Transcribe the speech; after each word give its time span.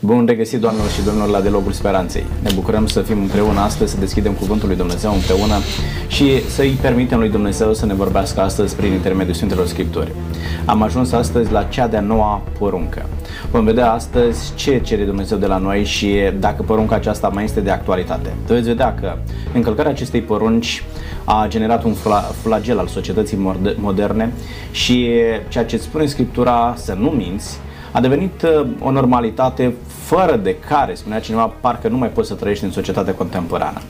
Bun 0.00 0.26
regăsit, 0.26 0.60
doamnelor 0.60 0.90
și 0.90 1.02
domnilor, 1.02 1.28
la 1.28 1.40
Dialogul 1.40 1.72
Speranței. 1.72 2.24
Ne 2.42 2.50
bucurăm 2.54 2.86
să 2.86 3.00
fim 3.00 3.20
împreună 3.20 3.60
astăzi, 3.60 3.92
să 3.92 3.98
deschidem 3.98 4.32
Cuvântul 4.32 4.68
lui 4.68 4.76
Dumnezeu 4.76 5.12
împreună 5.12 5.54
și 6.08 6.48
să-i 6.48 6.78
permitem 6.80 7.18
lui 7.18 7.28
Dumnezeu 7.28 7.74
să 7.74 7.86
ne 7.86 7.94
vorbească 7.94 8.40
astăzi 8.40 8.76
prin 8.76 8.92
intermediul 8.92 9.34
Sfintelor 9.34 9.66
Scripturi. 9.66 10.12
Am 10.64 10.82
ajuns 10.82 11.12
astăzi 11.12 11.52
la 11.52 11.62
cea 11.62 11.86
de-a 11.86 12.00
noua 12.00 12.42
poruncă. 12.58 13.06
Vom 13.50 13.64
vedea 13.64 13.92
astăzi 13.92 14.54
ce 14.54 14.80
cere 14.80 15.04
Dumnezeu 15.04 15.38
de 15.38 15.46
la 15.46 15.58
noi 15.58 15.84
și 15.84 16.16
dacă 16.38 16.62
porunca 16.62 16.94
aceasta 16.94 17.28
mai 17.28 17.44
este 17.44 17.60
de 17.60 17.70
actualitate. 17.70 18.34
Veți 18.46 18.68
vedea 18.68 18.94
că 18.94 19.16
încălcarea 19.54 19.90
acestei 19.90 20.20
porunci 20.20 20.82
a 21.24 21.46
generat 21.48 21.84
un 21.84 21.94
flagel 22.42 22.78
al 22.78 22.86
societății 22.86 23.56
moderne 23.76 24.32
și 24.70 25.08
ceea 25.48 25.64
ce 25.64 25.76
spune 25.76 26.06
Scriptura 26.06 26.74
să 26.76 26.96
nu 26.98 27.08
minți, 27.08 27.58
a 27.92 28.00
devenit 28.00 28.42
uh, 28.42 28.66
o 28.80 28.90
normalitate 28.90 29.74
fără 29.86 30.36
de 30.36 30.56
care, 30.68 30.94
spunea 30.94 31.20
cineva, 31.20 31.52
parcă 31.60 31.88
nu 31.88 31.96
mai 31.96 32.08
poți 32.08 32.28
să 32.28 32.34
trăiești 32.34 32.64
în 32.64 32.70
societatea 32.70 33.14
contemporană. 33.14 33.80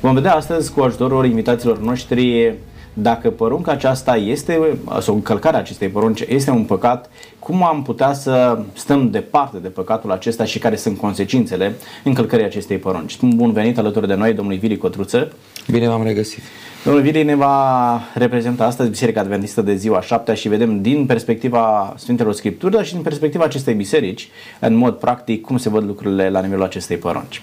Vom 0.00 0.14
vedea 0.14 0.34
astăzi 0.34 0.72
cu 0.72 0.82
ajutorul 0.82 1.26
invitaților 1.26 1.78
noștri 1.78 2.54
dacă 2.92 3.30
porunca 3.30 3.72
aceasta 3.72 4.16
este, 4.16 4.78
sau 5.00 5.14
încălcarea 5.14 5.58
acestei 5.58 5.88
porunci 5.88 6.20
este 6.20 6.50
un 6.50 6.64
păcat, 6.64 7.10
cum 7.38 7.64
am 7.64 7.82
putea 7.82 8.12
să 8.12 8.58
stăm 8.72 9.10
departe 9.10 9.58
de 9.58 9.68
păcatul 9.68 10.10
acesta 10.12 10.44
și 10.44 10.58
care 10.58 10.76
sunt 10.76 10.98
consecințele 10.98 11.74
încălcării 12.04 12.44
acestei 12.44 12.78
porunci. 12.78 13.18
Bun 13.20 13.52
venit 13.52 13.78
alături 13.78 14.06
de 14.06 14.14
noi, 14.14 14.32
domnul 14.32 14.56
Vili 14.56 14.76
Cotruță. 14.76 15.32
Bine 15.70 15.88
v-am 15.88 16.02
regăsit. 16.02 16.42
Domnul 16.84 17.02
Vili 17.02 17.22
ne 17.22 17.34
va 17.34 18.00
reprezenta 18.14 18.64
astăzi 18.64 18.90
Biserica 18.90 19.20
Adventistă 19.20 19.62
de 19.62 19.74
ziua 19.74 20.00
7 20.00 20.34
și 20.34 20.48
vedem 20.48 20.80
din 20.80 21.06
perspectiva 21.06 21.94
Sfintelor 21.96 22.32
Scripturi, 22.32 22.72
dar 22.72 22.84
și 22.84 22.92
din 22.92 23.02
perspectiva 23.02 23.44
acestei 23.44 23.74
biserici, 23.74 24.28
în 24.60 24.74
mod 24.74 24.94
practic, 24.94 25.42
cum 25.42 25.56
se 25.56 25.68
văd 25.68 25.84
lucrurile 25.84 26.30
la 26.30 26.40
nivelul 26.40 26.64
acestei 26.64 26.96
porunci. 26.96 27.42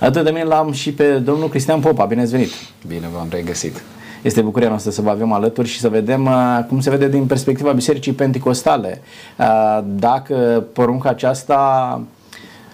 Atât 0.00 0.24
de 0.24 0.30
mine 0.30 0.44
l-am 0.44 0.72
și 0.72 0.92
pe 0.92 1.12
domnul 1.12 1.48
Cristian 1.48 1.80
Popa. 1.80 2.04
Bine 2.04 2.20
ați 2.20 2.30
venit! 2.30 2.50
Bine 2.86 3.08
v-am 3.14 3.28
regăsit! 3.30 3.82
Este 4.22 4.40
bucuria 4.40 4.68
noastră 4.68 4.90
să 4.90 5.02
vă 5.02 5.10
avem 5.10 5.32
alături 5.32 5.68
și 5.68 5.80
să 5.80 5.88
vedem 5.88 6.26
uh, 6.26 6.58
cum 6.68 6.80
se 6.80 6.90
vede 6.90 7.08
din 7.08 7.26
perspectiva 7.26 7.72
Bisericii 7.72 8.12
Pentecostale. 8.12 9.02
Uh, 9.38 9.78
dacă 9.84 10.64
porunca 10.72 11.08
aceasta 11.08 12.02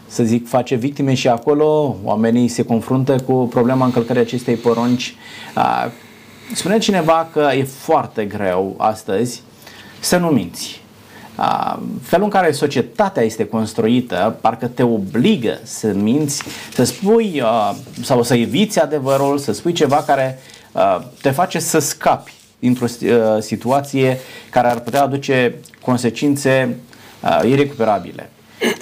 să 0.06 0.22
zic, 0.22 0.48
face 0.48 0.74
victime 0.74 1.14
și 1.14 1.28
acolo, 1.28 1.96
oamenii 2.04 2.48
se 2.48 2.62
confruntă 2.62 3.20
cu 3.26 3.48
problema 3.50 3.84
încălcării 3.84 4.22
acestei 4.22 4.54
porunci. 4.54 5.14
Uh, 5.56 5.86
spune 6.54 6.78
cineva 6.78 7.28
că 7.32 7.50
e 7.56 7.62
foarte 7.62 8.24
greu 8.24 8.74
astăzi 8.78 9.42
să 10.00 10.16
nu 10.16 10.26
minți. 10.26 10.84
Felul 12.02 12.24
în 12.24 12.30
care 12.30 12.52
societatea 12.52 13.22
este 13.22 13.46
construită 13.46 14.38
parcă 14.40 14.66
te 14.66 14.82
obligă 14.82 15.58
să 15.62 15.86
minți, 15.86 16.42
să 16.72 16.84
spui 16.84 17.42
sau 18.02 18.22
să 18.22 18.34
eviți 18.34 18.80
adevărul, 18.80 19.38
să 19.38 19.52
spui 19.52 19.72
ceva 19.72 19.96
care 19.96 20.38
Uh, 20.76 21.02
te 21.22 21.30
face 21.30 21.58
să 21.58 21.78
scapi 21.78 22.32
dintr-o 22.58 22.84
uh, 22.84 23.40
situație 23.40 24.18
care 24.50 24.68
ar 24.68 24.80
putea 24.80 25.02
aduce 25.02 25.54
consecințe 25.80 26.76
uh, 27.22 27.48
irecuperabile, 27.50 28.30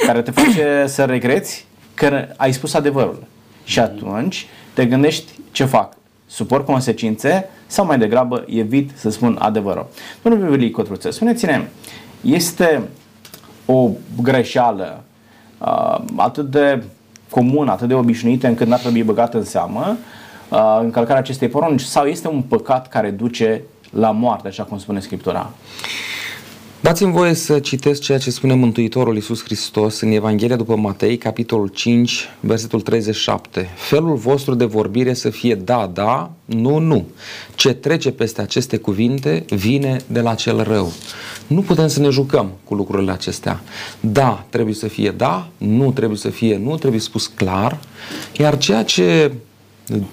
care 0.07 0.23
te 0.23 0.31
face 0.31 0.85
să 0.87 1.05
regreți 1.05 1.67
că 1.95 2.29
ai 2.37 2.53
spus 2.53 2.75
adevărul. 2.75 3.23
Și 3.65 3.79
atunci 3.79 4.47
te 4.73 4.87
gândești 4.87 5.33
ce 5.51 5.65
fac. 5.65 5.97
Suport 6.27 6.65
consecințe 6.65 7.49
sau 7.67 7.85
mai 7.87 7.99
degrabă 7.99 8.45
evit 8.47 8.91
să 8.95 9.11
spun 9.11 9.37
adevărul. 9.41 9.87
Domnul 10.23 10.45
Vivilie 10.49 10.71
Cotruță, 10.71 11.11
spuneți-ne, 11.11 11.69
este 12.21 12.83
o 13.67 13.91
greșeală 14.23 15.03
uh, 15.59 15.99
atât 16.17 16.51
de 16.51 16.83
comună, 17.31 17.71
atât 17.71 17.89
de 17.89 17.95
obișnuită 17.95 18.47
încât 18.47 18.67
n-ar 18.67 18.79
trebui 18.79 19.03
băgată 19.03 19.37
în 19.37 19.45
seamă 19.45 19.97
uh, 20.49 20.79
încălcarea 20.81 21.21
acestei 21.21 21.49
porunci 21.49 21.81
sau 21.81 22.07
este 22.07 22.29
un 22.29 22.43
păcat 22.43 22.89
care 22.89 23.11
duce 23.11 23.63
la 23.91 24.11
moarte, 24.11 24.49
așa 24.49 24.63
cum 24.63 24.79
spune 24.79 25.01
Scriptura? 25.01 25.51
Dați-mi 26.85 27.13
voie 27.13 27.35
să 27.35 27.59
citesc 27.59 28.01
ceea 28.01 28.19
ce 28.19 28.31
spune 28.31 28.55
Mântuitorul 28.55 29.15
Iisus 29.15 29.45
Hristos 29.45 30.01
în 30.01 30.11
Evanghelia 30.11 30.57
după 30.57 30.77
Matei, 30.77 31.17
capitolul 31.17 31.69
5, 31.69 32.29
versetul 32.41 32.81
37. 32.81 33.69
Felul 33.77 34.17
vostru 34.17 34.55
de 34.55 34.65
vorbire 34.65 35.15
să 35.15 35.31
fie 35.31 35.55
da, 35.55 35.91
da, 35.95 36.31
nu, 36.45 36.79
nu. 36.79 37.07
Ce 37.55 37.73
trece 37.73 38.11
peste 38.11 38.41
aceste 38.41 38.77
cuvinte 38.77 39.45
vine 39.49 39.97
de 40.07 40.21
la 40.21 40.35
cel 40.35 40.63
rău. 40.63 40.93
Nu 41.47 41.61
putem 41.61 41.89
să 41.89 42.01
ne 42.01 42.09
jucăm 42.09 42.53
cu 42.65 42.75
lucrurile 42.75 43.13
acestea. 43.13 43.63
Da, 44.01 44.47
trebuie 44.51 44.75
să 44.75 44.89
fie 44.89 45.11
da, 45.11 45.49
nu 45.59 45.93
trebuie 45.93 46.19
să 46.19 46.29
fie 46.29 46.57
nu, 46.57 46.77
trebuie 46.77 47.01
spus 47.01 47.27
clar, 47.27 47.79
iar 48.39 48.59
ceea 48.59 48.85
ce 48.85 49.33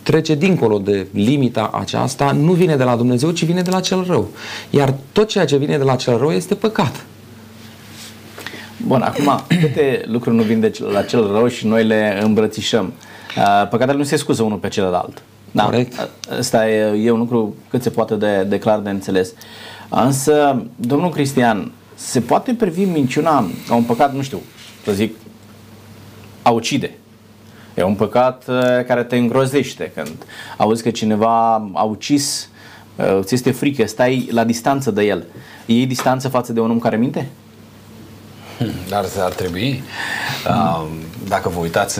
trece 0.03 0.35
dincolo 0.35 0.77
de 0.77 1.07
limita 1.13 1.69
aceasta, 1.73 2.31
nu 2.31 2.51
vine 2.51 2.75
de 2.75 2.83
la 2.83 2.95
Dumnezeu, 2.95 3.31
ci 3.31 3.45
vine 3.45 3.61
de 3.61 3.69
la 3.69 3.79
cel 3.79 4.03
rău. 4.03 4.29
Iar 4.69 4.93
tot 5.11 5.27
ceea 5.27 5.45
ce 5.45 5.57
vine 5.57 5.77
de 5.77 5.83
la 5.83 5.95
cel 5.95 6.17
rău 6.17 6.31
este 6.31 6.55
păcat. 6.55 7.05
Bun, 8.85 9.01
acum, 9.01 9.41
câte 9.47 10.05
lucruri 10.05 10.35
nu 10.35 10.41
vin 10.41 10.59
de 10.59 10.71
la 10.91 11.01
cel 11.01 11.31
rău 11.31 11.47
și 11.47 11.67
noi 11.67 11.83
le 11.83 12.19
îmbrățișăm. 12.23 12.93
Uh, 13.37 13.67
păcatele 13.69 13.97
nu 13.97 14.03
se 14.03 14.15
scuză 14.15 14.43
unul 14.43 14.57
pe 14.57 14.67
celălalt. 14.67 15.21
Da? 15.51 15.63
Corect. 15.63 16.09
Asta 16.37 16.69
e, 16.69 17.03
e 17.05 17.11
un 17.11 17.19
lucru 17.19 17.55
cât 17.69 17.81
se 17.81 17.89
poate 17.89 18.15
de, 18.15 18.43
de 18.43 18.59
clar 18.59 18.79
de 18.79 18.89
înțeles. 18.89 19.33
Însă, 19.89 20.65
domnul 20.75 21.09
Cristian, 21.09 21.71
se 21.95 22.19
poate 22.19 22.53
privi 22.53 22.83
minciuna 22.83 23.49
ca 23.67 23.75
un 23.75 23.83
păcat, 23.83 24.13
nu 24.13 24.21
știu, 24.21 24.41
să 24.83 24.91
zic, 24.91 25.15
a 26.41 26.49
ucide. 26.49 26.91
E 27.81 27.83
un 27.83 27.95
păcat 27.95 28.43
uh, 28.47 28.85
care 28.87 29.03
te 29.03 29.15
îngrozește 29.15 29.91
când 29.95 30.11
auzi 30.57 30.83
că 30.83 30.89
cineva 30.89 31.53
a 31.73 31.83
ucis, 31.83 32.49
uh, 32.95 33.19
ți 33.23 33.33
este 33.33 33.51
frică, 33.51 33.85
stai 33.85 34.27
la 34.31 34.43
distanță 34.43 34.91
de 34.91 35.03
el. 35.03 35.25
Iei 35.65 35.85
distanță 35.85 36.27
față 36.27 36.53
de 36.53 36.59
un 36.59 36.71
om 36.71 36.79
care 36.79 36.97
minte? 36.97 37.29
Hmm, 38.57 38.71
dar 38.89 39.05
ar 39.19 39.31
trebui. 39.31 39.83
Uh, 40.47 40.85
dacă 41.27 41.49
vă 41.49 41.59
uitați, 41.59 41.99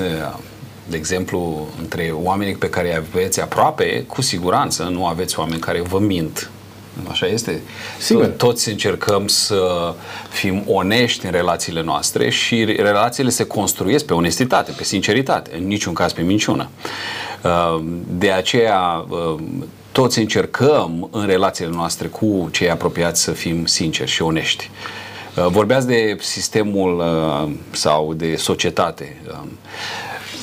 de 0.90 0.98
exemplu, 0.98 1.68
între 1.80 2.14
oamenii 2.14 2.56
pe 2.56 2.70
care 2.70 2.88
îi 2.88 2.96
aveți 2.96 3.42
aproape, 3.42 4.04
cu 4.08 4.22
siguranță 4.22 4.84
nu 4.84 5.06
aveți 5.06 5.40
oameni 5.40 5.60
care 5.60 5.82
vă 5.82 6.00
mint 6.00 6.50
Așa 7.10 7.26
este. 7.26 7.62
Sigur. 8.00 8.26
Toți 8.26 8.70
încercăm 8.70 9.28
să 9.28 9.94
fim 10.30 10.64
onești 10.68 11.26
în 11.26 11.32
relațiile 11.32 11.84
noastre 11.84 12.30
și 12.30 12.66
relațiile 12.66 13.30
se 13.30 13.44
construiesc 13.44 14.06
pe 14.06 14.14
onestitate, 14.14 14.72
pe 14.78 14.84
sinceritate, 14.84 15.52
în 15.58 15.68
niciun 15.68 15.94
caz 15.94 16.14
pe 16.14 16.22
minciună. 16.22 16.70
Uh, 17.44 17.84
de 18.08 18.32
aceea 18.32 19.06
uh, 19.10 19.36
toți 19.92 20.20
încercăm 20.20 21.10
în 21.12 21.26
relațiile 21.26 21.72
noastre 21.72 22.08
cu 22.08 22.50
cei 22.52 22.70
apropiați 22.70 23.22
să 23.22 23.32
fim 23.32 23.66
sinceri 23.66 24.10
și 24.10 24.22
onești. 24.22 24.70
Uh, 25.36 25.46
vorbeați 25.48 25.88
de 25.88 26.18
sistemul 26.20 27.04
sau 27.72 28.14
de 28.14 28.36
societate. 28.36 29.22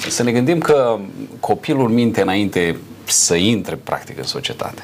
Să 0.09 0.23
ne 0.23 0.33
gândim 0.33 0.59
că 0.59 0.99
copilul 1.41 1.89
minte 1.89 2.21
înainte 2.21 2.77
să 3.05 3.35
intre 3.35 3.77
practic 3.77 4.19
în 4.19 4.25
societate. 4.25 4.83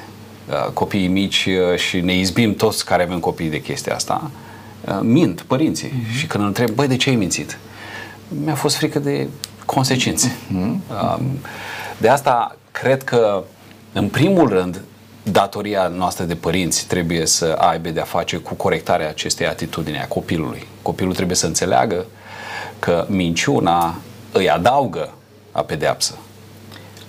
Uh, 0.49 0.71
copiii 0.73 1.07
mici 1.07 1.47
uh, 1.47 1.79
și 1.79 2.01
ne 2.01 2.17
izbim 2.17 2.55
toți 2.55 2.85
care 2.85 3.03
avem 3.03 3.19
copii 3.19 3.49
de 3.49 3.61
chestia 3.61 3.95
asta, 3.95 4.31
uh, 4.89 4.99
mint 5.03 5.41
părinții. 5.41 5.89
Uh-huh. 5.89 6.17
Și 6.17 6.27
când 6.27 6.43
îl 6.43 6.49
întreb, 6.49 6.71
băi, 6.71 6.89
de 6.89 6.97
ce 6.97 7.09
ai 7.09 7.17
mințit? 7.17 7.59
Mi-a 8.45 8.55
fost 8.55 8.77
frică 8.77 8.99
de 8.99 9.29
consecințe. 9.67 10.37
Uh-huh. 10.49 11.19
De 11.99 12.09
asta 12.09 12.57
cred 12.71 13.03
că, 13.03 13.43
în 13.93 14.09
primul 14.09 14.49
rând, 14.49 14.81
datoria 15.23 15.87
noastră 15.87 16.25
de 16.25 16.35
părinți 16.35 16.87
trebuie 16.87 17.27
să 17.27 17.57
aibă 17.59 17.89
de-a 17.89 18.05
face 18.05 18.37
cu 18.37 18.55
corectarea 18.55 19.09
acestei 19.09 19.47
atitudini 19.47 19.99
a 19.99 20.07
copilului. 20.07 20.67
Copilul 20.83 21.15
trebuie 21.15 21.37
să 21.37 21.47
înțeleagă 21.47 22.05
că 22.79 23.07
minciuna 23.09 23.95
îi 24.33 24.51
adaugă 24.51 25.15
a 25.53 25.61
pedeapsă. 25.63 26.15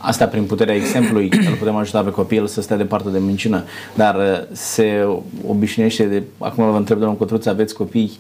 Asta 0.06 0.26
prin 0.26 0.44
puterea 0.44 0.76
exemplului 0.76 1.30
îl 1.48 1.56
putem 1.56 1.76
ajuta 1.76 2.02
pe 2.02 2.10
copil 2.10 2.48
să 2.48 2.62
stea 2.62 2.78
departe 2.78 3.10
de 3.10 3.20
minciună. 3.20 3.64
Dar 3.94 4.16
uh, 4.16 4.22
se 4.52 5.08
obișnuiește 5.48 6.04
de... 6.04 6.24
Acum 6.38 6.72
vă 6.72 6.78
întreb, 6.78 6.98
domnul 6.98 7.18
Cotruț, 7.18 7.46
aveți 7.46 7.74
copii? 7.74 8.12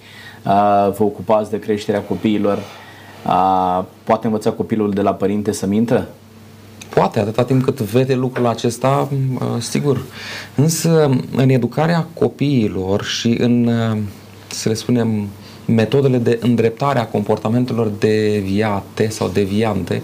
Uh, 0.45 0.51
vă 0.97 1.03
ocupați 1.03 1.49
de 1.49 1.59
creșterea 1.59 2.01
copiilor? 2.01 2.57
Uh, 3.25 3.83
poate 4.03 4.25
învăța 4.25 4.51
copilul 4.51 4.91
de 4.91 5.01
la 5.01 5.13
părinte 5.13 5.51
să 5.51 5.65
mintă? 5.65 6.07
Poate, 6.89 7.19
atâta 7.19 7.43
timp 7.43 7.63
cât 7.63 7.81
vede 7.81 8.13
lucrul 8.13 8.47
acesta, 8.47 9.09
sigur. 9.59 10.01
Însă, 10.55 11.09
în 11.35 11.49
educarea 11.49 12.07
copiilor 12.13 13.03
și 13.03 13.35
în, 13.39 13.69
să 14.47 14.69
le 14.69 14.75
spunem, 14.75 15.27
metodele 15.65 16.17
de 16.17 16.39
îndreptare 16.41 16.99
a 16.99 17.07
comportamentelor 17.07 17.87
deviate 17.87 19.09
sau 19.09 19.27
deviante, 19.27 20.01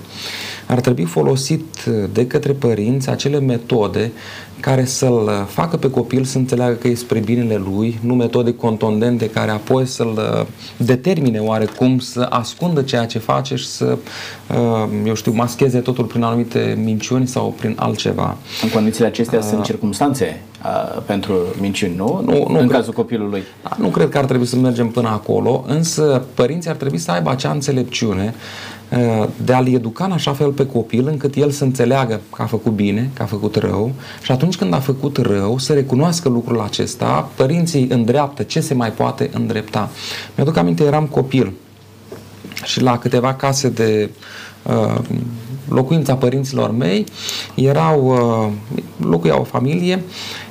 ar 0.71 0.79
trebui 0.79 1.03
folosit 1.03 1.83
de 2.13 2.27
către 2.27 2.51
părinți 2.51 3.09
acele 3.09 3.39
metode 3.39 4.11
care 4.59 4.85
să-l 4.85 5.45
facă 5.47 5.77
pe 5.77 5.89
copil 5.89 6.23
să 6.23 6.37
înțeleagă 6.37 6.73
că 6.73 6.87
e 6.87 6.95
spre 6.95 7.19
binele 7.19 7.61
lui, 7.65 7.99
nu 8.01 8.13
metode 8.13 8.53
contundente 8.53 9.29
care 9.29 9.51
apoi 9.51 9.85
să-l 9.85 10.45
determine 10.77 11.39
oarecum 11.39 11.99
să 11.99 12.27
ascundă 12.29 12.81
ceea 12.81 13.05
ce 13.05 13.19
face 13.19 13.55
și 13.55 13.65
să, 13.65 13.97
eu 15.05 15.13
știu, 15.13 15.31
mascheze 15.31 15.79
totul 15.79 16.05
prin 16.05 16.23
anumite 16.23 16.79
minciuni 16.83 17.27
sau 17.27 17.55
prin 17.59 17.75
altceva. 17.79 18.37
În 18.63 18.69
condițiile 18.69 19.07
acestea 19.07 19.39
uh, 19.39 19.45
sunt 19.49 19.63
circumstanțe 19.63 20.41
uh, 20.63 21.01
pentru 21.05 21.33
minciuni, 21.59 21.95
nu? 21.95 22.21
Nu, 22.25 22.31
nu 22.31 22.45
în 22.47 22.55
cred, 22.55 22.69
cazul 22.69 22.93
copilului. 22.93 23.43
Da, 23.63 23.75
nu 23.79 23.87
cred 23.87 24.09
că 24.09 24.17
ar 24.17 24.25
trebui 24.25 24.45
să 24.45 24.55
mergem 24.55 24.87
până 24.87 25.07
acolo, 25.07 25.63
însă 25.67 26.23
părinții 26.33 26.69
ar 26.69 26.75
trebui 26.75 26.97
să 26.97 27.11
aibă 27.11 27.29
acea 27.29 27.51
înțelepciune 27.51 28.33
uh, 28.35 28.70
de 29.43 29.53
a-l 29.53 29.67
educa 29.67 30.05
în 30.05 30.11
așa 30.11 30.33
fel 30.33 30.51
pe 30.51 30.65
copil 30.65 31.07
încât 31.07 31.35
el 31.35 31.51
să 31.51 31.63
înțeleagă 31.63 32.21
că 32.35 32.41
a 32.41 32.45
făcut 32.45 32.71
bine, 32.71 33.09
că 33.13 33.21
a 33.21 33.25
făcut 33.25 33.55
rău 33.55 33.91
și 34.21 34.31
atunci 34.31 34.55
când 34.55 34.73
a 34.73 34.79
făcut 34.79 35.17
rău 35.17 35.57
să 35.57 35.73
recunoască 35.73 36.29
lucrul 36.29 36.61
acesta, 36.61 37.29
părinții 37.35 37.87
îndreaptă 37.89 38.43
ce 38.43 38.59
se 38.59 38.73
mai 38.73 38.91
poate 38.91 39.29
îndrepta. 39.33 39.89
Mi-aduc 40.35 40.57
aminte, 40.57 40.83
eram 40.83 41.05
copil 41.05 41.53
și 42.63 42.81
la 42.81 42.97
câteva 42.97 43.33
case 43.33 43.69
de 43.69 44.09
uh, 44.63 44.99
locuința 45.69 46.15
părinților 46.15 46.71
mei 46.71 47.05
erau, 47.55 48.05
uh, 48.05 49.07
locuia 49.07 49.39
o 49.39 49.43
familie 49.43 50.03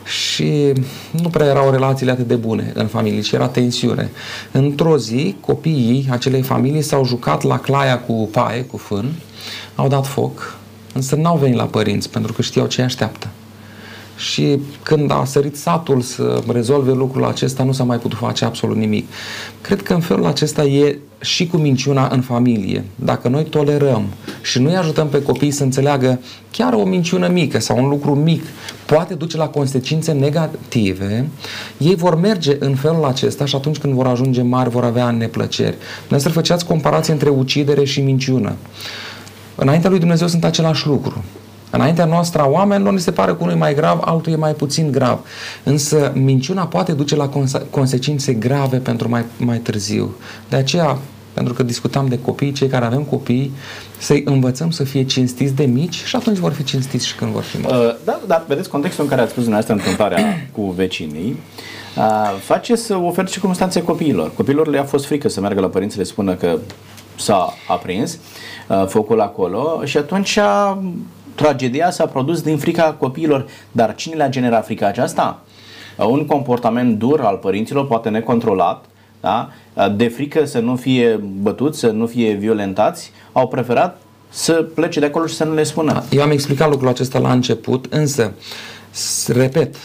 și 0.05 0.73
nu 1.23 1.29
prea 1.29 1.47
erau 1.47 1.71
relațiile 1.71 2.13
atât 2.13 2.27
de 2.27 2.35
bune 2.35 2.73
în 2.75 2.87
familie 2.87 3.21
și 3.21 3.35
era 3.35 3.49
tensiune. 3.49 4.11
Într-o 4.53 4.99
zi, 4.99 5.37
copiii 5.41 6.09
acelei 6.11 6.43
familii 6.43 6.83
s-au 6.83 7.05
jucat 7.05 7.43
la 7.43 7.59
claia 7.59 7.99
cu 7.99 8.29
paie, 8.33 8.63
cu 8.63 8.77
fân, 8.77 9.13
au 9.75 9.89
dat 9.89 10.07
foc, 10.07 10.59
însă 10.95 11.17
n-au 11.17 11.37
venit 11.37 11.57
la 11.57 11.65
părinți 11.65 12.11
pentru 12.11 12.33
că 12.33 12.43
știau 12.43 12.67
ce 12.67 12.83
așteaptă. 12.83 13.29
Și 14.21 14.59
când 14.83 15.11
a 15.11 15.25
sărit 15.25 15.57
satul 15.57 16.01
să 16.01 16.43
rezolve 16.53 16.93
lucrul 16.93 17.25
acesta, 17.25 17.65
nu 17.65 17.73
s-a 17.73 17.85
mai 17.85 17.99
putut 17.99 18.19
face 18.19 18.45
absolut 18.45 18.77
nimic. 18.77 19.09
Cred 19.61 19.83
că 19.83 19.93
în 19.93 20.01
felul 20.01 20.27
acesta 20.27 20.65
e 20.65 20.99
și 21.21 21.47
cu 21.47 21.57
minciuna 21.57 22.09
în 22.13 22.21
familie. 22.21 22.85
Dacă 22.95 23.29
noi 23.29 23.45
tolerăm 23.45 24.05
și 24.43 24.59
nu-i 24.59 24.77
ajutăm 24.77 25.09
pe 25.09 25.23
copii 25.23 25.51
să 25.51 25.63
înțeleagă 25.63 26.21
chiar 26.51 26.73
o 26.73 26.85
minciună 26.85 27.29
mică 27.29 27.61
sau 27.61 27.79
un 27.79 27.89
lucru 27.89 28.15
mic 28.15 28.43
poate 28.87 29.15
duce 29.15 29.37
la 29.37 29.49
consecințe 29.49 30.13
negative, 30.13 31.29
ei 31.79 31.95
vor 31.95 32.21
merge 32.21 32.57
în 32.59 32.75
felul 32.75 33.05
acesta 33.05 33.45
și 33.45 33.55
atunci 33.57 33.79
când 33.79 33.95
vor 33.95 34.07
ajunge 34.07 34.43
mari 34.43 34.71
vor 34.71 34.85
avea 34.85 35.11
neplăceri. 35.11 35.77
Noi 36.09 36.21
să 36.21 36.29
făceați 36.29 36.67
comparație 36.67 37.13
între 37.13 37.29
ucidere 37.29 37.85
și 37.85 38.01
minciună. 38.01 38.57
Înaintea 39.55 39.91
lui 39.91 39.99
Dumnezeu 39.99 40.27
sunt 40.27 40.45
același 40.45 40.87
lucru. 40.87 41.25
Înaintea 41.71 42.05
noastră 42.05 42.43
a 42.43 42.49
oamenilor, 42.49 42.93
ni 42.93 43.01
se 43.01 43.11
pare 43.11 43.31
că 43.31 43.37
unul 43.41 43.55
e 43.55 43.59
mai 43.59 43.75
grav, 43.75 44.01
altul 44.05 44.33
e 44.33 44.37
mai 44.37 44.53
puțin 44.53 44.91
grav. 44.91 45.19
Însă 45.63 46.13
minciuna 46.15 46.67
poate 46.67 46.93
duce 46.93 47.17
la 47.17 47.29
conse- 47.29 47.67
consecințe 47.71 48.33
grave 48.33 48.77
pentru 48.77 49.09
mai, 49.09 49.25
mai 49.37 49.59
târziu. 49.59 50.15
De 50.49 50.57
aceea, 50.57 50.99
pentru 51.33 51.55
că 51.55 51.63
discutam 51.63 52.07
de 52.07 52.19
copii, 52.19 52.53
cei 52.53 52.69
care 52.69 52.85
avem 52.85 53.03
copii, 53.03 53.53
să-i 53.99 54.23
învățăm 54.25 54.71
să 54.71 54.85
fie 54.85 55.05
cinstiți 55.05 55.55
de 55.55 55.65
mici 55.65 56.05
și 56.05 56.17
atunci 56.17 56.37
vor 56.37 56.53
fi 56.53 56.65
cinstiți 56.65 57.07
și 57.07 57.15
când 57.15 57.33
vor 57.33 57.43
fi 57.43 57.61
mari. 57.61 57.75
Uh, 57.75 57.95
da, 58.05 58.21
dar 58.27 58.45
vedeți 58.49 58.69
contextul 58.69 59.05
în 59.05 59.11
care 59.11 59.23
ați 59.23 59.31
spus 59.31 59.43
dumneavoastră 59.43 59.89
întâmplarea 59.89 60.37
cu 60.57 60.71
vecinii, 60.71 61.37
uh, 61.97 62.39
face 62.43 62.77
să 62.77 62.97
ofere 62.97 63.27
circunstanțe 63.27 63.83
copiilor. 63.83 64.33
Copiilor 64.35 64.67
le-a 64.67 64.85
fost 64.85 65.07
frică 65.07 65.29
să 65.29 65.41
meargă 65.41 65.61
la 65.61 65.67
părinți, 65.67 65.97
le 65.99 66.05
spună 66.05 66.35
că 66.35 66.59
s-a 67.17 67.55
aprins 67.69 68.19
uh, 68.69 68.87
focul 68.87 69.21
acolo 69.21 69.81
și 69.85 69.97
atunci 69.97 70.39
tragedia 71.35 71.91
s-a 71.91 72.07
produs 72.07 72.43
din 72.43 72.59
frica 72.59 72.93
copiilor. 72.99 73.47
Dar 73.73 73.95
cine 73.95 74.15
le-a 74.15 74.29
generat 74.29 74.65
frica 74.65 74.87
aceasta? 74.87 75.41
Un 75.97 76.27
comportament 76.27 76.99
dur 76.99 77.21
al 77.21 77.37
părinților, 77.37 77.87
poate 77.87 78.09
necontrolat, 78.09 78.85
da? 79.21 79.51
de 79.97 80.09
frică 80.09 80.45
să 80.45 80.59
nu 80.59 80.77
fie 80.77 81.21
bătuți, 81.43 81.79
să 81.79 81.91
nu 81.91 82.07
fie 82.07 82.33
violentați, 82.33 83.13
au 83.33 83.49
preferat 83.49 84.01
să 84.29 84.53
plece 84.53 85.01
de 85.01 85.07
acolo 85.07 85.27
și 85.27 85.35
să 85.35 85.45
nu 85.45 85.55
le 85.55 85.63
spună. 85.63 86.05
Eu 86.11 86.23
am 86.23 86.31
explicat 86.31 86.71
lucrul 86.71 86.89
acesta 86.89 87.19
la 87.19 87.33
început, 87.33 87.87
însă, 87.91 88.33
repet, 89.27 89.77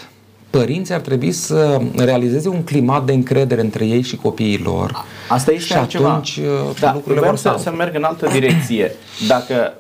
părinții 0.50 0.94
ar 0.94 1.00
trebui 1.00 1.31
să 1.31 1.81
realizeze 1.97 2.50
un 2.50 2.63
climat 2.63 3.06
de 3.06 3.13
încredere 3.13 3.62
între 3.62 3.86
ei 3.86 4.01
și 4.01 4.15
copiii 4.15 4.62
lor. 4.63 5.06
Asta 5.30 5.51
este 5.51 5.65
și 5.65 5.74
altceva. 5.74 6.09
atunci 6.09 6.39
da, 6.80 6.94
lucrurile 6.94 7.25
vor 7.25 7.36
să, 7.36 7.56
să 7.59 7.71
merg 7.71 7.95
în 7.95 8.03
altă 8.03 8.30
direcție. 8.31 8.95
Dacă 9.27 9.74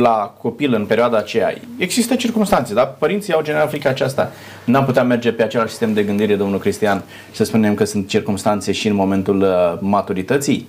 la 0.00 0.34
copil 0.40 0.74
în 0.74 0.86
perioada 0.86 1.16
aceea. 1.16 1.54
Există 1.76 2.14
circunstanțe, 2.14 2.74
dar 2.74 2.94
părinții 2.98 3.32
au 3.32 3.42
generat 3.42 3.68
frica 3.68 3.88
aceasta. 3.88 4.32
N-am 4.64 4.84
putea 4.84 5.02
merge 5.02 5.32
pe 5.32 5.42
același 5.42 5.68
sistem 5.68 5.92
de 5.92 6.02
gândire, 6.02 6.34
domnul 6.34 6.58
Cristian, 6.58 7.02
și 7.30 7.36
să 7.36 7.44
spunem 7.44 7.74
că 7.74 7.84
sunt 7.84 8.08
circunstanțe 8.08 8.72
și 8.72 8.88
în 8.88 8.94
momentul 8.94 9.40
uh, 9.40 9.78
maturității. 9.80 10.68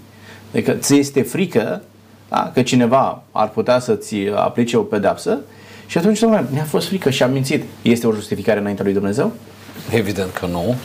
Adică 0.52 0.72
ți 0.72 0.96
este 0.96 1.22
frică 1.22 1.81
da, 2.30 2.52
că 2.54 2.62
cineva 2.62 3.24
ar 3.31 3.50
putea 3.50 3.80
să-ți 3.80 4.16
aplice 4.36 4.78
o 4.78 4.81
pedeapsă 4.81 5.40
și 5.86 5.98
atunci, 5.98 6.20
domnule, 6.20 6.46
mi-a 6.52 6.64
fost 6.64 6.88
frică 6.88 7.10
și 7.10 7.24
am 7.24 7.31
mințit. 7.31 7.64
Este 7.81 8.08
o 8.08 8.14
justificare 8.14 8.60
înaintea 8.60 8.84
lui 8.84 8.94
Dumnezeu? 8.94 9.31
Evident 9.92 10.31
că 10.31 10.46
nu. 10.46 10.75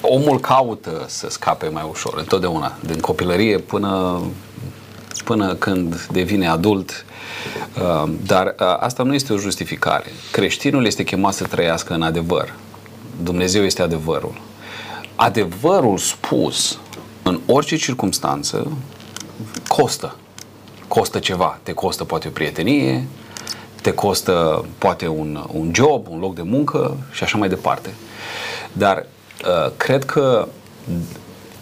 Omul 0.00 0.40
caută 0.40 1.04
să 1.06 1.26
scape 1.30 1.68
mai 1.68 1.86
ușor, 1.90 2.14
întotdeauna, 2.18 2.76
din 2.86 2.98
copilărie 2.98 3.58
până 3.58 4.20
până 5.24 5.54
când 5.54 6.06
devine 6.12 6.48
adult. 6.48 7.04
Uh, 7.76 8.12
dar 8.26 8.46
uh, 8.46 8.76
asta 8.80 9.02
nu 9.02 9.14
este 9.14 9.32
o 9.32 9.38
justificare. 9.38 10.06
Creștinul 10.30 10.86
este 10.86 11.04
chemat 11.04 11.34
să 11.34 11.44
trăiască 11.44 11.94
în 11.94 12.02
adevăr. 12.02 12.54
Dumnezeu 13.22 13.64
este 13.64 13.82
adevărul. 13.82 14.40
Adevărul 15.14 15.98
spus 15.98 16.78
în 17.22 17.40
orice 17.46 17.76
circunstanță 17.76 18.72
costă. 19.68 20.16
Costă 20.88 21.18
ceva. 21.18 21.58
Te 21.62 21.72
costă 21.72 22.04
poate 22.04 22.28
o 22.28 22.30
prietenie, 22.30 23.06
te 23.82 23.92
costă 23.92 24.64
poate 24.78 25.08
un, 25.08 25.44
un 25.52 25.70
job, 25.74 26.06
un 26.08 26.18
loc 26.18 26.34
de 26.34 26.42
muncă 26.42 26.96
și 27.10 27.22
așa 27.22 27.38
mai 27.38 27.48
departe. 27.48 27.94
Dar 28.72 29.06
uh, 29.44 29.72
cred 29.76 30.04
că 30.04 30.48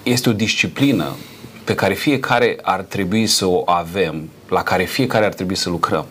este 0.03 0.29
o 0.29 0.33
disciplină 0.33 1.17
pe 1.65 1.75
care 1.75 1.95
fiecare 1.95 2.59
ar 2.63 2.81
trebui 2.81 3.27
să 3.27 3.47
o 3.47 3.63
avem, 3.67 4.29
la 4.49 4.63
care 4.63 4.85
fiecare 4.85 5.25
ar 5.25 5.35
trebui 5.35 5.55
să 5.55 5.69
lucrăm. 5.69 6.07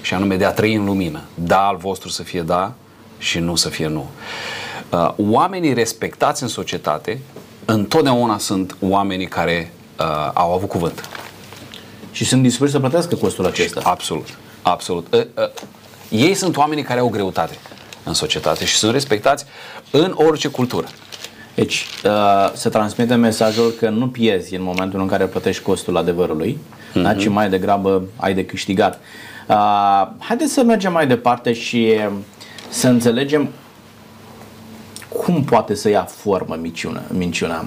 Și 0.00 0.14
anume 0.14 0.36
de 0.36 0.44
a 0.44 0.52
trăi 0.52 0.74
în 0.74 0.84
lumină. 0.84 1.22
Da 1.34 1.66
al 1.66 1.76
vostru 1.76 2.08
să 2.08 2.22
fie 2.22 2.40
da 2.40 2.72
și 3.18 3.38
nu 3.38 3.54
să 3.54 3.68
fie 3.68 3.86
nu. 3.86 4.10
Uh, 4.90 5.12
oamenii 5.16 5.72
respectați 5.72 6.42
în 6.42 6.48
societate 6.48 7.20
întotdeauna 7.64 8.38
sunt 8.38 8.76
oamenii 8.80 9.26
care 9.26 9.72
uh, 9.98 10.30
au 10.34 10.52
avut 10.52 10.68
cuvânt. 10.68 11.08
Și 12.12 12.24
sunt 12.24 12.42
dispuși 12.42 12.72
să 12.72 12.78
plătească 12.78 13.14
costul 13.14 13.46
acesta. 13.46 13.80
Absolut. 13.84 14.26
Absolut. 14.62 15.14
Uh, 15.14 15.20
uh, 15.20 15.48
ei 16.10 16.34
sunt 16.34 16.56
oamenii 16.56 16.84
care 16.84 17.00
au 17.00 17.08
greutate 17.08 17.58
în 18.04 18.14
societate 18.14 18.64
și 18.64 18.76
sunt 18.76 18.92
respectați 18.92 19.44
în 19.90 20.14
orice 20.16 20.48
cultură. 20.48 20.86
Deci, 21.54 21.86
uh, 22.04 22.52
să 22.54 22.68
transmite 22.68 23.14
mesajul 23.14 23.70
că 23.78 23.88
nu 23.88 24.08
pierzi 24.08 24.54
în 24.54 24.62
momentul 24.62 25.00
în 25.00 25.06
care 25.06 25.24
plătești 25.24 25.62
costul 25.62 25.96
adevărului, 25.96 26.58
uh-huh. 26.58 27.02
da? 27.02 27.14
ci 27.14 27.28
mai 27.28 27.48
degrabă 27.48 28.02
ai 28.16 28.34
de 28.34 28.44
câștigat. 28.44 29.00
Uh, 29.48 30.06
haideți 30.18 30.52
să 30.52 30.62
mergem 30.62 30.92
mai 30.92 31.06
departe 31.06 31.52
și 31.52 31.94
să 32.68 32.88
înțelegem 32.88 33.48
cum 35.08 35.44
poate 35.44 35.74
să 35.74 35.88
ia 35.88 36.04
formă 36.04 36.58
minciuna. 36.60 37.02
minciuna. 37.08 37.64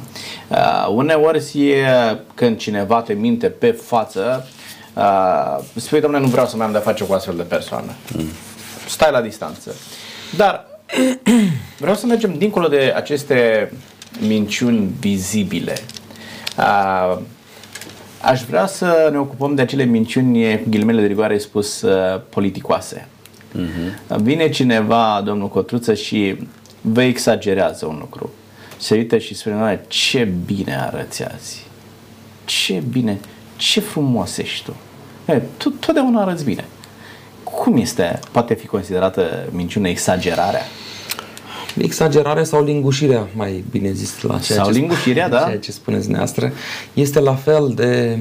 Uh, 0.47 0.87
uneori 0.89 1.59
e 1.59 1.87
când 2.33 2.57
cineva 2.57 3.01
te 3.01 3.13
minte 3.13 3.47
pe 3.47 3.71
față, 3.71 4.47
uh, 4.93 5.63
spui, 5.75 6.01
domnule, 6.01 6.23
nu 6.23 6.29
vreau 6.29 6.47
să 6.47 6.55
mai 6.55 6.65
am 6.65 6.71
de-a 6.71 6.81
face 6.81 7.03
cu 7.03 7.13
astfel 7.13 7.35
de 7.35 7.43
persoană. 7.43 7.91
Mm. 8.15 8.25
Stai 8.87 9.11
la 9.11 9.21
distanță. 9.21 9.75
Dar 10.35 10.65
Vreau 11.77 11.95
să 11.95 12.05
mergem 12.05 12.37
dincolo 12.37 12.67
de 12.67 12.93
aceste 12.95 13.71
minciuni 14.27 14.89
vizibile. 14.99 15.73
A, 16.55 17.21
aș 18.21 18.41
vrea 18.41 18.65
să 18.65 19.09
ne 19.11 19.17
ocupăm 19.17 19.55
de 19.55 19.61
acele 19.61 19.83
minciuni, 19.83 20.57
cu 20.57 20.69
ghilimele 20.69 21.01
de 21.01 21.07
rigoare 21.07 21.37
spus, 21.37 21.85
politicoase. 22.29 23.07
Uh-huh. 23.55 24.15
Vine 24.21 24.49
cineva, 24.49 25.21
domnul 25.25 25.47
Cotruță, 25.47 25.93
și 25.93 26.37
vă 26.81 27.01
exagerează 27.01 27.85
un 27.85 27.97
lucru. 27.99 28.31
Se 28.77 28.95
uită 28.95 29.17
și 29.17 29.35
spune, 29.35 29.85
ce 29.87 30.23
bine 30.45 30.75
arăți 30.75 31.23
azi. 31.23 31.65
Ce 32.45 32.83
bine, 32.89 33.19
ce 33.55 33.79
frumos 33.79 34.37
ești 34.37 34.63
tu. 34.63 34.75
E, 35.31 35.41
tu 35.57 35.69
totdeauna 35.69 36.21
arăți 36.21 36.43
bine. 36.43 36.65
Cum 37.43 37.77
este, 37.77 38.19
poate 38.31 38.53
fi 38.53 38.67
considerată 38.67 39.47
minciună 39.51 39.87
exagerarea? 39.87 40.61
Exagerarea 41.77 42.43
sau 42.43 42.63
lingușirea, 42.63 43.27
mai 43.35 43.63
bine 43.71 43.91
zis, 43.91 44.21
la 44.21 44.39
ceea, 44.39 44.63
sau 44.63 44.71
ce, 44.71 44.79
lingușirea, 44.79 45.29
da? 45.37 45.43
ceea 45.43 45.59
ce 45.59 45.71
spuneți 45.71 46.01
dumneavoastră, 46.01 46.51
este 46.93 47.19
la 47.19 47.35
fel 47.35 47.71
de 47.75 48.17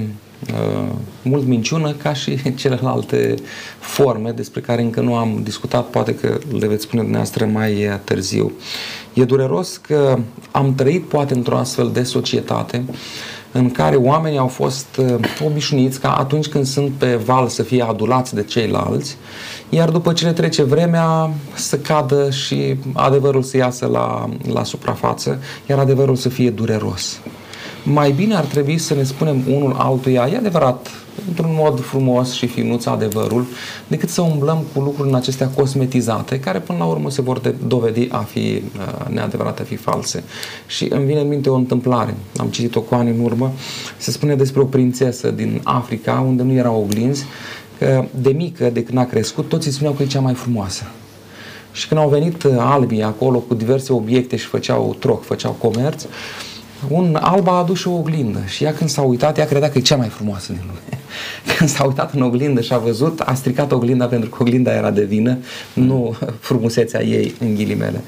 uh, 0.52 0.88
mult 1.22 1.46
minciună 1.46 1.92
ca 1.92 2.12
și 2.12 2.38
celelalte 2.54 3.34
forme 3.78 4.30
despre 4.30 4.60
care 4.60 4.82
încă 4.82 5.00
nu 5.00 5.14
am 5.14 5.40
discutat, 5.42 5.86
poate 5.86 6.14
că 6.14 6.38
le 6.58 6.66
veți 6.66 6.82
spune 6.82 7.02
dumneavoastră 7.02 7.44
mai 7.44 8.00
târziu. 8.04 8.52
E 9.12 9.24
dureros 9.24 9.76
că 9.76 10.18
am 10.50 10.74
trăit 10.74 11.04
poate 11.04 11.34
într-o 11.34 11.56
astfel 11.56 11.90
de 11.92 12.02
societate 12.02 12.84
în 13.52 13.70
care 13.70 13.96
oamenii 13.96 14.38
au 14.38 14.46
fost 14.46 14.86
uh, 14.96 15.14
obișnuiți 15.44 16.00
ca 16.00 16.16
atunci 16.16 16.46
când 16.46 16.66
sunt 16.66 16.90
pe 16.90 17.14
val 17.14 17.48
să 17.48 17.62
fie 17.62 17.82
adulați 17.82 18.34
de 18.34 18.42
ceilalți, 18.42 19.16
iar 19.68 19.90
după 19.90 20.12
ce 20.12 20.24
le 20.24 20.32
trece 20.32 20.62
vremea 20.62 21.30
să 21.54 21.78
cadă 21.78 22.30
și 22.30 22.76
adevărul 22.92 23.42
să 23.42 23.56
iasă 23.56 23.86
la, 23.86 24.28
la 24.52 24.64
suprafață, 24.64 25.38
iar 25.68 25.78
adevărul 25.78 26.16
să 26.16 26.28
fie 26.28 26.50
dureros. 26.50 27.20
Mai 27.82 28.10
bine 28.10 28.34
ar 28.34 28.44
trebui 28.44 28.78
să 28.78 28.94
ne 28.94 29.02
spunem 29.02 29.42
unul 29.50 29.74
altuia, 29.78 30.28
e 30.32 30.36
adevărat, 30.36 30.90
într-un 31.28 31.50
mod 31.52 31.80
frumos 31.80 32.32
și 32.32 32.46
finuț 32.46 32.86
adevărul, 32.86 33.46
decât 33.86 34.08
să 34.08 34.20
umblăm 34.20 34.64
cu 34.74 34.80
lucruri 34.80 35.08
în 35.08 35.14
acestea 35.14 35.48
cosmetizate, 35.48 36.40
care 36.40 36.58
până 36.58 36.78
la 36.78 36.84
urmă 36.84 37.10
se 37.10 37.22
vor 37.22 37.54
dovedi 37.66 38.08
a 38.10 38.18
fi 38.18 38.38
uh, 38.38 39.08
neadevărate, 39.08 39.62
a 39.62 39.64
fi 39.64 39.76
false. 39.76 40.24
Și 40.66 40.86
îmi 40.90 41.04
vine 41.04 41.20
în 41.20 41.28
minte 41.28 41.50
o 41.50 41.54
întâmplare, 41.54 42.14
am 42.36 42.46
citit-o 42.46 42.80
cu 42.80 42.94
ani 42.94 43.10
în 43.10 43.24
urmă, 43.24 43.52
se 43.96 44.10
spune 44.10 44.34
despre 44.34 44.60
o 44.60 44.64
prințesă 44.64 45.30
din 45.30 45.60
Africa, 45.64 46.24
unde 46.26 46.42
nu 46.42 46.52
erau 46.52 46.80
oglinzi, 46.82 47.24
că 47.78 48.04
de 48.20 48.30
mică, 48.30 48.70
de 48.70 48.82
când 48.82 48.98
a 48.98 49.04
crescut, 49.04 49.48
toți 49.48 49.66
îi 49.66 49.72
spuneau 49.72 49.94
că 49.94 50.02
e 50.02 50.06
cea 50.06 50.20
mai 50.20 50.34
frumoasă. 50.34 50.82
Și 51.72 51.88
când 51.88 52.00
au 52.00 52.08
venit 52.08 52.42
uh, 52.42 52.54
albii 52.58 53.02
acolo 53.02 53.38
cu 53.38 53.54
diverse 53.54 53.92
obiecte 53.92 54.36
și 54.36 54.46
făceau 54.46 54.96
troc, 54.98 55.24
făceau 55.24 55.52
comerț, 55.52 56.06
un 56.88 57.18
alb 57.20 57.48
a 57.48 57.52
adus 57.52 57.78
și 57.78 57.88
o 57.88 57.92
oglindă 57.92 58.38
și 58.46 58.64
ea 58.64 58.74
când 58.74 58.90
s-a 58.90 59.02
uitat, 59.02 59.38
ea 59.38 59.46
credea 59.46 59.70
că 59.70 59.78
e 59.78 59.80
cea 59.80 59.96
mai 59.96 60.08
frumoasă 60.08 60.52
din 60.52 60.62
lume. 60.66 61.02
Când 61.56 61.70
s-a 61.70 61.84
uitat 61.84 62.14
în 62.14 62.22
oglindă 62.22 62.60
și 62.60 62.72
a 62.72 62.78
văzut, 62.78 63.20
a 63.20 63.34
stricat 63.34 63.72
oglinda 63.72 64.06
pentru 64.06 64.28
că 64.28 64.36
oglinda 64.40 64.74
era 64.74 64.90
de 64.90 65.04
vină, 65.04 65.38
nu 65.72 66.16
frumusețea 66.40 67.02
ei 67.02 67.34
în 67.40 67.54
ghilimele. 67.54 68.00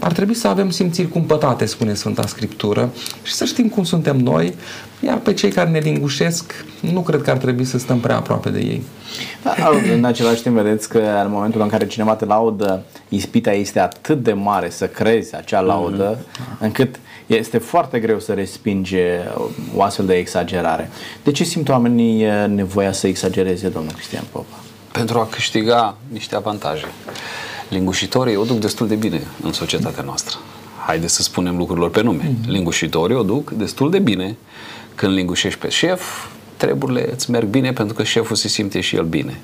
Ar 0.00 0.12
trebui 0.12 0.34
să 0.34 0.48
avem 0.48 0.70
simțiri 0.70 1.08
cumpătate, 1.08 1.64
spune 1.64 1.94
Sfânta 1.94 2.26
Scriptură, 2.26 2.90
și 3.22 3.32
să 3.32 3.44
știm 3.44 3.68
cum 3.68 3.84
suntem 3.84 4.16
noi, 4.16 4.54
iar 5.00 5.18
pe 5.18 5.32
cei 5.32 5.50
care 5.50 5.70
ne 5.70 5.78
lingușesc, 5.78 6.64
nu 6.80 7.00
cred 7.00 7.22
că 7.22 7.30
ar 7.30 7.36
trebui 7.36 7.64
să 7.64 7.78
stăm 7.78 8.00
prea 8.00 8.16
aproape 8.16 8.50
de 8.50 8.58
ei. 8.58 8.82
Da, 9.42 9.54
în 9.94 10.04
același 10.04 10.42
timp, 10.42 10.56
vedeți 10.56 10.88
că 10.88 10.98
în 11.24 11.30
momentul 11.30 11.60
în 11.60 11.68
care 11.68 11.86
cineva 11.86 12.14
te 12.14 12.24
laudă, 12.24 12.82
ispita 13.08 13.52
este 13.52 13.80
atât 13.80 14.22
de 14.22 14.32
mare 14.32 14.70
să 14.70 14.86
crezi 14.86 15.36
acea 15.36 15.60
laudă, 15.60 16.16
mm-hmm. 16.16 16.58
încât 16.58 16.98
este 17.26 17.58
foarte 17.58 17.98
greu 17.98 18.20
să 18.20 18.32
respinge 18.32 19.18
o 19.76 19.82
astfel 19.82 20.06
de 20.06 20.14
exagerare. 20.14 20.90
De 21.22 21.30
ce 21.30 21.44
simt 21.44 21.68
oamenii 21.68 22.26
nevoia 22.46 22.92
să 22.92 23.06
exagereze, 23.06 23.68
domnul 23.68 23.92
Cristian 23.92 24.24
Popa? 24.32 24.56
Pentru 24.92 25.18
a 25.18 25.26
câștiga 25.26 25.96
niște 26.08 26.36
avantaje. 26.36 26.84
Lingușitorii 27.70 28.36
o 28.36 28.44
duc 28.44 28.58
destul 28.58 28.88
de 28.88 28.94
bine 28.94 29.22
în 29.42 29.52
societatea 29.52 30.02
noastră. 30.02 30.36
Haideți 30.86 31.14
să 31.14 31.22
spunem 31.22 31.56
lucrurilor 31.56 31.90
pe 31.90 32.02
nume. 32.02 32.22
Mm-hmm. 32.22 32.46
Lingușitorii 32.46 33.16
o 33.16 33.22
duc 33.22 33.50
destul 33.50 33.90
de 33.90 33.98
bine 33.98 34.36
când 34.94 35.12
lingușești 35.12 35.58
pe 35.58 35.68
șef, 35.68 36.02
treburile 36.56 37.12
îți 37.12 37.30
merg 37.30 37.46
bine 37.46 37.72
pentru 37.72 37.94
că 37.94 38.02
șeful 38.02 38.36
se 38.36 38.48
simte 38.48 38.80
și 38.80 38.96
el 38.96 39.04
bine. 39.04 39.40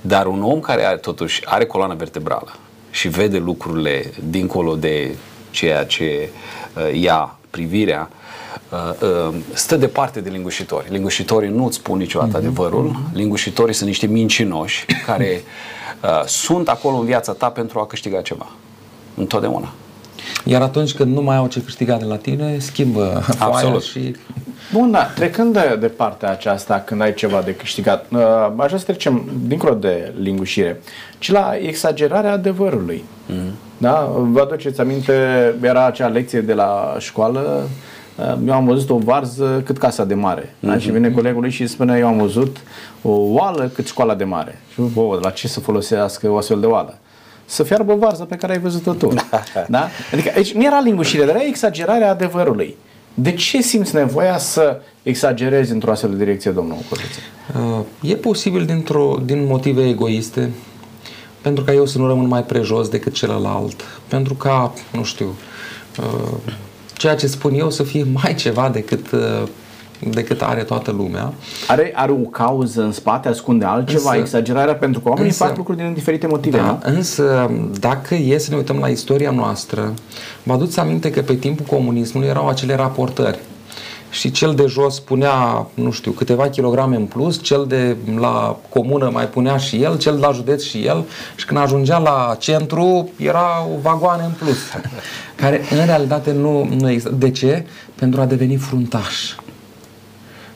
Dar 0.00 0.26
un 0.26 0.42
om 0.42 0.60
care 0.60 0.84
are, 0.84 0.96
totuși 0.96 1.42
are 1.44 1.64
coloana 1.64 1.94
vertebrală 1.94 2.56
și 2.90 3.08
vede 3.08 3.38
lucrurile 3.38 4.12
dincolo 4.30 4.76
de 4.76 5.14
ceea 5.50 5.84
ce 5.84 6.28
uh, 6.76 7.00
ia 7.00 7.36
privirea, 7.50 8.10
uh, 8.70 9.08
uh, 9.28 9.34
stă 9.52 9.76
departe 9.76 10.20
de 10.20 10.30
lingușitori. 10.30 10.86
Lingușitorii 10.90 11.50
nu 11.50 11.64
îți 11.66 11.76
spun 11.76 11.98
niciodată 11.98 12.32
mm-hmm. 12.32 12.40
adevărul, 12.40 12.84
mhm. 12.84 13.10
lingușitorii 13.14 13.74
sunt 13.74 13.88
niște 13.88 14.06
mincinoși 14.06 14.84
care 15.06 15.42
uh, 15.42 15.74
sunt 16.26 16.68
acolo 16.68 16.96
în 16.96 17.04
viața 17.04 17.32
ta 17.32 17.48
pentru 17.48 17.78
a 17.78 17.86
câștiga 17.86 18.20
ceva. 18.20 18.46
Întotdeauna. 19.14 19.72
Iar 20.44 20.62
atunci 20.62 20.94
când 20.94 21.14
nu 21.14 21.22
mai 21.22 21.36
au 21.36 21.46
ce 21.46 21.62
câștiga 21.62 21.96
de 21.96 22.04
la 22.04 22.16
tine, 22.16 22.58
schimbă 22.58 23.22
Absolut. 23.38 23.82
și... 23.82 24.16
Bun, 24.72 24.90
da, 24.90 25.04
trecând 25.04 25.52
de, 25.52 25.76
de 25.80 25.86
partea 25.86 26.30
aceasta, 26.30 26.82
când 26.86 27.00
ai 27.00 27.14
ceva 27.14 27.42
de 27.42 27.54
câștigat, 27.54 28.06
uh, 28.12 28.20
aș 28.56 28.66
vrea 28.66 28.78
să 28.78 28.84
trecem 28.84 29.30
dincolo 29.46 29.74
de 29.74 30.12
lingușire, 30.18 30.80
ci 31.18 31.30
la 31.30 31.52
exagerarea 31.60 32.32
adevărului. 32.32 33.04
Mm-hmm. 33.30 33.52
Da? 33.78 34.10
Vă 34.16 34.40
aduceți 34.40 34.80
aminte, 34.80 35.12
era 35.62 35.86
acea 35.86 36.06
lecție 36.06 36.40
de 36.40 36.52
la 36.52 36.96
școală, 36.98 37.62
uh, 37.62 37.70
eu 38.46 38.52
am 38.52 38.64
văzut 38.64 38.90
o 38.90 38.98
varză 38.98 39.62
cât 39.64 39.78
casa 39.78 40.04
de 40.04 40.14
mare. 40.14 40.42
Mm-hmm. 40.42 40.66
Da? 40.66 40.78
Și 40.78 40.90
vine 40.90 41.10
colegul 41.10 41.40
lui 41.40 41.50
și 41.50 41.66
spune, 41.66 41.98
eu 41.98 42.06
am 42.06 42.18
văzut 42.18 42.56
o 43.02 43.10
oală 43.10 43.70
cât 43.74 43.86
școala 43.86 44.14
de 44.14 44.24
mare. 44.24 44.60
Și 44.72 44.80
bă, 44.80 45.18
la 45.22 45.30
ce 45.30 45.48
să 45.48 45.60
folosească 45.60 46.30
o 46.30 46.36
astfel 46.36 46.60
de 46.60 46.66
oală? 46.66 46.98
să 47.46 47.62
fiarbă 47.62 47.94
varza 47.94 48.24
pe 48.24 48.36
care 48.36 48.52
ai 48.52 48.58
văzut-o 48.58 48.92
tu. 48.92 49.12
da? 49.68 49.88
Adică 50.12 50.32
aici 50.36 50.52
nu 50.52 50.64
era 50.64 50.80
lingușire, 50.80 51.24
dar 51.24 51.34
era 51.34 51.44
exagerarea 51.44 52.10
adevărului. 52.10 52.76
De 53.14 53.32
ce 53.32 53.62
simți 53.62 53.94
nevoia 53.94 54.38
să 54.38 54.80
exagerezi 55.02 55.72
într-o 55.72 55.90
astfel 55.90 56.10
de 56.10 56.16
direcție, 56.16 56.50
domnul 56.50 56.76
Codiță? 56.88 57.18
Uh, 58.00 58.10
e 58.10 58.14
posibil 58.14 58.64
dintr-o, 58.64 59.18
din 59.24 59.46
motive 59.46 59.88
egoiste, 59.88 60.50
pentru 61.40 61.64
ca 61.64 61.72
eu 61.72 61.86
să 61.86 61.98
nu 61.98 62.06
rămân 62.06 62.26
mai 62.26 62.44
prejos 62.44 62.88
decât 62.88 63.12
celălalt, 63.12 63.84
pentru 64.08 64.34
ca, 64.34 64.72
nu 64.92 65.04
știu, 65.04 65.34
uh, 65.98 66.52
ceea 66.96 67.14
ce 67.14 67.26
spun 67.26 67.54
eu 67.54 67.70
să 67.70 67.82
fie 67.82 68.06
mai 68.22 68.34
ceva 68.34 68.68
decât 68.68 69.10
uh, 69.10 69.48
decât 70.10 70.42
are 70.42 70.62
toată 70.62 70.90
lumea. 70.90 71.32
Are, 71.68 71.92
are 71.94 72.12
o 72.12 72.14
cauză 72.14 72.82
în 72.82 72.92
spate, 72.92 73.28
ascunde 73.28 73.64
altceva, 73.64 74.10
însă, 74.10 74.20
exagerarea, 74.20 74.74
pentru 74.74 75.00
că 75.00 75.08
oamenii 75.08 75.30
însă, 75.30 75.44
fac 75.44 75.56
lucruri 75.56 75.78
din 75.78 75.92
diferite 75.92 76.26
motive. 76.26 76.56
Da, 76.56 76.62
nu? 76.62 76.78
Însă, 76.82 77.50
dacă 77.80 78.14
e 78.14 78.38
să 78.38 78.50
ne 78.50 78.56
uităm 78.56 78.78
la 78.78 78.88
istoria 78.88 79.30
noastră, 79.30 79.94
vă 80.42 80.52
aduți 80.52 80.80
aminte 80.80 81.10
că 81.10 81.20
pe 81.20 81.34
timpul 81.34 81.66
comunismului 81.66 82.28
erau 82.28 82.48
acele 82.48 82.74
raportări 82.74 83.38
și 84.16 84.30
cel 84.30 84.54
de 84.54 84.66
jos 84.66 85.00
punea, 85.00 85.66
nu 85.74 85.90
știu, 85.90 86.10
câteva 86.10 86.48
kilograme 86.48 86.96
în 86.96 87.04
plus, 87.04 87.42
cel 87.42 87.64
de 87.68 87.96
la 88.18 88.58
comună 88.68 89.10
mai 89.12 89.28
punea 89.28 89.56
și 89.56 89.82
el, 89.82 89.98
cel 89.98 90.14
de 90.14 90.20
la 90.20 90.32
județ 90.32 90.62
și 90.62 90.84
el 90.84 91.04
și 91.36 91.44
când 91.44 91.60
ajungea 91.60 91.98
la 91.98 92.36
centru 92.38 93.10
era 93.16 93.66
o 93.74 93.80
vagoane 93.80 94.24
în 94.24 94.30
plus, 94.30 94.58
care 95.40 95.60
în 95.70 95.86
realitate 95.86 96.32
nu, 96.32 96.68
nu 96.78 96.90
există. 96.90 97.14
De 97.14 97.30
ce? 97.30 97.66
Pentru 97.94 98.20
a 98.20 98.24
deveni 98.24 98.56
fruntaș. 98.56 99.34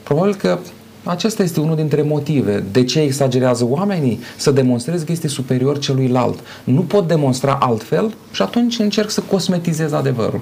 Probabil 0.03 0.35
că 0.35 0.59
acesta 1.05 1.43
este 1.43 1.61
unul 1.61 1.77
dintre 1.77 2.03
motive. 2.03 2.65
De 2.73 2.85
ce 2.85 3.01
exagerează 3.01 3.67
oamenii? 3.69 4.21
Să 4.37 4.51
demonstreze 4.51 5.05
că 5.05 5.13
este 5.13 5.29
superior 5.29 5.79
celuilalt. 5.79 6.39
Nu 6.65 6.81
pot 6.81 7.09
demonstra 7.09 7.59
altfel 7.61 8.15
și 8.33 8.43
atunci 8.43 8.79
încerc 8.79 9.11
să 9.11 9.21
cosmetizez 9.21 9.93
adevărul. 9.93 10.41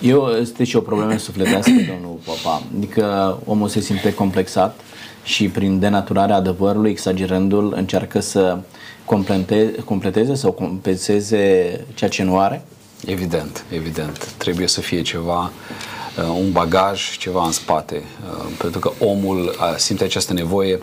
Eu, 0.00 0.26
este 0.40 0.64
și 0.64 0.76
o 0.76 0.80
problemă 0.80 1.16
sufletească, 1.16 1.70
domnul 1.70 2.18
Papa. 2.24 2.62
Adică 2.76 3.38
omul 3.44 3.68
se 3.68 3.80
simte 3.80 4.14
complexat 4.14 4.80
și 5.24 5.48
prin 5.48 5.78
denaturarea 5.78 6.36
adevărului, 6.36 6.90
exagerându-l, 6.90 7.72
încearcă 7.76 8.20
să 8.20 8.58
complete, 9.04 9.74
completeze 9.84 10.34
sau 10.34 10.52
compenseze 10.52 11.80
ceea 11.94 12.10
ce 12.10 12.22
nu 12.22 12.38
are? 12.38 12.64
Evident, 13.06 13.64
evident. 13.70 14.34
Trebuie 14.36 14.66
să 14.66 14.80
fie 14.80 15.02
ceva 15.02 15.50
Uh, 15.50 16.01
un 16.38 16.52
bagaj, 16.52 17.16
ceva 17.18 17.44
în 17.44 17.52
spate, 17.52 18.02
uh, 18.30 18.44
pentru 18.58 18.80
că 18.80 18.92
omul 18.98 19.38
uh, 19.38 19.74
simte 19.76 20.04
această 20.04 20.32
nevoie 20.32 20.78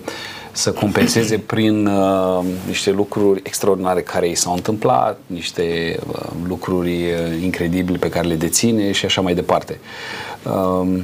să 0.51 0.71
compenseze 0.71 1.37
prin 1.53 1.85
uh, 1.85 2.43
niște 2.67 2.91
lucruri 2.91 3.41
extraordinare 3.43 4.01
care 4.01 4.29
i 4.29 4.35
s-au 4.35 4.53
întâmplat, 4.53 5.19
niște 5.25 5.99
uh, 6.07 6.25
lucruri 6.47 7.13
incredibile 7.41 7.97
pe 7.97 8.09
care 8.09 8.27
le 8.27 8.35
deține 8.35 8.91
și 8.91 9.05
așa 9.05 9.21
mai 9.21 9.33
departe. 9.33 9.79
Uh, 10.43 11.01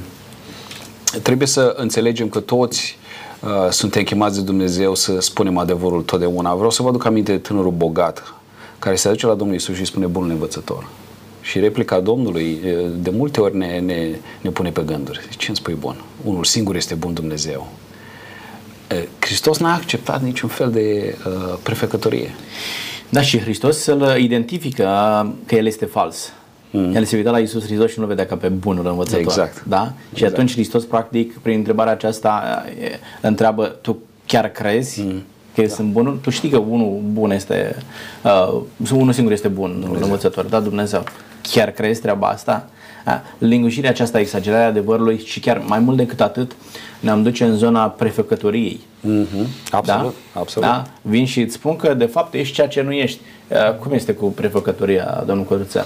trebuie 1.22 1.48
să 1.48 1.74
înțelegem 1.76 2.28
că 2.28 2.40
toți 2.40 2.98
uh, 3.40 3.70
suntem 3.70 4.02
chemați 4.02 4.36
de 4.36 4.44
Dumnezeu 4.44 4.94
să 4.94 5.20
spunem 5.20 5.58
adevărul 5.58 6.02
totdeauna. 6.02 6.54
Vreau 6.54 6.70
să 6.70 6.82
vă 6.82 6.88
aduc 6.88 7.04
aminte 7.04 7.32
de 7.32 7.38
tânărul 7.38 7.70
bogat 7.70 8.34
care 8.78 8.96
se 8.96 9.08
aduce 9.08 9.26
la 9.26 9.34
Domnul 9.34 9.56
Isus 9.56 9.76
și 9.76 9.84
spune 9.84 10.06
bunul 10.06 10.30
învățător. 10.30 10.88
Și 11.46 11.58
replica 11.58 12.00
Domnului 12.00 12.58
de 12.96 13.10
multe 13.10 13.40
ori 13.40 13.56
ne, 13.56 13.78
ne, 13.78 14.08
ne 14.40 14.50
pune 14.50 14.70
pe 14.70 14.82
gânduri. 14.86 15.20
Ce 15.36 15.44
îmi 15.48 15.56
spui 15.56 15.74
bun? 15.74 15.96
Unul 16.24 16.44
singur 16.44 16.76
este 16.76 16.94
bun 16.94 17.14
Dumnezeu. 17.14 17.68
Hristos 19.18 19.58
n-a 19.58 19.74
acceptat 19.74 20.22
niciun 20.22 20.48
fel 20.48 20.70
de 20.70 21.16
uh, 21.26 21.58
prefecătorie. 21.62 22.34
Da, 23.08 23.20
și 23.20 23.38
Hristos 23.38 23.78
să-l 23.78 24.16
identifică 24.18 24.84
că 25.46 25.54
el 25.54 25.66
este 25.66 25.84
fals. 25.84 26.32
Mm. 26.70 26.94
El 26.94 27.04
se 27.04 27.16
uita 27.16 27.30
la 27.30 27.38
Isus 27.38 27.64
Hristos 27.64 27.90
și 27.90 28.00
nu 28.00 28.06
vedea 28.06 28.26
ca 28.26 28.36
pe 28.36 28.48
bunul 28.48 28.86
învățător. 28.86 29.20
Exact. 29.20 29.64
Da? 29.64 29.92
Și 30.08 30.12
exact. 30.12 30.32
atunci 30.32 30.52
Hristos, 30.52 30.84
practic, 30.84 31.38
prin 31.38 31.56
întrebarea 31.56 31.92
aceasta, 31.92 32.64
întreabă, 33.20 33.66
tu 33.80 33.98
chiar 34.26 34.48
crezi? 34.48 35.00
Mm 35.00 35.22
că 35.54 35.62
da. 35.62 35.68
sunt 35.68 35.92
bunul, 35.92 36.18
tu 36.22 36.30
știi 36.30 36.48
că 36.48 36.56
unul 36.56 37.00
bun 37.12 37.30
este, 37.30 37.76
uh, 38.24 38.60
unul 38.92 39.12
singur 39.12 39.32
este 39.32 39.48
bun, 39.48 39.76
Dumnezeu. 39.80 40.04
învățător, 40.04 40.44
da, 40.44 40.60
Dumnezeu 40.60 41.04
chiar 41.50 41.70
crezi 41.70 42.00
treaba 42.00 42.26
asta? 42.28 42.68
A, 43.04 43.22
lingușirea 43.38 43.90
aceasta, 43.90 44.18
exagerarea 44.20 44.66
adevărului 44.66 45.22
și 45.24 45.40
chiar 45.40 45.62
mai 45.66 45.78
mult 45.78 45.96
decât 45.96 46.20
atât, 46.20 46.56
ne-am 47.00 47.22
duce 47.22 47.44
în 47.44 47.56
zona 47.56 47.86
prefăcătoriei. 47.88 48.80
Mhm, 49.00 49.46
Absolut, 49.70 50.14
da? 50.32 50.40
absolut. 50.40 50.68
Da? 50.68 50.84
Vin 51.02 51.26
și 51.26 51.40
îți 51.40 51.54
spun 51.54 51.76
că 51.76 51.94
de 51.94 52.04
fapt 52.06 52.34
ești 52.34 52.54
ceea 52.54 52.68
ce 52.68 52.82
nu 52.82 52.92
ești. 52.92 53.20
A, 53.52 53.70
Cum 53.70 53.92
este 53.92 54.12
cu 54.12 54.26
prefăcătoria, 54.26 55.22
domnul 55.26 55.44
Căruțel? 55.44 55.84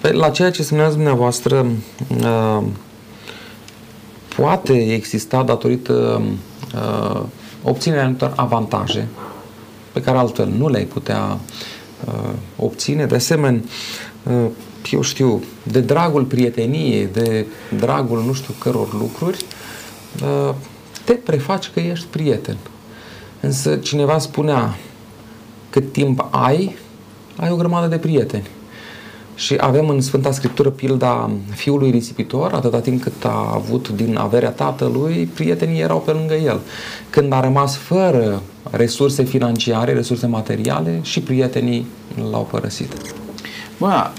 Păi, 0.00 0.12
La 0.12 0.30
ceea 0.30 0.50
ce 0.50 0.62
spuneați 0.62 0.94
dumneavoastră, 0.94 1.66
uh, 2.20 2.62
poate 4.36 4.92
exista 4.92 5.42
datorită 5.42 6.22
uh, 6.74 7.20
obținerea 7.62 8.02
anumitor 8.02 8.32
avantaje 8.36 9.06
pe 9.92 10.00
care 10.00 10.18
altfel 10.18 10.48
nu 10.58 10.68
le-ai 10.68 10.84
putea 10.84 11.38
uh, 12.04 12.30
obține. 12.56 13.06
De 13.06 13.14
asemenea, 13.14 13.60
uh, 14.22 14.46
eu 14.90 15.02
știu, 15.02 15.42
de 15.62 15.80
dragul 15.80 16.24
prieteniei, 16.24 17.08
de 17.12 17.46
dragul 17.78 18.22
nu 18.26 18.32
știu 18.32 18.54
căror 18.58 18.94
lucruri, 18.98 19.44
uh, 20.22 20.54
te 21.04 21.12
prefaci 21.12 21.70
că 21.74 21.80
ești 21.80 22.06
prieten. 22.10 22.56
Însă 23.40 23.76
cineva 23.76 24.18
spunea, 24.18 24.78
cât 25.70 25.92
timp 25.92 26.26
ai, 26.30 26.76
ai 27.36 27.50
o 27.50 27.56
grămadă 27.56 27.86
de 27.86 27.98
prieteni. 27.98 28.46
Și 29.34 29.56
avem 29.60 29.88
în 29.88 30.00
Sfânta 30.00 30.32
Scriptură 30.32 30.70
pilda 30.70 31.30
fiului 31.50 31.90
risipitor, 31.90 32.52
atâta 32.52 32.80
timp 32.80 33.02
cât 33.02 33.24
a 33.24 33.50
avut 33.54 33.88
din 33.88 34.16
averea 34.16 34.50
tatălui, 34.50 35.30
prietenii 35.34 35.80
erau 35.80 36.00
pe 36.00 36.10
lângă 36.10 36.34
el. 36.34 36.60
Când 37.10 37.32
a 37.32 37.40
rămas 37.40 37.76
fără 37.76 38.42
resurse 38.70 39.22
financiare, 39.22 39.92
resurse 39.92 40.26
materiale, 40.26 40.98
și 41.02 41.20
prietenii 41.20 41.86
l-au 42.30 42.48
părăsit. 42.50 42.92
Bă, 43.82 44.10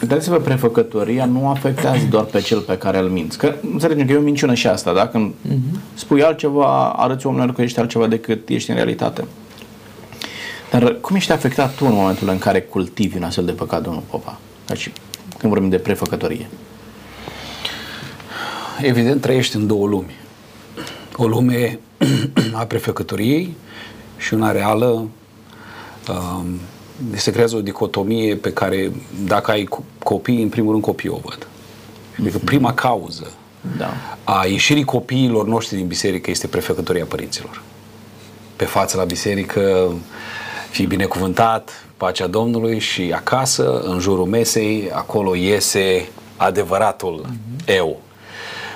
Gândiți-vă, 0.00 0.36
prefăcătoria 0.36 1.24
nu 1.24 1.48
afectează 1.48 2.06
doar 2.10 2.24
pe 2.24 2.40
cel 2.40 2.60
pe 2.60 2.78
care 2.78 2.98
îl 2.98 3.08
minți. 3.08 3.38
Că 3.38 3.54
înțelegem 3.72 4.06
că 4.06 4.12
e 4.12 4.16
o 4.16 4.20
minciună 4.20 4.54
și 4.54 4.66
asta, 4.66 4.92
da? 4.92 5.08
Când 5.08 5.32
uh-huh. 5.32 5.78
spui 5.94 6.22
altceva, 6.22 6.88
arăți 6.88 7.26
oamenilor 7.26 7.54
că 7.54 7.62
ești 7.62 7.78
altceva 7.78 8.06
decât 8.06 8.48
ești 8.48 8.70
în 8.70 8.76
realitate. 8.76 9.24
Dar 10.70 10.96
cum 11.00 11.16
ești 11.16 11.32
afectat 11.32 11.74
tu 11.74 11.84
în 11.86 11.94
momentul 11.94 12.28
în 12.28 12.38
care 12.38 12.60
cultivi 12.60 13.16
un 13.16 13.22
astfel 13.22 13.44
de 13.44 13.52
păcat, 13.52 13.82
domnul 13.82 14.02
Popa? 14.10 14.38
Deci, 14.66 14.92
când 15.38 15.52
vorbim 15.52 15.70
de 15.70 15.78
prefăcătorie. 15.78 16.46
Evident, 18.80 19.20
trăiești 19.20 19.56
în 19.56 19.66
două 19.66 19.86
lumi. 19.86 20.16
O 21.16 21.26
lume 21.26 21.78
a 22.60 22.64
prefecătoriei 22.64 23.56
și 24.16 24.34
una 24.34 24.50
reală. 24.50 24.86
Um, 26.08 26.58
se 27.14 27.30
creează 27.30 27.56
o 27.56 27.60
dicotomie 27.60 28.34
pe 28.36 28.52
care, 28.52 28.92
dacă 29.26 29.50
ai 29.50 29.68
co- 29.68 29.98
copii, 30.04 30.42
în 30.42 30.48
primul 30.48 30.70
rând 30.70 30.82
copiii 30.82 31.12
o 31.12 31.20
văd. 31.24 31.46
Adică 32.20 32.38
prima 32.44 32.74
cauză 32.74 33.30
Da. 33.78 33.94
a 34.24 34.46
ieșirii 34.46 34.84
copiilor 34.84 35.46
noștri 35.46 35.76
din 35.76 35.86
biserică 35.86 36.30
este 36.30 36.46
prefecătoria 36.46 37.04
părinților. 37.04 37.62
Pe 38.56 38.64
față 38.64 38.96
la 38.96 39.04
biserică, 39.04 39.92
fii 40.70 40.86
binecuvântat, 40.86 41.70
pacea 41.96 42.26
Domnului 42.26 42.78
și 42.78 43.12
acasă, 43.14 43.80
în 43.80 43.98
jurul 43.98 44.26
mesei, 44.26 44.90
acolo 44.92 45.34
iese 45.34 46.08
adevăratul 46.36 47.26
eu. 47.66 48.00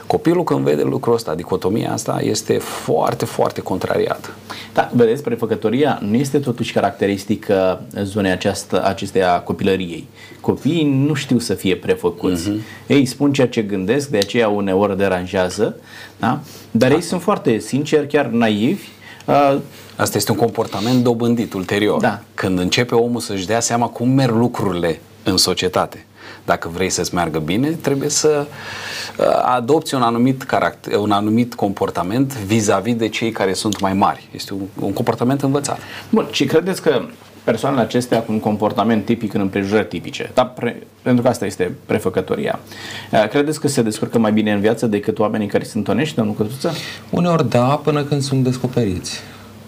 Copilul 0.06 0.44
când 0.44 0.64
vede 0.64 0.82
lucrul 0.82 1.14
ăsta, 1.14 1.34
dicotomia 1.34 1.92
asta, 1.92 2.18
este 2.22 2.58
foarte, 2.58 3.24
foarte 3.24 3.60
contrariat. 3.60 4.34
Da, 4.74 4.90
vedeți, 4.94 5.22
prefăcătoria 5.22 5.98
nu 6.02 6.14
este 6.14 6.38
totuși 6.38 6.72
caracteristică 6.72 7.82
zonei 8.02 8.30
aceasta, 8.30 8.80
acesteia 8.80 9.40
copilăriei. 9.40 10.06
Copiii 10.40 10.84
nu 10.84 11.14
știu 11.14 11.38
să 11.38 11.54
fie 11.54 11.76
prefăcuți. 11.76 12.50
Uh-huh. 12.50 12.86
Ei 12.86 13.06
spun 13.06 13.32
ceea 13.32 13.48
ce 13.48 13.62
gândesc, 13.62 14.08
de 14.08 14.18
aceea 14.18 14.48
uneori 14.48 14.96
deranjează, 14.96 15.76
da? 16.16 16.40
dar 16.70 16.90
ei 16.90 17.00
sunt 17.00 17.22
foarte 17.22 17.58
sinceri, 17.58 18.06
chiar 18.06 18.26
naivi. 18.26 18.88
Uh, 19.24 19.58
Asta 19.96 20.16
este 20.16 20.30
un 20.30 20.36
comportament 20.36 21.02
dobândit 21.02 21.52
ulterior. 21.52 22.00
Da. 22.00 22.22
Când 22.34 22.58
începe 22.58 22.94
omul 22.94 23.20
să-și 23.20 23.46
dea 23.46 23.60
seama 23.60 23.86
cum 23.86 24.08
merg 24.08 24.34
lucrurile 24.34 25.00
în 25.22 25.36
societate. 25.36 26.06
Dacă 26.46 26.70
vrei 26.72 26.90
să-ți 26.90 27.14
meargă 27.14 27.38
bine, 27.38 27.68
trebuie 27.68 28.08
să 28.08 28.46
uh, 29.18 29.26
adopți 29.42 29.94
un 29.94 30.02
anumit, 30.02 30.42
caracter, 30.42 30.98
un 30.98 31.10
anumit 31.10 31.54
comportament 31.54 32.38
vis-a-vis 32.38 32.94
de 32.94 33.08
cei 33.08 33.30
care 33.30 33.52
sunt 33.52 33.80
mai 33.80 33.92
mari. 33.92 34.28
Este 34.34 34.52
un, 34.52 34.60
un 34.80 34.92
comportament 34.92 35.42
învățat. 35.42 35.78
Bun, 36.10 36.28
și 36.30 36.44
credeți 36.44 36.82
că 36.82 37.00
persoanele 37.44 37.82
acestea 37.82 38.22
cu 38.22 38.32
un 38.32 38.40
comportament 38.40 39.04
tipic 39.04 39.34
în 39.34 39.40
împrejurări 39.40 39.86
tipice, 39.86 40.30
dar 40.34 40.48
pre, 40.48 40.82
pentru 41.02 41.22
că 41.22 41.28
asta 41.28 41.46
este 41.46 41.74
prefăcătoria, 41.86 42.58
uh, 43.12 43.28
credeți 43.28 43.60
că 43.60 43.68
se 43.68 43.82
descurcă 43.82 44.18
mai 44.18 44.32
bine 44.32 44.52
în 44.52 44.60
viață 44.60 44.86
decât 44.86 45.18
oamenii 45.18 45.46
care 45.46 45.64
sunt 45.64 45.88
onești, 45.88 46.14
domnul 46.14 46.34
Cătuță? 46.34 46.72
Uneori 47.10 47.48
da, 47.48 47.80
până 47.84 48.02
când 48.04 48.22
sunt 48.22 48.44
descoperiți. 48.44 49.20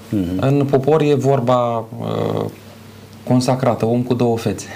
Mm-hmm. 0.09 0.39
În 0.41 0.67
popor 0.71 1.01
e 1.01 1.15
vorba 1.15 1.79
uh, 1.79 2.45
consacrată, 3.25 3.87
om 3.87 4.03
cu 4.03 4.15
două 4.15 4.39
fețe. 4.39 4.67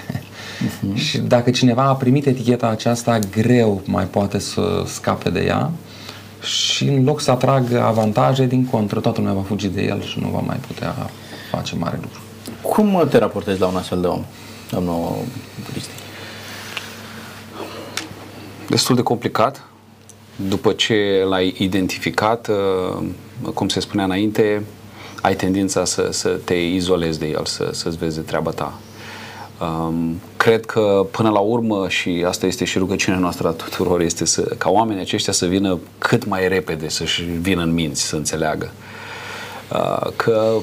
Mm-hmm. 0.63 0.95
Și 0.95 1.17
dacă 1.17 1.51
cineva 1.51 1.83
a 1.83 1.95
primit 1.95 2.25
eticheta 2.25 2.67
aceasta, 2.67 3.19
greu 3.31 3.81
mai 3.85 4.05
poate 4.05 4.39
să 4.39 4.83
scape 4.85 5.29
de 5.29 5.43
ea 5.45 5.71
și 6.41 6.83
în 6.83 7.03
loc 7.03 7.21
să 7.21 7.31
atragă 7.31 7.83
avantaje, 7.83 8.45
din 8.45 8.65
contră, 8.65 8.99
toată 8.99 9.19
lumea 9.19 9.35
va 9.35 9.41
fugi 9.41 9.67
de 9.67 9.81
el 9.81 10.01
și 10.03 10.19
nu 10.19 10.27
va 10.27 10.39
mai 10.39 10.57
putea 10.67 11.09
face 11.51 11.75
mare 11.75 11.99
lucru. 12.01 12.19
Cum 12.61 13.07
te 13.09 13.17
raportezi 13.17 13.59
la 13.59 13.67
un 13.67 13.75
astfel 13.75 14.01
de 14.01 14.07
om, 14.07 14.23
domnul 14.69 15.15
Cristi? 15.71 15.91
Destul 18.67 18.95
de 18.95 19.01
complicat. 19.01 19.67
După 20.35 20.71
ce 20.71 21.25
l-ai 21.29 21.55
identificat, 21.57 22.47
uh, 22.47 23.07
cum 23.53 23.67
se 23.67 23.79
spunea 23.79 24.05
înainte, 24.05 24.63
ai 25.21 25.35
tendința 25.35 25.85
să, 25.85 26.07
să 26.11 26.29
te 26.29 26.53
izolezi 26.53 27.19
de 27.19 27.27
el, 27.27 27.45
să, 27.45 27.69
să-ți 27.71 27.97
vezi 27.97 28.15
de 28.15 28.21
treaba 28.21 28.51
ta. 28.51 28.79
Um, 29.63 30.19
cred 30.37 30.65
că 30.65 31.05
până 31.11 31.29
la 31.29 31.39
urmă, 31.39 31.89
și 31.89 32.23
asta 32.27 32.45
este 32.45 32.65
și 32.65 32.77
rugăciunea 32.77 33.19
noastră 33.19 33.47
a 33.47 33.51
tuturor, 33.51 34.01
este 34.01 34.25
să, 34.25 34.41
ca 34.41 34.69
oamenii 34.69 35.01
aceștia 35.01 35.33
să 35.33 35.45
vină 35.45 35.79
cât 35.97 36.25
mai 36.25 36.47
repede, 36.47 36.89
să-și 36.89 37.23
vină 37.23 37.61
în 37.61 37.73
minți, 37.73 38.01
să 38.01 38.15
înțeleagă. 38.15 38.71
Uh, 39.71 40.11
că 40.15 40.53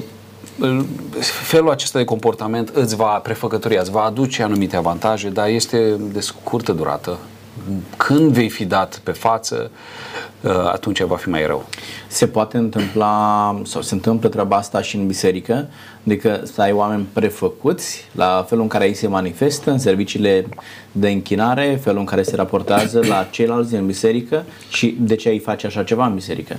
îl- 0.59 0.85
felul 1.19 1.69
acesta 1.69 1.99
de 1.99 2.05
comportament 2.05 2.69
îți 2.69 2.95
va 2.95 3.05
prefăcătoria, 3.05 3.81
îți 3.81 3.91
va 3.91 4.01
aduce 4.01 4.43
anumite 4.43 4.75
avantaje, 4.75 5.29
dar 5.29 5.47
este 5.47 5.95
de 6.11 6.19
scurtă 6.19 6.71
durată. 6.71 7.17
Când 7.97 8.31
vei 8.31 8.49
fi 8.49 8.65
dat 8.65 9.01
pe 9.03 9.11
față, 9.11 9.71
uh, 10.41 10.51
atunci 10.51 11.01
va 11.01 11.15
fi 11.15 11.29
mai 11.29 11.45
rău. 11.45 11.65
Se 12.07 12.27
poate 12.27 12.57
întâmpla, 12.57 13.61
sau 13.65 13.81
se 13.81 13.93
întâmplă 13.93 14.29
treaba 14.29 14.55
asta 14.55 14.81
și 14.81 14.95
în 14.95 15.07
biserică, 15.07 15.67
adică 16.05 16.41
să 16.43 16.61
ai 16.61 16.71
oameni 16.71 17.07
prefăcuți 17.13 18.05
la 18.11 18.45
felul 18.47 18.63
în 18.63 18.69
care 18.69 18.85
ei 18.85 18.93
se 18.93 19.07
manifestă 19.07 19.71
în 19.71 19.79
serviciile 19.79 20.45
de 20.91 21.09
închinare, 21.09 21.79
felul 21.81 21.99
în 21.99 22.05
care 22.05 22.23
se 22.23 22.35
raportează 22.35 23.01
la 23.05 23.27
ceilalți 23.31 23.71
din 23.71 23.85
biserică 23.85 24.43
și 24.69 24.97
de 24.99 25.15
ce 25.15 25.29
ai 25.29 25.39
face 25.39 25.67
așa 25.67 25.83
ceva 25.83 26.05
în 26.05 26.15
biserică. 26.15 26.57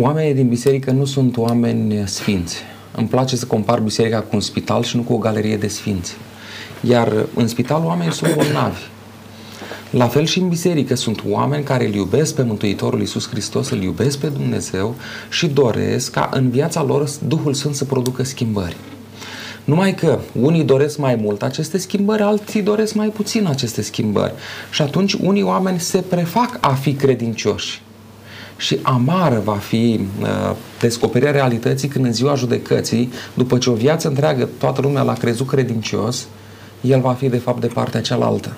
Oamenii 0.00 0.34
din 0.34 0.48
biserică 0.48 0.90
nu 0.90 1.04
sunt 1.04 1.36
oameni 1.36 2.08
sfinți. 2.08 2.56
Îmi 2.96 3.08
place 3.08 3.36
să 3.36 3.46
compar 3.46 3.80
biserica 3.80 4.20
cu 4.20 4.28
un 4.32 4.40
spital 4.40 4.82
și 4.82 4.96
nu 4.96 5.02
cu 5.02 5.12
o 5.12 5.18
galerie 5.18 5.56
de 5.56 5.68
sfinți. 5.68 6.16
Iar 6.80 7.12
în 7.34 7.48
spital 7.48 7.82
oamenii 7.84 8.12
sunt 8.12 8.34
bolnavi. 8.34 8.80
La 9.90 10.08
fel 10.08 10.24
și 10.24 10.38
în 10.38 10.48
biserică 10.48 10.94
sunt 10.94 11.22
oameni 11.28 11.64
care 11.64 11.86
îl 11.86 11.94
iubesc 11.94 12.34
pe 12.34 12.42
Mântuitorul 12.42 13.00
Iisus 13.00 13.28
Hristos, 13.28 13.70
îl 13.70 13.82
iubesc 13.82 14.18
pe 14.18 14.26
Dumnezeu 14.26 14.94
și 15.30 15.46
doresc 15.46 16.10
ca 16.10 16.30
în 16.32 16.50
viața 16.50 16.82
lor 16.82 17.08
Duhul 17.26 17.54
Sfânt 17.54 17.74
să 17.74 17.84
producă 17.84 18.24
schimbări. 18.24 18.76
Numai 19.64 19.94
că 19.94 20.18
unii 20.32 20.64
doresc 20.64 20.98
mai 20.98 21.14
mult 21.14 21.42
aceste 21.42 21.78
schimbări, 21.78 22.22
alții 22.22 22.62
doresc 22.62 22.94
mai 22.94 23.08
puțin 23.08 23.46
aceste 23.46 23.82
schimbări. 23.82 24.32
Și 24.70 24.82
atunci 24.82 25.12
unii 25.12 25.42
oameni 25.42 25.80
se 25.80 25.98
prefac 25.98 26.58
a 26.60 26.72
fi 26.72 26.92
credincioși. 26.94 27.82
Și 28.56 28.78
amară 28.82 29.42
va 29.44 29.56
fi 29.56 30.00
uh, 30.20 30.26
descoperirea 30.80 31.32
realității 31.32 31.88
când 31.88 32.04
în 32.04 32.12
ziua 32.12 32.34
judecății, 32.34 33.12
după 33.34 33.58
ce 33.58 33.70
o 33.70 33.74
viață 33.74 34.08
întreagă 34.08 34.48
toată 34.58 34.80
lumea 34.80 35.02
l-a 35.02 35.12
crezut 35.12 35.46
credincios, 35.46 36.26
el 36.80 37.00
va 37.00 37.12
fi 37.12 37.28
de 37.28 37.38
fapt 37.38 37.60
de 37.60 37.66
partea 37.66 38.00
cealaltă. 38.00 38.56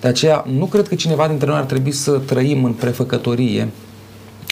De 0.00 0.08
aceea 0.08 0.44
nu 0.48 0.66
cred 0.66 0.88
că 0.88 0.94
cineva 0.94 1.28
dintre 1.28 1.46
noi 1.48 1.58
ar 1.58 1.64
trebui 1.64 1.92
să 1.92 2.10
trăim 2.10 2.64
în 2.64 2.72
prefăcătorie 2.72 3.68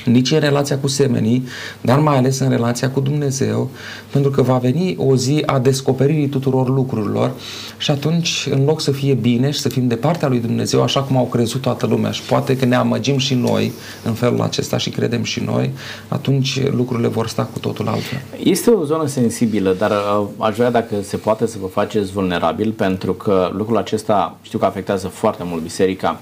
nici 0.05 0.31
în 0.31 0.39
relația 0.39 0.79
cu 0.79 0.87
semenii, 0.87 1.47
dar 1.81 1.99
mai 1.99 2.17
ales 2.17 2.39
în 2.39 2.49
relația 2.49 2.91
cu 2.91 3.01
Dumnezeu, 3.01 3.71
pentru 4.11 4.31
că 4.31 4.43
va 4.43 4.59
veni 4.59 4.95
o 4.99 5.17
zi 5.17 5.43
a 5.47 5.59
descoperirii 5.59 6.29
tuturor 6.29 6.69
lucrurilor 6.69 7.33
și 7.79 7.91
atunci, 7.91 8.49
în 8.51 8.65
loc 8.65 8.81
să 8.81 8.91
fie 8.91 9.15
bine 9.15 9.51
și 9.51 9.61
să 9.61 9.69
fim 9.69 9.87
de 9.89 9.95
partea 9.95 10.29
lui 10.29 10.39
Dumnezeu, 10.39 10.83
așa 10.83 11.03
cum 11.03 11.17
au 11.17 11.25
crezut 11.25 11.61
toată 11.61 11.87
lumea 11.87 12.11
și 12.11 12.23
poate 12.23 12.57
că 12.57 12.65
ne 12.65 12.75
amăgim 12.75 13.19
și 13.19 13.35
noi 13.35 13.73
în 14.05 14.13
felul 14.13 14.41
acesta 14.41 14.79
și 14.79 14.91
credem 14.91 15.23
și 15.23 15.41
noi, 15.41 15.71
atunci 16.09 16.61
lucrurile 16.71 17.09
vor 17.09 17.29
sta 17.29 17.49
cu 17.53 17.59
totul 17.59 17.89
altfel. 17.89 18.21
Este 18.43 18.71
o 18.71 18.85
zonă 18.85 19.07
sensibilă, 19.07 19.75
dar 19.79 19.91
uh, 19.91 20.27
aș 20.39 20.57
vrea 20.57 20.71
dacă 20.71 20.95
se 21.03 21.17
poate 21.17 21.47
să 21.47 21.57
vă 21.61 21.67
faceți 21.67 22.13
vulnerabil, 22.13 22.71
pentru 22.71 23.13
că 23.13 23.51
lucrul 23.53 23.77
acesta 23.77 24.37
știu 24.43 24.59
că 24.59 24.65
afectează 24.65 25.09
foarte 25.09 25.43
mult 25.45 25.63
biserica. 25.63 26.21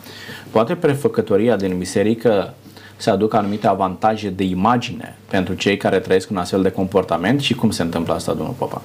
Poate 0.50 0.74
prefăcătoria 0.74 1.56
din 1.56 1.78
biserică 1.78 2.54
să 3.00 3.10
aducă 3.10 3.36
anumite 3.36 3.66
avantaje 3.66 4.28
de 4.28 4.44
imagine 4.44 5.16
pentru 5.30 5.54
cei 5.54 5.76
care 5.76 5.98
trăiesc 5.98 6.30
un 6.30 6.36
astfel 6.36 6.62
de 6.62 6.70
comportament 6.70 7.40
și 7.40 7.54
cum 7.54 7.70
se 7.70 7.82
întâmplă 7.82 8.14
asta, 8.14 8.32
domnul 8.32 8.54
Popa? 8.58 8.82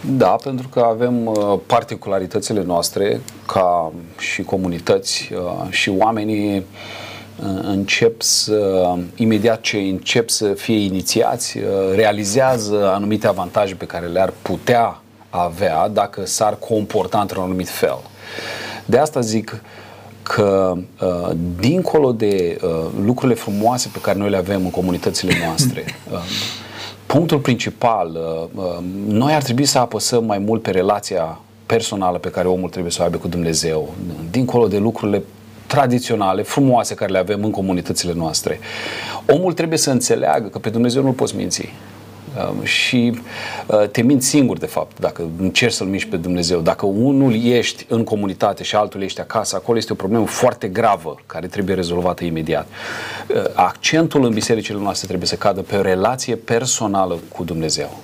Da, 0.00 0.36
pentru 0.42 0.68
că 0.68 0.80
avem 0.80 1.26
uh, 1.26 1.58
particularitățile 1.66 2.62
noastre 2.62 3.20
ca 3.46 3.92
și 4.18 4.42
comunități 4.42 5.30
uh, 5.32 5.70
și 5.70 5.90
oamenii 5.90 6.56
uh, 6.56 6.64
încep 7.62 8.22
să, 8.22 8.92
imediat 9.14 9.60
ce 9.60 9.76
încep 9.76 10.28
să 10.28 10.52
fie 10.52 10.78
inițiați, 10.78 11.58
realizează 11.94 12.90
anumite 12.94 13.26
avantaje 13.26 13.74
pe 13.74 13.86
care 13.86 14.06
le-ar 14.06 14.32
putea 14.42 15.00
avea 15.30 15.88
dacă 15.88 16.26
s-ar 16.26 16.56
comporta 16.58 17.20
într-un 17.20 17.42
anumit 17.42 17.68
fel. 17.68 17.98
De 18.84 18.98
asta 18.98 19.20
zic, 19.20 19.62
că 20.26 20.76
uh, 21.02 21.30
dincolo 21.60 22.12
de 22.12 22.58
uh, 22.62 22.70
lucrurile 23.04 23.38
frumoase 23.38 23.90
pe 23.92 24.00
care 24.00 24.18
noi 24.18 24.30
le 24.30 24.36
avem 24.36 24.60
în 24.64 24.70
comunitățile 24.70 25.32
noastre, 25.46 25.84
uh, 26.12 26.18
punctul 27.06 27.38
principal, 27.38 28.18
uh, 28.54 28.64
uh, 28.64 28.78
noi 29.06 29.32
ar 29.32 29.42
trebui 29.42 29.64
să 29.64 29.78
apăsăm 29.78 30.24
mai 30.24 30.38
mult 30.38 30.62
pe 30.62 30.70
relația 30.70 31.40
personală 31.66 32.18
pe 32.18 32.30
care 32.30 32.48
omul 32.48 32.68
trebuie 32.68 32.92
să 32.92 32.98
o 33.00 33.04
aibă 33.04 33.16
cu 33.16 33.28
Dumnezeu, 33.28 33.94
dincolo 34.30 34.66
de 34.66 34.78
lucrurile 34.78 35.22
tradiționale, 35.66 36.42
frumoase 36.42 36.94
care 36.94 37.12
le 37.12 37.18
avem 37.18 37.44
în 37.44 37.50
comunitățile 37.50 38.12
noastre. 38.12 38.60
Omul 39.28 39.52
trebuie 39.52 39.78
să 39.78 39.90
înțeleagă 39.90 40.48
că 40.48 40.58
pe 40.58 40.70
Dumnezeu 40.70 41.02
nu-l 41.02 41.12
poți 41.12 41.36
minți. 41.36 41.72
Um, 42.36 42.64
și 42.64 43.20
uh, 43.66 43.88
te 43.88 44.02
minți 44.02 44.26
singur, 44.26 44.58
de 44.58 44.66
fapt, 44.66 45.00
dacă 45.00 45.28
încerci 45.38 45.72
să-L 45.72 45.86
miști 45.86 46.08
pe 46.08 46.16
Dumnezeu. 46.16 46.60
Dacă 46.60 46.86
unul 46.86 47.44
ești 47.44 47.86
în 47.88 48.04
comunitate 48.04 48.62
și 48.62 48.76
altul 48.76 49.02
ești 49.02 49.20
acasă, 49.20 49.56
acolo 49.56 49.78
este 49.78 49.92
o 49.92 49.96
problemă 49.96 50.26
foarte 50.26 50.68
gravă 50.68 51.16
care 51.26 51.46
trebuie 51.46 51.74
rezolvată 51.74 52.24
imediat. 52.24 52.66
Uh, 53.28 53.42
accentul 53.54 54.24
în 54.24 54.32
bisericile 54.32 54.78
noastre 54.78 55.06
trebuie 55.06 55.28
să 55.28 55.36
cadă 55.36 55.60
pe 55.60 55.76
o 55.76 55.80
relație 55.80 56.34
personală 56.34 57.18
cu 57.32 57.44
Dumnezeu. 57.44 57.98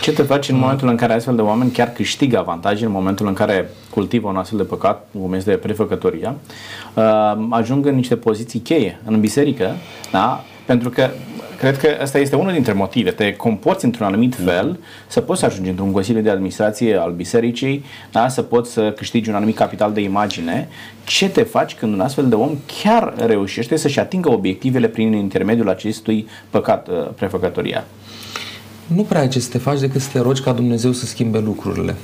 Ce 0.00 0.12
te 0.12 0.22
faci 0.22 0.48
în 0.48 0.56
momentul 0.56 0.88
în 0.88 0.96
care 0.96 1.12
astfel 1.12 1.34
de 1.34 1.42
oameni 1.42 1.70
chiar 1.70 1.92
câștigă 1.92 2.38
avantaje, 2.38 2.84
în 2.84 2.90
momentul 2.90 3.26
în 3.26 3.34
care 3.34 3.70
cultivă 3.90 4.28
un 4.28 4.36
astfel 4.36 4.58
de 4.58 4.64
păcat, 4.64 5.08
cum 5.20 5.32
este 5.32 5.50
prefăcătoria, 5.50 6.34
uh, 6.94 7.04
ajung 7.50 7.86
în 7.86 7.94
niște 7.94 8.16
poziții 8.16 8.60
cheie 8.60 9.00
în 9.04 9.20
biserică, 9.20 9.74
da? 10.12 10.44
pentru 10.66 10.90
că 10.90 11.10
cred 11.62 11.78
că 11.78 12.02
asta 12.02 12.18
este 12.18 12.36
unul 12.36 12.52
dintre 12.52 12.72
motive. 12.72 13.10
Te 13.10 13.36
comporți 13.36 13.84
într-un 13.84 14.06
anumit 14.06 14.34
fel 14.34 14.78
să 15.06 15.20
poți 15.20 15.40
să 15.40 15.46
ajungi 15.46 15.70
într-un 15.70 15.92
consiliu 15.92 16.20
de 16.20 16.30
administrație 16.30 16.96
al 16.96 17.12
bisericii, 17.12 17.84
da? 18.12 18.28
să 18.28 18.42
poți 18.42 18.72
să 18.72 18.92
câștigi 18.96 19.28
un 19.28 19.34
anumit 19.34 19.56
capital 19.56 19.92
de 19.92 20.00
imagine. 20.00 20.68
Ce 21.04 21.28
te 21.28 21.42
faci 21.42 21.74
când 21.74 21.92
un 21.92 22.00
astfel 22.00 22.28
de 22.28 22.34
om 22.34 22.56
chiar 22.82 23.14
reușește 23.26 23.76
să-și 23.76 23.98
atingă 23.98 24.30
obiectivele 24.30 24.88
prin 24.88 25.12
intermediul 25.12 25.68
acestui 25.68 26.26
păcat, 26.50 26.88
uh, 26.88 27.08
prefăcătoria? 27.14 27.84
Nu 28.86 29.02
prea 29.02 29.20
ai 29.20 29.28
ce 29.28 29.40
să 29.40 29.50
te 29.50 29.58
faci 29.58 29.80
decât 29.80 30.00
să 30.00 30.08
te 30.12 30.20
rogi 30.20 30.42
ca 30.42 30.52
Dumnezeu 30.52 30.92
să 30.92 31.06
schimbe 31.06 31.38
lucrurile. 31.38 31.94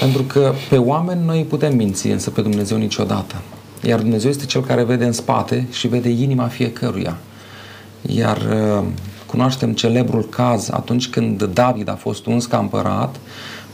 Pentru 0.00 0.22
că 0.22 0.52
pe 0.68 0.76
oameni 0.76 1.24
noi 1.24 1.46
putem 1.48 1.76
minți, 1.76 2.06
însă 2.06 2.30
pe 2.30 2.40
Dumnezeu 2.40 2.78
niciodată. 2.78 3.34
Iar 3.82 3.98
Dumnezeu 3.98 4.30
este 4.30 4.44
Cel 4.44 4.60
care 4.60 4.82
vede 4.82 5.04
în 5.04 5.12
spate 5.12 5.66
și 5.70 5.88
vede 5.88 6.08
inima 6.08 6.46
fiecăruia. 6.46 7.16
Iar 8.02 8.36
uh, 8.36 8.84
cunoaștem 9.26 9.72
celebrul 9.72 10.24
caz 10.24 10.70
atunci 10.70 11.08
când 11.08 11.42
David 11.44 11.88
a 11.88 11.94
fost 11.94 12.26
uns 12.26 12.46
ca 12.46 12.58
împărat, 12.58 13.16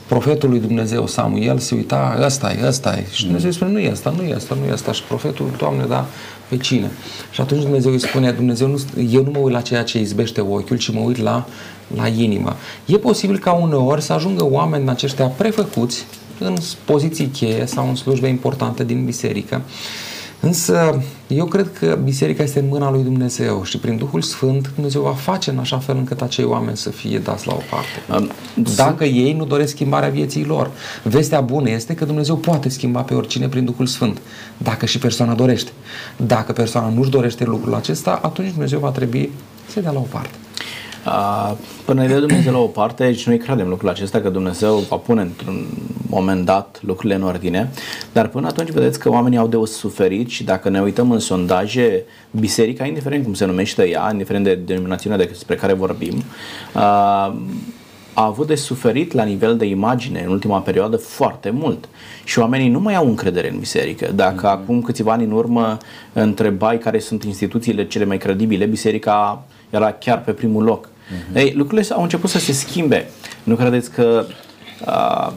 profetul 0.07 0.49
lui 0.49 0.59
Dumnezeu 0.59 1.07
Samuel 1.07 1.57
se 1.57 1.75
uita, 1.75 2.19
ăsta 2.25 2.51
e, 2.51 2.67
ăsta 2.67 2.95
e. 2.97 3.05
Și 3.11 3.23
Dumnezeu 3.23 3.49
îi 3.49 3.55
spune, 3.55 3.71
nu 3.71 3.79
e 3.79 3.91
ăsta, 3.91 4.13
nu 4.17 4.23
e 4.23 4.35
ăsta, 4.35 4.57
nu 4.59 4.65
e 4.65 4.73
ăsta. 4.73 4.91
Și 4.91 5.03
profetul, 5.03 5.51
Doamne, 5.57 5.85
da, 5.85 6.05
pe 6.49 6.57
cine? 6.57 6.91
Și 7.31 7.41
atunci 7.41 7.61
Dumnezeu 7.61 7.91
îi 7.91 7.99
spune, 7.99 8.31
Dumnezeu 8.31 8.67
nu, 8.67 8.79
eu 9.11 9.23
nu 9.23 9.31
mă 9.31 9.39
uit 9.39 9.53
la 9.53 9.61
ceea 9.61 9.83
ce 9.83 9.99
izbește 9.99 10.41
ochiul, 10.41 10.77
ci 10.77 10.91
mă 10.91 10.99
uit 10.99 11.17
la, 11.17 11.45
la 11.95 12.07
inimă. 12.07 12.55
E 12.85 12.97
posibil 12.97 13.39
ca 13.39 13.51
uneori 13.51 14.01
să 14.01 14.13
ajungă 14.13 14.45
oameni 14.45 14.89
aceștia 14.89 15.25
prefăcuți 15.25 16.05
în 16.39 16.55
poziții 16.85 17.27
cheie 17.27 17.65
sau 17.65 17.89
în 17.89 17.95
slujbe 17.95 18.27
importante 18.27 18.83
din 18.83 19.05
biserică, 19.05 19.61
Însă 20.45 21.01
eu 21.27 21.45
cred 21.45 21.69
că 21.79 21.99
biserica 22.03 22.43
este 22.43 22.59
în 22.59 22.67
mâna 22.67 22.91
lui 22.91 23.03
Dumnezeu 23.03 23.63
și 23.63 23.77
prin 23.77 23.97
Duhul 23.97 24.21
Sfânt 24.21 24.71
Dumnezeu 24.73 25.01
va 25.01 25.13
face 25.13 25.49
în 25.49 25.57
așa 25.57 25.77
fel 25.77 25.97
încât 25.97 26.21
acei 26.21 26.43
oameni 26.43 26.77
să 26.77 26.89
fie 26.89 27.19
dați 27.19 27.47
la 27.47 27.53
o 27.53 27.61
parte. 27.69 28.27
Dacă 28.75 29.03
ei 29.03 29.33
nu 29.33 29.45
doresc 29.45 29.71
schimbarea 29.71 30.09
vieții 30.09 30.45
lor. 30.45 30.71
Vestea 31.03 31.41
bună 31.41 31.69
este 31.69 31.95
că 31.95 32.05
Dumnezeu 32.05 32.35
poate 32.35 32.69
schimba 32.69 33.01
pe 33.01 33.13
oricine 33.13 33.47
prin 33.47 33.65
Duhul 33.65 33.85
Sfânt, 33.85 34.21
dacă 34.57 34.85
și 34.85 34.97
persoana 34.97 35.33
dorește. 35.33 35.71
Dacă 36.17 36.51
persoana 36.51 36.89
nu-și 36.89 37.09
dorește 37.09 37.43
lucrul 37.43 37.73
acesta, 37.73 38.19
atunci 38.23 38.51
Dumnezeu 38.51 38.79
va 38.79 38.89
trebui 38.89 39.31
să 39.67 39.79
dea 39.79 39.91
la 39.91 39.99
o 39.99 40.07
parte. 40.09 40.35
Până 41.85 42.01
ne 42.01 42.07
dă 42.07 42.19
Dumnezeu 42.19 42.51
la 42.51 42.59
o 42.59 42.65
parte 42.65 43.13
și 43.13 43.27
noi 43.27 43.37
credem 43.37 43.67
lucrul 43.67 43.89
acesta 43.89 44.21
că 44.21 44.29
Dumnezeu 44.29 44.75
va 44.75 44.95
pune 44.95 45.21
într-un 45.21 45.65
moment 46.09 46.45
dat 46.45 46.79
lucrurile 46.81 47.15
în 47.15 47.23
ordine, 47.23 47.71
dar 48.11 48.27
până 48.27 48.47
atunci 48.47 48.69
vedeți 48.69 48.99
că 48.99 49.09
oamenii 49.09 49.37
au 49.37 49.47
de 49.47 49.55
o 49.55 49.65
suferit 49.65 50.29
și 50.29 50.43
dacă 50.43 50.69
ne 50.69 50.81
uităm 50.81 51.11
în 51.11 51.19
sondaje, 51.19 52.03
biserica, 52.31 52.85
indiferent 52.85 53.23
cum 53.23 53.33
se 53.33 53.45
numește 53.45 53.89
ea, 53.89 54.09
indiferent 54.11 54.43
de 54.43 54.55
denominațiunea 54.55 55.17
despre 55.17 55.55
care 55.55 55.73
vorbim, 55.73 56.23
a 58.13 58.25
avut 58.25 58.47
de 58.47 58.55
suferit 58.55 59.13
la 59.13 59.23
nivel 59.23 59.57
de 59.57 59.65
imagine 59.65 60.23
în 60.25 60.31
ultima 60.31 60.59
perioadă 60.59 60.97
foarte 60.97 61.49
mult 61.49 61.89
și 62.23 62.39
oamenii 62.39 62.69
nu 62.69 62.79
mai 62.79 62.95
au 62.95 63.07
încredere 63.07 63.49
în 63.49 63.59
biserică. 63.59 64.11
Dacă 64.15 64.47
mm-hmm. 64.47 64.61
acum 64.61 64.81
câțiva 64.81 65.11
ani 65.11 65.23
în 65.23 65.31
urmă 65.31 65.77
întrebai 66.13 66.77
care 66.77 66.99
sunt 66.99 67.23
instituțiile 67.23 67.87
cele 67.87 68.05
mai 68.05 68.17
credibile, 68.17 68.65
biserica 68.65 69.43
era 69.69 69.91
chiar 69.91 70.21
pe 70.21 70.31
primul 70.31 70.63
loc. 70.63 70.89
Uh-huh. 71.03 71.35
Ei, 71.35 71.53
lucrurile 71.55 71.87
au 71.93 72.01
început 72.01 72.29
să 72.29 72.39
se 72.39 72.51
schimbe. 72.51 73.09
Nu 73.43 73.55
credeți 73.55 73.91
că 73.91 74.25
uh, 74.85 75.31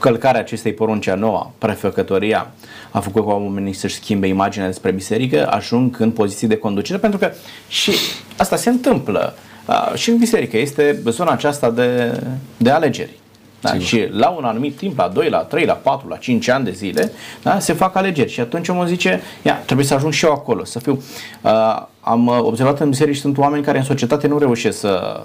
călcarea 0.00 0.40
acestei 0.40 0.72
porunci 0.72 1.06
a 1.06 1.14
noua, 1.14 1.52
prefăcătoria, 1.58 2.50
a 2.90 3.00
făcut 3.00 3.26
ca 3.26 3.32
oamenii 3.32 3.72
să-și 3.72 3.94
schimbe 3.94 4.26
imaginea 4.26 4.66
despre 4.66 4.90
biserică, 4.90 5.48
ajung 5.50 5.96
în 6.00 6.10
poziții 6.10 6.48
de 6.48 6.56
conducere, 6.56 6.98
pentru 6.98 7.18
că 7.18 7.30
și 7.68 7.92
asta 8.36 8.56
se 8.56 8.68
întâmplă 8.68 9.34
uh, 9.66 9.92
și 9.94 10.10
în 10.10 10.16
biserică. 10.16 10.56
Este 10.56 11.02
zona 11.04 11.30
aceasta 11.30 11.70
de, 11.70 12.20
de 12.56 12.70
alegeri. 12.70 13.18
Da? 13.60 13.78
Și 13.78 14.08
la 14.10 14.28
un 14.28 14.44
anumit 14.44 14.76
timp, 14.76 14.98
la 14.98 15.08
2, 15.08 15.28
la 15.28 15.38
3, 15.38 15.64
la 15.64 15.72
4, 15.72 16.08
la 16.08 16.16
5 16.16 16.48
ani 16.48 16.64
de 16.64 16.70
zile, 16.70 17.12
da? 17.42 17.58
se 17.58 17.72
fac 17.72 17.96
alegeri. 17.96 18.30
Și 18.30 18.40
atunci 18.40 18.68
omul 18.68 18.86
zice, 18.86 19.20
ia, 19.42 19.54
trebuie 19.54 19.86
să 19.86 19.94
ajung 19.94 20.12
și 20.12 20.24
eu 20.24 20.32
acolo, 20.32 20.64
să 20.64 20.78
fiu. 20.78 21.02
Uh, 21.42 21.82
am 22.08 22.26
observat 22.26 22.80
în 22.80 22.88
biserici 22.88 23.16
sunt 23.16 23.38
oameni 23.38 23.64
care 23.64 23.78
în 23.78 23.84
societate 23.84 24.26
nu 24.26 24.38
reușesc 24.38 24.78
să 24.78 25.24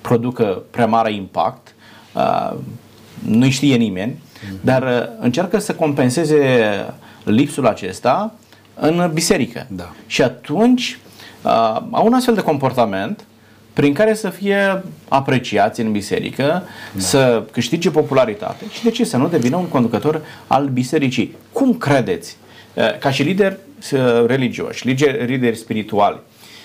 producă 0.00 0.62
prea 0.70 0.86
mare 0.86 1.12
impact, 1.12 1.74
uh, 2.14 2.56
nu 3.24 3.50
știe 3.50 3.76
nimeni, 3.76 4.12
mm-hmm. 4.12 4.60
dar 4.60 4.82
uh, 4.82 5.16
încearcă 5.20 5.58
să 5.58 5.74
compenseze 5.74 6.38
lipsul 7.24 7.66
acesta 7.66 8.34
în 8.74 9.10
biserică. 9.14 9.66
Da. 9.68 9.92
Și 10.06 10.22
atunci 10.22 10.98
uh, 11.42 11.80
au 11.90 12.06
un 12.06 12.12
astfel 12.12 12.34
de 12.34 12.42
comportament 12.42 13.24
prin 13.72 13.92
care 13.92 14.14
să 14.14 14.28
fie 14.28 14.82
apreciați 15.08 15.80
în 15.80 15.92
biserică, 15.92 16.62
da. 16.92 17.00
să 17.00 17.44
câștige 17.52 17.90
popularitate 17.90 18.64
și 18.70 18.82
de 18.82 18.90
ce 18.90 19.04
să 19.04 19.16
nu 19.16 19.28
devină 19.28 19.56
un 19.56 19.68
conducător 19.68 20.22
al 20.46 20.66
bisericii. 20.66 21.36
Cum 21.52 21.74
credeți, 21.74 22.36
eh, 22.74 22.98
ca 22.98 23.10
și 23.10 23.22
lideri 23.22 23.54
eh, 23.54 23.58
religioși, 24.26 24.86
lideri 25.26 25.56
spirituali, 25.56 26.20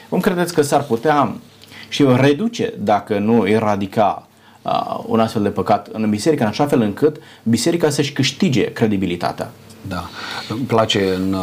cum 0.10 0.20
credeți 0.20 0.54
că 0.54 0.62
s-ar 0.62 0.84
putea 0.84 1.36
și 1.90 2.06
reduce, 2.16 2.74
dacă 2.80 3.18
nu 3.18 3.48
eradica, 3.48 4.28
uh, 4.62 5.04
un 5.06 5.20
astfel 5.20 5.42
de 5.42 5.50
păcat 5.50 5.88
în 5.92 6.10
biserică, 6.10 6.44
în 6.44 6.50
așa 6.50 6.68
fel 6.68 6.82
încât 6.82 7.16
biserica 7.44 7.90
să-și 7.90 8.12
câștige 8.12 8.72
credibilitatea? 8.72 9.52
Da. 9.88 10.10
Îmi 10.50 10.60
place 10.60 11.14
în 11.14 11.34
uh, 11.34 11.40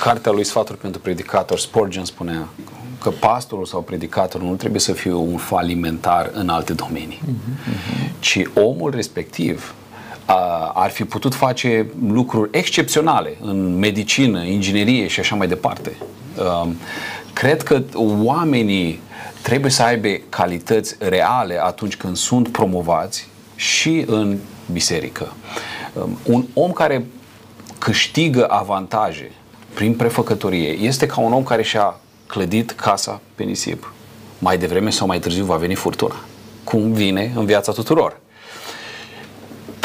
cartea 0.00 0.32
lui 0.32 0.44
Sfaturi 0.44 0.78
pentru 0.78 1.00
Predicator, 1.00 1.58
Spurgeon 1.58 2.04
spunea 2.04 2.48
că 3.02 3.10
pastorul 3.10 3.64
sau 3.64 3.82
predicatorul 3.82 4.48
nu 4.48 4.54
trebuie 4.54 4.80
să 4.80 4.92
fie 4.92 5.12
un 5.12 5.36
falimentar 5.36 6.30
în 6.32 6.48
alte 6.48 6.72
domenii, 6.72 7.20
uh-huh. 7.22 8.10
ci 8.18 8.42
omul 8.54 8.90
respectiv 8.90 9.74
a, 9.85 9.85
ar 10.74 10.90
fi 10.90 11.04
putut 11.04 11.34
face 11.34 11.86
lucruri 12.08 12.48
excepționale 12.52 13.36
în 13.40 13.78
medicină, 13.78 14.42
inginerie 14.42 15.06
și 15.06 15.20
așa 15.20 15.34
mai 15.34 15.48
departe. 15.48 15.96
Um, 16.62 16.76
cred 17.32 17.62
că 17.62 17.82
oamenii 17.96 19.00
trebuie 19.42 19.70
să 19.70 19.82
aibă 19.82 20.08
calități 20.28 20.96
reale 20.98 21.62
atunci 21.62 21.96
când 21.96 22.16
sunt 22.16 22.48
promovați 22.48 23.28
și 23.56 24.04
în 24.06 24.38
biserică. 24.72 25.32
Um, 25.92 26.18
un 26.24 26.44
om 26.54 26.72
care 26.72 27.06
câștigă 27.78 28.46
avantaje 28.50 29.32
prin 29.74 29.94
prefăcătorie 29.94 30.70
este 30.70 31.06
ca 31.06 31.20
un 31.20 31.32
om 31.32 31.42
care 31.42 31.62
și-a 31.62 32.00
clădit 32.26 32.70
casa 32.70 33.20
pe 33.34 33.42
nisip. 33.42 33.92
Mai 34.38 34.58
devreme 34.58 34.90
sau 34.90 35.06
mai 35.06 35.18
târziu 35.18 35.44
va 35.44 35.56
veni 35.56 35.74
furtuna. 35.74 36.16
Cum 36.64 36.92
vine 36.92 37.32
în 37.34 37.44
viața 37.44 37.72
tuturor. 37.72 38.20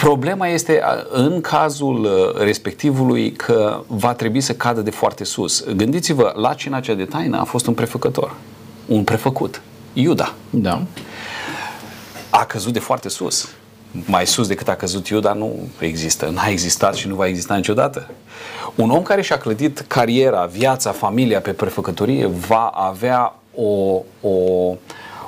Problema 0.02 0.48
este 0.48 0.82
în 1.10 1.42
cazul 1.42 2.04
uh, 2.04 2.44
respectivului 2.44 3.32
că 3.32 3.84
va 3.88 4.14
trebui 4.14 4.42
să 4.42 4.54
cadă 4.54 4.82
de 4.82 4.90
foarte 4.90 5.24
sus. 5.24 5.64
Gândiți-vă, 5.76 6.34
la 6.36 6.54
cina 6.54 6.80
cea 6.80 6.94
de 6.94 7.06
taină 7.06 7.40
a 7.40 7.44
fost 7.44 7.68
un 7.68 7.74
prefăcător, 7.74 8.34
un 8.86 9.04
prefăcut, 9.04 9.62
Iuda. 9.94 10.34
Da. 10.50 10.82
A 12.30 12.46
căzut 12.46 12.74
de 12.74 12.80
foarte 12.80 13.10
sus. 13.10 13.50
Mai 13.92 14.28
sus 14.28 14.48
decât 14.48 14.68
a 14.68 14.76
căzut 14.76 15.08
Iuda 15.08 15.34
nu 15.34 15.60
există, 15.80 16.30
n-a 16.34 16.48
existat 16.48 16.96
și 16.96 17.08
nu 17.08 17.16
va 17.16 17.28
exista 17.28 17.56
niciodată. 17.56 18.10
Un 18.76 18.90
om 18.90 19.02
care 19.02 19.22
și-a 19.22 19.38
clădit 19.38 19.80
cariera, 19.88 20.46
viața, 20.46 20.92
familia 20.92 21.42
pe 21.42 21.52
prefăcătorie 21.52 22.26
va 22.48 22.68
avea 22.68 23.36
o, 23.56 24.02
o, 24.22 24.32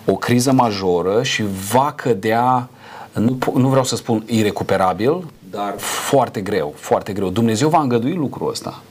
o 0.05 0.15
criză 0.15 0.51
majoră 0.51 1.23
și 1.23 1.43
va 1.71 1.93
cădea 1.95 2.69
nu, 3.13 3.37
nu 3.55 3.67
vreau 3.67 3.83
să 3.83 3.95
spun 3.95 4.23
irecuperabil, 4.27 5.23
dar 5.51 5.73
foarte 5.77 6.41
greu, 6.41 6.73
foarte 6.75 7.13
greu. 7.13 7.29
Dumnezeu 7.29 7.69
va 7.69 7.81
îngădui 7.81 8.13
lucrul 8.13 8.49
ăsta. 8.49 8.81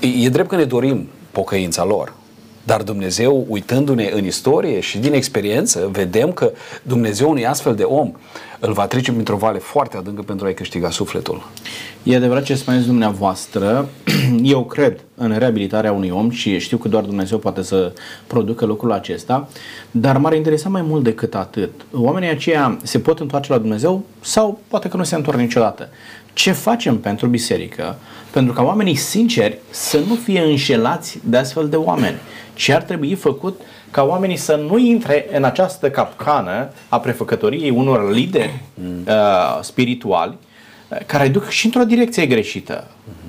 E 0.00 0.28
drept 0.28 0.48
că 0.48 0.56
ne 0.56 0.64
dorim 0.64 1.08
pocăința 1.30 1.84
lor, 1.84 2.12
dar 2.64 2.82
Dumnezeu, 2.82 3.46
uitându-ne 3.48 4.10
în 4.12 4.24
istorie 4.24 4.80
și 4.80 4.98
din 4.98 5.12
experiență, 5.12 5.88
vedem 5.92 6.32
că 6.32 6.52
Dumnezeu 6.82 7.30
unui 7.30 7.46
astfel 7.46 7.74
de 7.74 7.82
om 7.82 8.12
îl 8.60 8.72
va 8.72 8.86
trece 8.86 9.12
printr-o 9.12 9.36
vale 9.36 9.58
foarte 9.58 9.96
adâncă 9.96 10.22
pentru 10.22 10.46
a-i 10.46 10.54
câștiga 10.54 10.90
sufletul. 10.90 11.48
E 12.02 12.16
adevărat 12.16 12.42
ce 12.42 12.54
spuneți 12.54 12.86
dumneavoastră. 12.86 13.88
Eu 14.42 14.64
cred 14.64 15.00
în 15.14 15.38
reabilitarea 15.38 15.92
unui 15.92 16.10
om 16.10 16.30
și 16.30 16.58
știu 16.58 16.76
că 16.76 16.88
doar 16.88 17.02
Dumnezeu 17.02 17.38
poate 17.38 17.62
să 17.62 17.92
producă 18.26 18.64
lucrul 18.64 18.92
acesta, 18.92 19.48
dar 19.90 20.16
m-ar 20.16 20.34
interesa 20.34 20.68
mai 20.68 20.82
mult 20.82 21.04
decât 21.04 21.34
atât. 21.34 21.70
Oamenii 21.92 22.28
aceia 22.28 22.78
se 22.82 22.98
pot 22.98 23.20
întoarce 23.20 23.52
la 23.52 23.58
Dumnezeu 23.58 24.02
sau 24.20 24.60
poate 24.68 24.88
că 24.88 24.96
nu 24.96 25.04
se 25.04 25.14
întorc 25.14 25.38
niciodată. 25.38 25.88
Ce 26.32 26.52
facem 26.52 26.98
pentru 26.98 27.26
biserică? 27.26 27.96
Pentru 28.30 28.52
ca 28.52 28.62
oamenii 28.62 28.94
sinceri 28.94 29.58
să 29.70 29.98
nu 30.08 30.14
fie 30.14 30.40
înșelați 30.40 31.18
de 31.24 31.36
astfel 31.36 31.68
de 31.68 31.76
oameni. 31.76 32.16
Ce 32.54 32.74
ar 32.74 32.82
trebui 32.82 33.14
făcut 33.14 33.60
ca 33.90 34.02
oamenii 34.02 34.36
să 34.36 34.54
nu 34.54 34.78
intre 34.78 35.26
în 35.32 35.44
această 35.44 35.90
capcană 35.90 36.68
a 36.88 37.00
prefăcătoriei 37.00 37.70
unor 37.70 38.12
lideri 38.12 38.60
mm. 38.74 39.04
uh, 39.06 39.58
spirituali 39.62 40.36
uh, 40.88 40.98
care 41.06 41.28
duc 41.28 41.48
și 41.48 41.64
într-o 41.64 41.84
direcție 41.84 42.26
greșită 42.26 42.86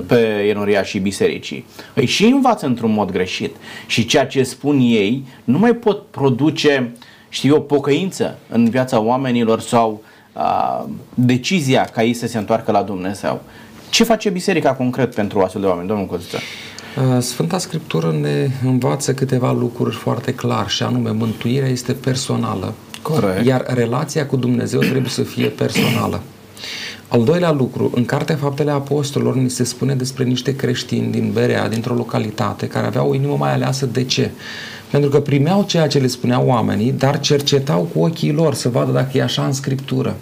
pe 0.08 0.46
enoria 0.50 0.84
și 0.84 1.00
bisericii. 1.00 1.66
Îi 1.94 2.06
și 2.06 2.26
învață 2.26 2.66
într-un 2.66 2.92
mod 2.92 3.12
greșit 3.12 3.56
și 3.88 4.06
ceea 4.06 4.28
ce 4.28 4.44
spun 4.44 4.80
ei 4.80 5.26
nu 5.44 5.58
mai 5.58 5.74
pot 5.74 6.06
produce, 6.06 6.92
știu 7.30 7.54
eu, 7.54 7.62
pocăință 7.62 8.38
în 8.50 8.70
viața 8.70 9.00
oamenilor 9.00 9.60
sau 9.60 10.04
uh, 10.34 10.84
decizia 11.14 11.84
ca 11.84 12.04
ei 12.04 12.14
să 12.14 12.28
se 12.28 12.38
întoarcă 12.38 12.72
la 12.72 12.82
Dumnezeu. 12.82 13.42
Ce 13.90 14.04
face 14.04 14.30
biserica 14.30 14.74
concret 14.74 15.16
pentru 15.16 15.40
astfel 15.40 15.62
de 15.62 15.68
oameni, 15.68 15.88
domnul 15.88 16.06
Coziță? 16.06 16.38
Uh, 16.38 16.75
Sfânta 17.20 17.58
Scriptură 17.58 18.18
ne 18.22 18.50
învață 18.64 19.14
câteva 19.14 19.52
lucruri 19.52 19.96
foarte 19.96 20.34
clar 20.34 20.70
și 20.70 20.84
anume 20.84 21.12
mântuirea 21.12 21.68
este 21.68 21.92
personală. 21.94 22.74
Corect. 23.02 23.46
Iar 23.46 23.66
relația 23.68 24.26
cu 24.26 24.36
Dumnezeu 24.36 24.80
trebuie 24.80 25.10
să 25.10 25.22
fie 25.22 25.48
personală. 25.48 26.22
Al 27.08 27.24
doilea 27.24 27.52
lucru, 27.52 27.92
în 27.96 28.06
Cartea 28.06 28.36
Faptele 28.36 28.72
Apostolilor 28.72 29.36
ni 29.36 29.50
se 29.50 29.64
spune 29.64 29.96
despre 29.96 30.24
niște 30.24 30.56
creștini 30.56 31.12
din 31.12 31.32
Berea, 31.34 31.70
dintr-o 31.70 31.94
localitate, 31.94 32.68
care 32.68 32.86
aveau 32.86 33.10
o 33.10 33.16
inimă 33.16 33.36
mai 33.40 33.54
aleasă. 33.54 33.86
De 33.86 34.04
ce? 34.04 34.32
Pentru 34.92 35.10
că 35.10 35.20
primeau 35.20 35.64
ceea 35.64 35.88
ce 35.88 36.00
le 36.00 36.08
spuneau 36.08 36.48
oamenii, 36.48 36.92
dar 36.92 37.20
cercetau 37.20 37.90
cu 37.94 38.00
ochii 38.00 38.32
lor 38.32 38.54
să 38.54 38.70
vadă 38.70 38.92
dacă 38.92 39.18
e 39.18 39.24
așa 39.24 39.46
în 39.46 39.54
Scriptură 39.54 40.16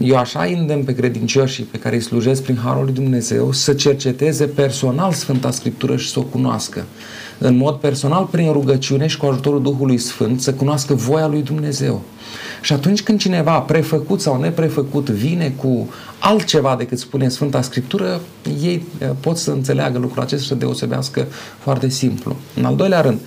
eu 0.00 0.16
așa 0.16 0.44
îndemn 0.44 0.84
pe 0.84 0.94
credincioșii 0.94 1.64
pe 1.64 1.78
care 1.78 1.94
îi 1.94 2.02
slujesc 2.02 2.42
prin 2.42 2.58
Harul 2.64 2.84
lui 2.84 2.92
Dumnezeu 2.92 3.52
să 3.52 3.72
cerceteze 3.72 4.46
personal 4.46 5.12
Sfânta 5.12 5.50
Scriptură 5.50 5.96
și 5.96 6.10
să 6.10 6.18
o 6.18 6.22
cunoască. 6.22 6.84
În 7.38 7.56
mod 7.56 7.74
personal, 7.74 8.28
prin 8.30 8.52
rugăciune 8.52 9.06
și 9.06 9.16
cu 9.16 9.26
ajutorul 9.26 9.62
Duhului 9.62 9.98
Sfânt, 9.98 10.40
să 10.40 10.54
cunoască 10.54 10.94
voia 10.94 11.26
lui 11.26 11.42
Dumnezeu. 11.42 12.02
Și 12.62 12.72
atunci 12.72 13.02
când 13.02 13.18
cineva, 13.18 13.58
prefăcut 13.58 14.20
sau 14.20 14.40
neprefăcut, 14.40 15.08
vine 15.08 15.54
cu 15.56 15.88
altceva 16.18 16.76
decât 16.78 16.98
spune 16.98 17.28
Sfânta 17.28 17.62
Scriptură, 17.62 18.20
ei 18.62 18.84
eh, 18.98 19.08
pot 19.20 19.36
să 19.36 19.50
înțeleagă 19.50 19.98
lucrul 19.98 20.22
acesta 20.22 20.42
și 20.42 20.48
să 20.48 20.54
deosebească 20.54 21.26
foarte 21.58 21.88
simplu. 21.88 22.36
În 22.56 22.64
al 22.64 22.76
doilea 22.76 23.00
rând, 23.00 23.20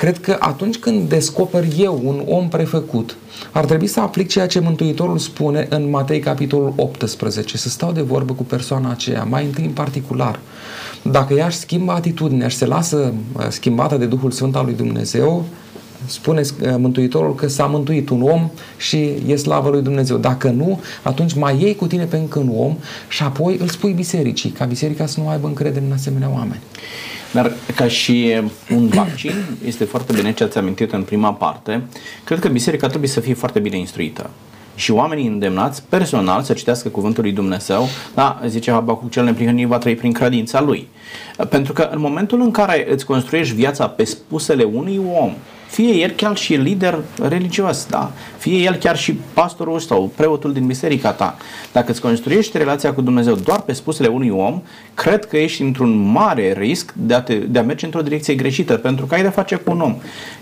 Cred 0.00 0.18
că 0.18 0.36
atunci 0.38 0.76
când 0.76 1.08
descoper 1.08 1.64
eu 1.78 2.00
un 2.04 2.22
om 2.26 2.48
prefăcut, 2.48 3.16
ar 3.52 3.64
trebui 3.64 3.86
să 3.86 4.00
aplic 4.00 4.28
ceea 4.28 4.46
ce 4.46 4.60
Mântuitorul 4.60 5.18
spune 5.18 5.66
în 5.70 5.90
Matei 5.90 6.18
capitolul 6.18 6.72
18, 6.76 7.56
să 7.56 7.68
stau 7.68 7.92
de 7.92 8.00
vorbă 8.00 8.32
cu 8.32 8.42
persoana 8.42 8.90
aceea, 8.90 9.24
mai 9.24 9.44
întâi 9.44 9.64
în 9.64 9.70
particular. 9.70 10.38
Dacă 11.02 11.34
ea 11.34 11.46
își 11.46 11.56
schimbă 11.56 11.92
atitudinea 11.92 12.48
și 12.48 12.56
se 12.56 12.66
lasă 12.66 13.14
uh, 13.32 13.46
schimbată 13.48 13.96
de 13.96 14.06
Duhul 14.06 14.30
Sfânt 14.30 14.56
al 14.56 14.64
lui 14.64 14.74
Dumnezeu, 14.74 15.44
spune 16.06 16.40
uh, 16.40 16.74
Mântuitorul 16.78 17.34
că 17.34 17.48
s-a 17.48 17.66
mântuit 17.66 18.08
un 18.08 18.22
om 18.22 18.50
și 18.76 19.12
e 19.26 19.36
slavă 19.36 19.68
lui 19.68 19.82
Dumnezeu. 19.82 20.16
Dacă 20.16 20.48
nu, 20.48 20.80
atunci 21.02 21.34
mai 21.34 21.60
iei 21.60 21.74
cu 21.74 21.86
tine 21.86 22.04
pe 22.04 22.16
încă 22.16 22.38
un 22.38 22.52
om 22.56 22.76
și 23.08 23.22
apoi 23.22 23.56
îl 23.60 23.68
spui 23.68 23.92
bisericii, 23.92 24.50
ca 24.50 24.64
biserica 24.64 25.06
să 25.06 25.20
nu 25.20 25.28
aibă 25.28 25.46
încredere 25.46 25.84
în 25.84 25.92
asemenea 25.92 26.30
oameni. 26.34 26.60
Dar 27.32 27.52
ca 27.76 27.88
și 27.88 28.40
un 28.74 28.86
vaccin, 28.86 29.32
este 29.64 29.84
foarte 29.84 30.12
bine 30.12 30.32
ce 30.32 30.44
ați 30.44 30.58
amintit 30.58 30.92
în 30.92 31.02
prima 31.02 31.32
parte, 31.32 31.82
cred 32.24 32.38
că 32.38 32.48
biserica 32.48 32.86
trebuie 32.86 33.10
să 33.10 33.20
fie 33.20 33.34
foarte 33.34 33.58
bine 33.58 33.76
instruită 33.76 34.30
și 34.80 34.90
oamenii 34.90 35.26
îndemnați 35.26 35.82
personal 35.88 36.42
să 36.42 36.52
citească 36.52 36.88
cuvântul 36.88 37.22
lui 37.22 37.32
Dumnezeu, 37.32 37.88
da, 38.14 38.40
zice 38.46 38.70
Habacuc 38.70 39.10
cel 39.10 39.24
neprihănit 39.24 39.66
va 39.66 39.78
trăi 39.78 39.94
prin 39.94 40.12
credința 40.12 40.60
lui. 40.60 40.88
Pentru 41.48 41.72
că 41.72 41.88
în 41.92 42.00
momentul 42.00 42.40
în 42.40 42.50
care 42.50 42.86
îți 42.90 43.06
construiești 43.06 43.54
viața 43.54 43.88
pe 43.88 44.04
spusele 44.04 44.62
unui 44.62 45.00
om, 45.20 45.32
fie 45.70 45.94
el 45.94 46.10
chiar 46.10 46.36
și 46.36 46.54
lider 46.54 46.98
religios, 47.28 47.86
da? 47.90 48.12
fie 48.38 48.56
el 48.56 48.74
chiar 48.74 48.96
și 48.96 49.18
pastorul 49.32 49.78
sau 49.78 50.12
preotul 50.16 50.52
din 50.52 50.66
biserica 50.66 51.12
ta. 51.12 51.36
Dacă 51.72 51.90
îți 51.90 52.00
construiești 52.00 52.58
relația 52.58 52.92
cu 52.92 53.00
Dumnezeu 53.00 53.34
doar 53.34 53.60
pe 53.60 53.72
spusele 53.72 54.08
unui 54.08 54.28
om, 54.28 54.62
cred 54.94 55.24
că 55.24 55.36
ești 55.36 55.62
într-un 55.62 56.10
mare 56.12 56.54
risc 56.58 56.92
de 56.96 57.14
a, 57.14 57.20
te, 57.20 57.34
de 57.34 57.58
a 57.58 57.62
merge 57.62 57.84
într-o 57.84 58.00
direcție 58.00 58.34
greșită, 58.34 58.74
pentru 58.74 59.06
că 59.06 59.14
ai 59.14 59.22
de 59.22 59.28
face 59.28 59.54
cu 59.54 59.70
un 59.70 59.80
om. 59.80 59.96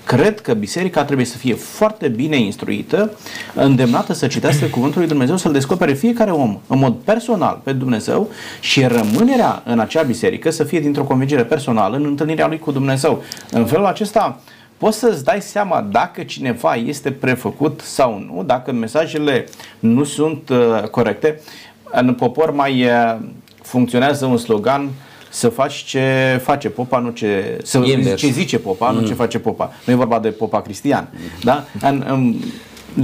Cred 0.05 0.41
că 0.41 0.55
biserica 0.55 1.05
trebuie 1.05 1.27
să 1.27 1.37
fie 1.37 1.55
foarte 1.55 2.09
bine 2.09 2.37
instruită, 2.37 3.13
îndemnată 3.55 4.13
să 4.13 4.27
citească 4.27 4.67
cuvântul 4.67 4.99
lui 4.99 5.09
Dumnezeu, 5.09 5.37
să-l 5.37 5.53
descopere 5.53 5.93
fiecare 5.93 6.31
om 6.31 6.59
în 6.67 6.79
mod 6.79 6.95
personal 7.05 7.61
pe 7.65 7.73
Dumnezeu 7.73 8.31
și 8.61 8.85
rămânerea 8.85 9.63
în 9.65 9.79
acea 9.79 10.03
biserică 10.03 10.51
să 10.51 10.65
fie 10.65 10.81
dintr-o 10.81 11.05
convingere 11.05 11.45
personală 11.45 11.97
în 11.97 12.05
întâlnirea 12.05 12.47
lui 12.47 12.59
cu 12.59 12.71
Dumnezeu. 12.71 13.23
În 13.51 13.67
felul 13.67 13.87
acesta, 13.87 14.41
poți 14.79 14.99
să-ți 14.99 15.25
dai 15.25 15.43
seama 15.43 15.81
dacă 15.81 16.23
cineva 16.23 16.75
este 16.75 17.11
prefăcut 17.11 17.81
sau 17.81 18.19
nu, 18.19 18.43
dacă 18.47 18.73
mesajele 18.73 19.47
nu 19.79 20.05
sunt 20.05 20.49
uh, 20.49 20.83
corecte. 20.91 21.41
În 21.85 22.15
popor 22.15 22.51
mai 22.51 22.85
uh, 22.85 23.17
funcționează 23.63 24.27
un 24.27 24.37
slogan 24.37 24.89
să 25.31 25.49
faci 25.49 25.75
ce 25.75 26.41
face 26.43 26.69
popa, 26.69 26.99
nu 26.99 27.11
ce, 27.11 27.61
să, 27.63 27.81
ce 28.17 28.29
zice 28.29 28.59
popa, 28.59 28.91
mm. 28.91 29.01
nu 29.01 29.07
ce 29.07 29.15
face 29.15 29.39
popa. 29.39 29.73
Nu 29.85 29.93
e 29.93 29.97
vorba 29.97 30.19
de 30.19 30.29
popa 30.29 30.63
cristian. 30.63 31.09
Mm. 31.13 31.19
Da? 31.43 31.65
În, 31.89 32.05
în 32.07 32.35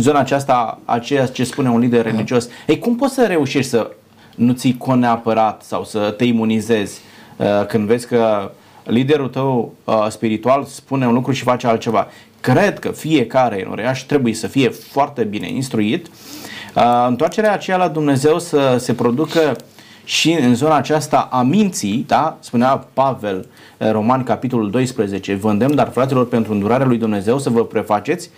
zona 0.01 0.19
aceasta, 0.19 0.79
aceea 0.85 1.27
ce 1.27 1.45
spune 1.45 1.71
un 1.71 1.79
lider 1.79 2.05
religios, 2.05 2.49
ei, 2.67 2.79
cum 2.79 2.97
poți 2.97 3.15
să 3.15 3.27
reușești 3.27 3.71
să 3.71 3.91
nu 4.35 4.53
ții 4.53 4.77
con 4.77 4.99
neapărat 4.99 5.63
sau 5.63 5.85
să 5.85 6.15
te 6.17 6.25
imunizezi 6.25 7.01
uh, 7.37 7.67
când 7.67 7.87
vezi 7.87 8.07
că 8.07 8.51
liderul 8.85 9.29
tău 9.29 9.73
uh, 9.85 10.07
spiritual 10.09 10.65
spune 10.65 11.07
un 11.07 11.15
lucru 11.15 11.33
și 11.33 11.43
face 11.43 11.67
altceva. 11.67 12.07
Cred 12.41 12.79
că 12.79 12.91
fiecare 12.91 13.65
în 13.65 13.71
uriaș 13.71 14.03
trebuie 14.03 14.35
să 14.35 14.47
fie 14.47 14.69
foarte 14.69 15.25
bine 15.25 15.51
instruit. 15.51 16.07
Uh, 16.07 17.07
întoarcerea 17.09 17.53
aceea 17.53 17.77
la 17.77 17.89
Dumnezeu 17.89 18.39
să 18.39 18.77
se 18.79 18.95
producă 18.95 19.57
și 20.05 20.33
în 20.33 20.55
zona 20.55 20.77
aceasta 20.77 21.29
a 21.31 21.43
minții, 21.43 22.05
da? 22.07 22.37
spunea 22.41 22.87
Pavel, 22.93 23.47
uh, 23.79 23.91
Roman, 23.91 24.23
capitolul 24.23 24.71
12, 24.71 25.35
vă 25.35 25.51
îndemn, 25.51 25.75
dar 25.75 25.91
fraților, 25.91 26.29
pentru 26.29 26.53
îndurarea 26.53 26.87
lui 26.87 26.99
Dumnezeu 26.99 27.39
să 27.39 27.51
vă 27.51 27.65
prefaceți 27.65 28.31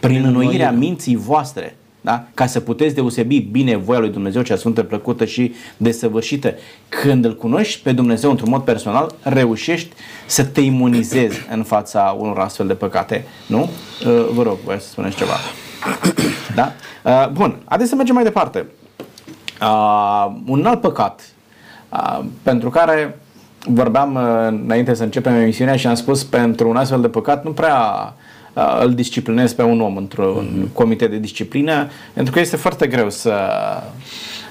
prin 0.00 0.24
înnoirea 0.24 0.70
minții 0.70 1.16
voastre. 1.16 1.76
Da? 2.04 2.24
ca 2.34 2.46
să 2.46 2.60
puteți 2.60 2.94
deosebi 2.94 3.38
bine 3.38 3.76
voia 3.76 3.98
lui 3.98 4.10
Dumnezeu, 4.10 4.42
cea 4.42 4.56
sfântă, 4.56 4.82
plăcută 4.82 5.24
și 5.24 5.54
desăvârșită. 5.76 6.54
Când 6.88 7.24
îl 7.24 7.36
cunoști 7.36 7.82
pe 7.82 7.92
Dumnezeu 7.92 8.30
într-un 8.30 8.50
mod 8.50 8.62
personal, 8.62 9.14
reușești 9.22 9.94
să 10.26 10.44
te 10.44 10.60
imunizezi 10.60 11.38
în 11.50 11.62
fața 11.62 12.16
unor 12.18 12.38
astfel 12.38 12.66
de 12.66 12.74
păcate. 12.74 13.24
Nu? 13.46 13.60
Uh, 13.60 14.26
vă 14.32 14.42
rog, 14.42 14.56
voi 14.64 14.76
să 14.80 14.88
spuneți 14.88 15.16
ceva. 15.16 15.32
Da? 16.54 16.72
Uh, 17.04 17.28
bun, 17.28 17.56
haideți 17.64 17.90
să 17.90 17.96
mergem 17.96 18.14
mai 18.14 18.24
departe. 18.24 18.66
Uh, 19.60 20.34
un 20.46 20.66
alt 20.66 20.80
păcat 20.80 21.20
uh, 21.88 22.24
pentru 22.42 22.70
care 22.70 23.18
vorbeam 23.66 24.14
uh, 24.14 24.60
înainte 24.64 24.94
să 24.94 25.02
începem 25.02 25.34
emisiunea 25.34 25.76
și 25.76 25.86
am 25.86 25.94
spus 25.94 26.24
pentru 26.24 26.68
un 26.68 26.76
astfel 26.76 27.00
de 27.00 27.08
păcat 27.08 27.44
nu 27.44 27.50
prea 27.50 27.76
uh, 27.76 28.22
îl 28.80 28.94
disciplinez 28.94 29.52
pe 29.52 29.62
un 29.62 29.80
om 29.80 29.96
într-un 29.96 30.48
mm-hmm. 30.48 30.72
comitet 30.72 31.10
de 31.10 31.18
disciplină, 31.18 31.88
pentru 32.12 32.32
că 32.32 32.40
este 32.40 32.56
foarte 32.56 32.86
greu 32.86 33.10
să 33.10 33.32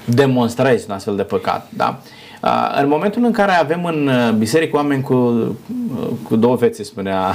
demonstrezi 0.04 0.84
un 0.88 0.94
astfel 0.94 1.16
de 1.16 1.22
păcat. 1.22 1.70
Da? 1.76 2.00
Uh, 2.42 2.78
în 2.82 2.88
momentul 2.88 3.24
în 3.24 3.32
care 3.32 3.52
avem 3.52 3.84
în 3.84 4.06
uh, 4.06 4.32
biserică 4.38 4.76
oameni 4.76 5.02
cu, 5.02 5.14
uh, 5.14 5.48
cu 6.22 6.36
două 6.36 6.56
fețe, 6.56 6.82
spunea 6.82 7.34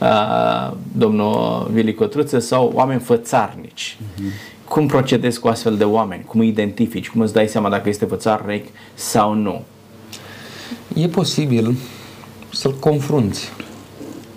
uh, 0.00 0.72
domnul 0.92 1.68
Vili 1.72 1.94
Cotruță, 1.94 2.38
sau 2.38 2.72
oameni 2.74 3.00
fățarnici. 3.00 3.96
Mm-hmm. 4.00 4.56
Cum 4.68 4.86
procedezi 4.86 5.40
cu 5.40 5.48
astfel 5.48 5.76
de 5.76 5.84
oameni? 5.84 6.24
Cum 6.24 6.40
îi 6.40 6.48
identifici? 6.48 7.10
Cum 7.10 7.20
îți 7.20 7.32
dai 7.32 7.48
seama 7.48 7.68
dacă 7.68 7.88
este 7.88 8.04
fățarnic 8.04 8.66
sau 8.94 9.34
nu? 9.34 9.62
E 10.94 11.06
posibil 11.06 11.74
să-l 12.52 12.74
confrunți. 12.80 13.52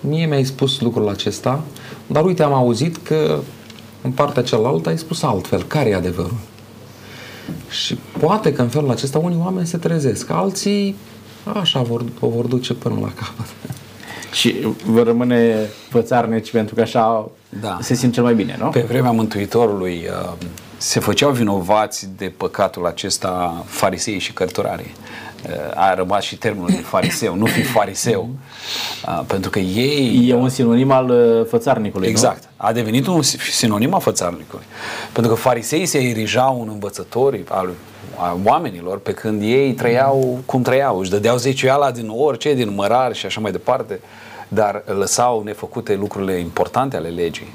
Mie 0.01 0.25
mi-ai 0.25 0.43
spus 0.43 0.79
lucrul 0.79 1.09
acesta, 1.09 1.61
dar 2.07 2.25
uite, 2.25 2.43
am 2.43 2.53
auzit 2.53 2.97
că 2.97 3.39
în 4.01 4.11
partea 4.11 4.43
cealaltă 4.43 4.89
ai 4.89 4.97
spus 4.97 5.23
altfel. 5.23 5.63
Care 5.63 5.89
e 5.89 5.95
adevărul? 5.95 6.37
Și 7.69 7.97
poate 8.19 8.53
că 8.53 8.61
în 8.61 8.67
felul 8.67 8.89
acesta 8.89 9.17
unii 9.17 9.39
oameni 9.41 9.67
se 9.67 9.77
trezesc, 9.77 10.29
alții 10.29 10.95
așa 11.53 11.81
vor, 11.81 12.03
o 12.19 12.27
vor 12.27 12.45
duce 12.45 12.73
până 12.73 12.95
la 12.99 13.11
capăt. 13.13 13.45
Și 14.39 14.55
vă 14.85 15.03
rămâne 15.03 15.69
fățarnici 15.89 16.51
pentru 16.51 16.75
că 16.75 16.81
așa 16.81 17.29
da. 17.61 17.77
se 17.81 17.93
simt 17.93 18.13
cel 18.13 18.23
mai 18.23 18.33
bine, 18.33 18.55
nu? 18.59 18.69
Pe 18.69 18.85
vremea 18.87 19.11
Mântuitorului 19.11 20.07
uh, 20.07 20.33
se 20.77 20.99
făceau 20.99 21.31
vinovați 21.31 22.09
de 22.17 22.33
păcatul 22.37 22.85
acesta 22.85 23.63
farisei 23.65 24.19
și 24.19 24.33
cărturarii. 24.33 24.91
Uh, 25.45 25.51
a 25.75 25.93
rămas 25.93 26.23
și 26.23 26.36
termenul 26.36 26.69
de 26.69 26.75
fariseu, 26.75 27.36
nu 27.36 27.45
fi 27.45 27.62
fariseu, 27.62 28.30
uh, 29.08 29.21
pentru 29.27 29.49
că 29.49 29.60
ei... 29.60 30.27
E 30.30 30.34
un 30.34 30.49
sinonim 30.49 30.91
al 30.91 31.10
uh, 31.10 31.45
fățarnicului, 31.49 32.08
Exact. 32.08 32.43
Nu? 32.43 32.49
A 32.58 32.71
devenit 32.71 33.08
un 33.08 33.21
sinonim 33.51 33.93
al 33.93 34.01
fățarnicului. 34.01 34.65
Pentru 35.12 35.34
că 35.34 35.38
fariseii 35.38 35.86
se 35.86 35.97
erijau 35.97 36.62
în 36.62 36.69
învățători 36.71 37.43
al 37.47 37.69
a 38.15 38.38
oamenilor, 38.45 38.99
pe 38.99 39.13
când 39.13 39.41
ei 39.41 39.73
trăiau 39.73 40.39
cum 40.45 40.62
trăiau, 40.62 40.99
își 40.99 41.10
dădeau 41.10 41.38
zeciuiala 41.38 41.91
din 41.91 42.12
orice, 42.15 42.54
din 42.54 42.73
mărari 42.73 43.17
și 43.17 43.25
așa 43.25 43.39
mai 43.39 43.51
departe, 43.51 43.99
dar 44.47 44.84
lăsau 44.86 45.43
nefăcute 45.43 45.95
lucrurile 45.95 46.34
importante 46.34 46.95
ale 46.95 47.10
legii. 47.10 47.54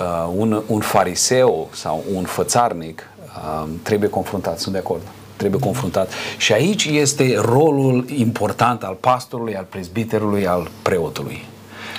Uh, 0.00 0.32
un, 0.36 0.62
un 0.66 0.80
fariseu 0.80 1.68
sau 1.72 2.04
un 2.14 2.24
fățarnic 2.24 3.10
uh, 3.26 3.68
trebuie 3.82 4.08
confruntat, 4.08 4.58
sunt 4.58 4.74
de 4.74 4.80
acord 4.80 5.02
trebuie 5.36 5.60
confruntat. 5.60 6.12
Și 6.36 6.52
aici 6.52 6.84
este 6.84 7.34
rolul 7.44 8.04
important 8.16 8.82
al 8.82 8.96
pastorului, 9.00 9.56
al 9.56 9.66
prezbiterului, 9.68 10.46
al 10.46 10.68
preotului. 10.82 11.44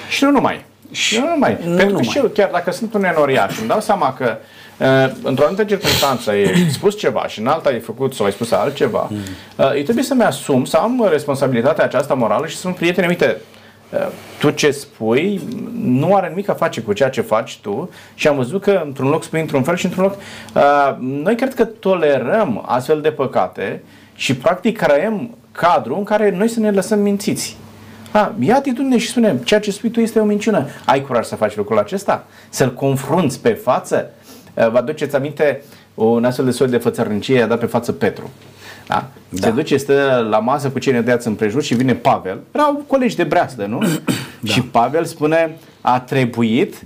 Și 0.10 0.24
nu 0.24 0.32
numai. 0.32 0.66
Și 0.92 1.20
nu 1.20 1.28
numai. 1.28 1.52
Nu 1.52 1.76
Pentru 1.76 1.86
numai. 1.86 2.06
că 2.06 2.12
și 2.12 2.18
eu, 2.18 2.24
chiar 2.24 2.50
dacă 2.52 2.72
sunt 2.72 2.94
un 2.94 3.04
enoriaș, 3.04 3.58
îmi 3.60 3.68
dau 3.68 3.80
seama 3.80 4.14
că 4.14 4.38
uh, 4.78 5.16
într-o 5.24 5.44
anumită 5.44 5.64
circunstanță 5.64 6.30
ai 6.30 6.70
spus 6.72 6.98
ceva 6.98 7.28
și 7.28 7.40
în 7.40 7.48
alta 7.48 7.70
ai 7.70 7.80
făcut 7.80 8.14
sau 8.14 8.26
ai 8.26 8.32
spus 8.32 8.52
altceva, 8.52 9.08
mm. 9.10 9.18
uh, 9.56 9.76
eu 9.76 9.84
trebuie 9.84 10.04
să-mi 10.04 10.24
asum, 10.24 10.66
să 10.66 10.78
am 10.78 11.08
responsabilitatea 11.10 11.84
aceasta 11.84 12.14
morală 12.14 12.48
și 12.48 12.56
să 12.56 12.62
sunt 12.62 12.76
prieteni, 12.76 13.08
uite, 13.08 13.38
uh, 13.42 13.57
tu 14.40 14.50
ce 14.50 14.72
spui 14.72 15.42
nu 15.82 16.16
are 16.16 16.28
nimic 16.28 16.50
a 16.50 16.54
face 16.54 16.82
cu 16.82 16.94
ceea 16.94 17.10
ce 17.10 17.22
faci 17.22 17.60
tu 17.62 17.90
și 18.14 18.28
am 18.28 18.36
văzut 18.36 18.62
că 18.62 18.82
într-un 18.86 19.10
loc 19.10 19.24
spui 19.24 19.40
într-un 19.40 19.64
fel 19.64 19.76
și 19.76 19.86
într-un 19.86 20.04
loc 20.04 20.16
uh, 20.56 20.96
noi 21.00 21.36
cred 21.36 21.54
că 21.54 21.66
tolerăm 21.66 22.64
astfel 22.66 23.02
de 23.02 23.12
păcate 23.12 23.84
și 24.16 24.36
practic 24.36 24.78
creăm 24.78 25.38
cadru 25.52 25.98
în 25.98 26.04
care 26.04 26.32
noi 26.32 26.48
să 26.48 26.60
ne 26.60 26.72
lăsăm 26.72 27.00
mințiți. 27.00 27.58
A, 28.12 28.34
ia 28.40 28.56
atitudine 28.56 28.98
și 28.98 29.08
spune, 29.08 29.40
ceea 29.44 29.60
ce 29.60 29.72
spui 29.72 29.90
tu 29.90 30.00
este 30.00 30.20
o 30.20 30.24
minciună. 30.24 30.66
Ai 30.86 31.02
curaj 31.02 31.26
să 31.26 31.36
faci 31.36 31.56
lucrul 31.56 31.78
acesta? 31.78 32.26
Să-l 32.50 32.74
confrunți 32.74 33.42
pe 33.42 33.50
față? 33.50 34.12
Uh, 34.54 34.70
vă 34.70 34.78
aduceți 34.78 35.16
aminte 35.16 35.64
un 35.94 36.26
astfel 36.26 36.46
de 36.46 36.52
soi 36.52 36.68
de 36.68 36.78
fățărnicie 36.78 37.42
a 37.42 37.48
dat 37.48 37.60
pe 37.60 37.66
față 37.66 37.92
Petru. 37.92 38.30
Da? 38.88 39.10
da. 39.30 39.48
Se 39.48 39.52
duce, 39.52 39.78
stă 39.78 40.28
la 40.30 40.40
masă 40.40 40.70
cu 40.70 40.80
cei 40.80 40.94
nedeați 40.94 41.28
împrejur 41.28 41.64
și 41.64 41.76
vine 41.76 41.94
Pavel. 41.94 42.40
Erau 42.52 42.84
colegi 42.88 43.16
de 43.16 43.24
breastă, 43.24 43.66
nu? 43.66 43.80
da. 44.40 44.52
Și 44.52 44.62
Pavel 44.62 45.06
spune, 45.06 45.58
a 45.82 46.00
trebuit 46.00 46.86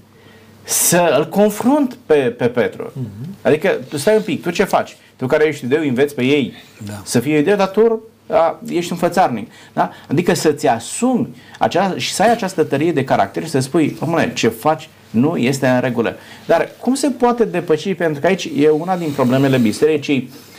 să 0.64 1.16
îl 1.18 1.30
confrunt 1.30 1.98
pe, 2.06 2.16
pe 2.16 2.48
Petru. 2.48 2.92
Uh-huh. 2.92 3.42
Adică, 3.42 3.70
tu 3.90 3.98
stai 3.98 4.16
un 4.16 4.22
pic, 4.22 4.42
tu 4.42 4.50
ce 4.50 4.64
faci? 4.64 4.98
Tu 5.16 5.26
care 5.26 5.46
ești 5.48 5.66
ideu, 5.66 5.82
înveți 5.82 6.16
pe 6.16 6.24
ei 6.24 6.54
da. 6.86 7.02
să 7.04 7.20
fie 7.20 7.38
ideu, 7.38 7.56
dar 7.56 7.68
tu 7.68 8.02
a, 8.30 8.60
ești 8.68 8.92
un 8.92 8.98
fățarnic. 8.98 9.52
Da? 9.74 9.92
Adică 10.08 10.34
să-ți 10.34 10.68
asumi 10.68 11.36
acea, 11.60 11.94
și 11.98 12.14
să 12.14 12.22
ai 12.22 12.32
această 12.32 12.64
tărie 12.64 12.92
de 12.92 13.04
caracter 13.04 13.44
și 13.44 13.50
să 13.50 13.60
spui, 13.60 13.98
omule, 14.00 14.34
ce 14.34 14.48
faci 14.48 14.90
nu 15.10 15.38
este 15.38 15.68
în 15.68 15.80
regulă. 15.80 16.16
Dar 16.46 16.70
cum 16.80 16.94
se 16.94 17.10
poate 17.10 17.46
depăși? 17.46 17.94
Pentru 17.94 18.22
că 18.22 18.28
aici 18.28 18.50
e 18.58 18.70
una 18.70 18.98
din 18.98 19.12
problemele 19.12 19.58
bisericii 19.58 20.30
Uh, 20.30 20.51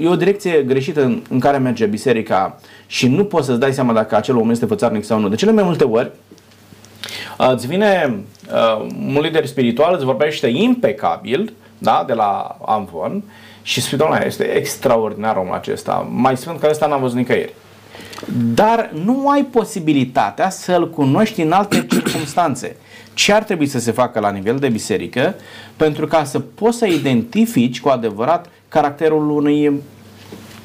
e 0.00 0.08
o 0.08 0.16
direcție 0.16 0.62
greșită 0.62 1.04
în, 1.04 1.22
în 1.28 1.40
care 1.40 1.58
merge 1.58 1.86
biserica 1.86 2.60
și 2.86 3.08
nu 3.08 3.24
poți 3.24 3.46
să-ți 3.46 3.60
dai 3.60 3.72
seama 3.72 3.92
dacă 3.92 4.16
acel 4.16 4.36
om 4.36 4.50
este 4.50 4.66
fățarnic 4.66 5.04
sau 5.04 5.18
nu. 5.18 5.28
De 5.28 5.36
cele 5.36 5.52
mai 5.52 5.62
multe 5.62 5.84
ori 5.84 6.10
uh, 7.38 7.52
îți 7.52 7.66
vine 7.66 8.18
uh, 8.52 8.86
un 9.14 9.20
lider 9.20 9.46
spiritual, 9.46 9.94
îți 9.94 10.04
vorbește 10.04 10.46
impecabil, 10.46 11.52
da, 11.78 12.04
de 12.06 12.12
la 12.12 12.56
Amvon 12.66 13.22
și 13.62 13.80
spui, 13.80 13.98
doamne, 13.98 14.22
este 14.26 14.44
extraordinar 14.44 15.36
omul 15.36 15.54
acesta, 15.54 16.08
mai 16.10 16.36
sfânt 16.36 16.60
că 16.60 16.66
ăsta 16.70 16.86
n-am 16.86 17.00
văzut 17.00 17.16
nicăieri. 17.16 17.54
Dar 18.54 18.90
nu 19.04 19.28
ai 19.28 19.42
posibilitatea 19.42 20.50
să-l 20.50 20.90
cunoști 20.90 21.42
în 21.42 21.52
alte 21.52 21.86
circunstanțe. 21.90 22.76
Ce 23.14 23.32
ar 23.32 23.42
trebui 23.42 23.66
să 23.66 23.78
se 23.78 23.90
facă 23.90 24.20
la 24.20 24.30
nivel 24.30 24.58
de 24.58 24.68
biserică 24.68 25.34
pentru 25.76 26.06
ca 26.06 26.24
să 26.24 26.38
poți 26.38 26.78
să 26.78 26.86
identifici 26.86 27.80
cu 27.80 27.88
adevărat 27.88 28.46
caracterul 28.68 29.30
unui 29.30 29.82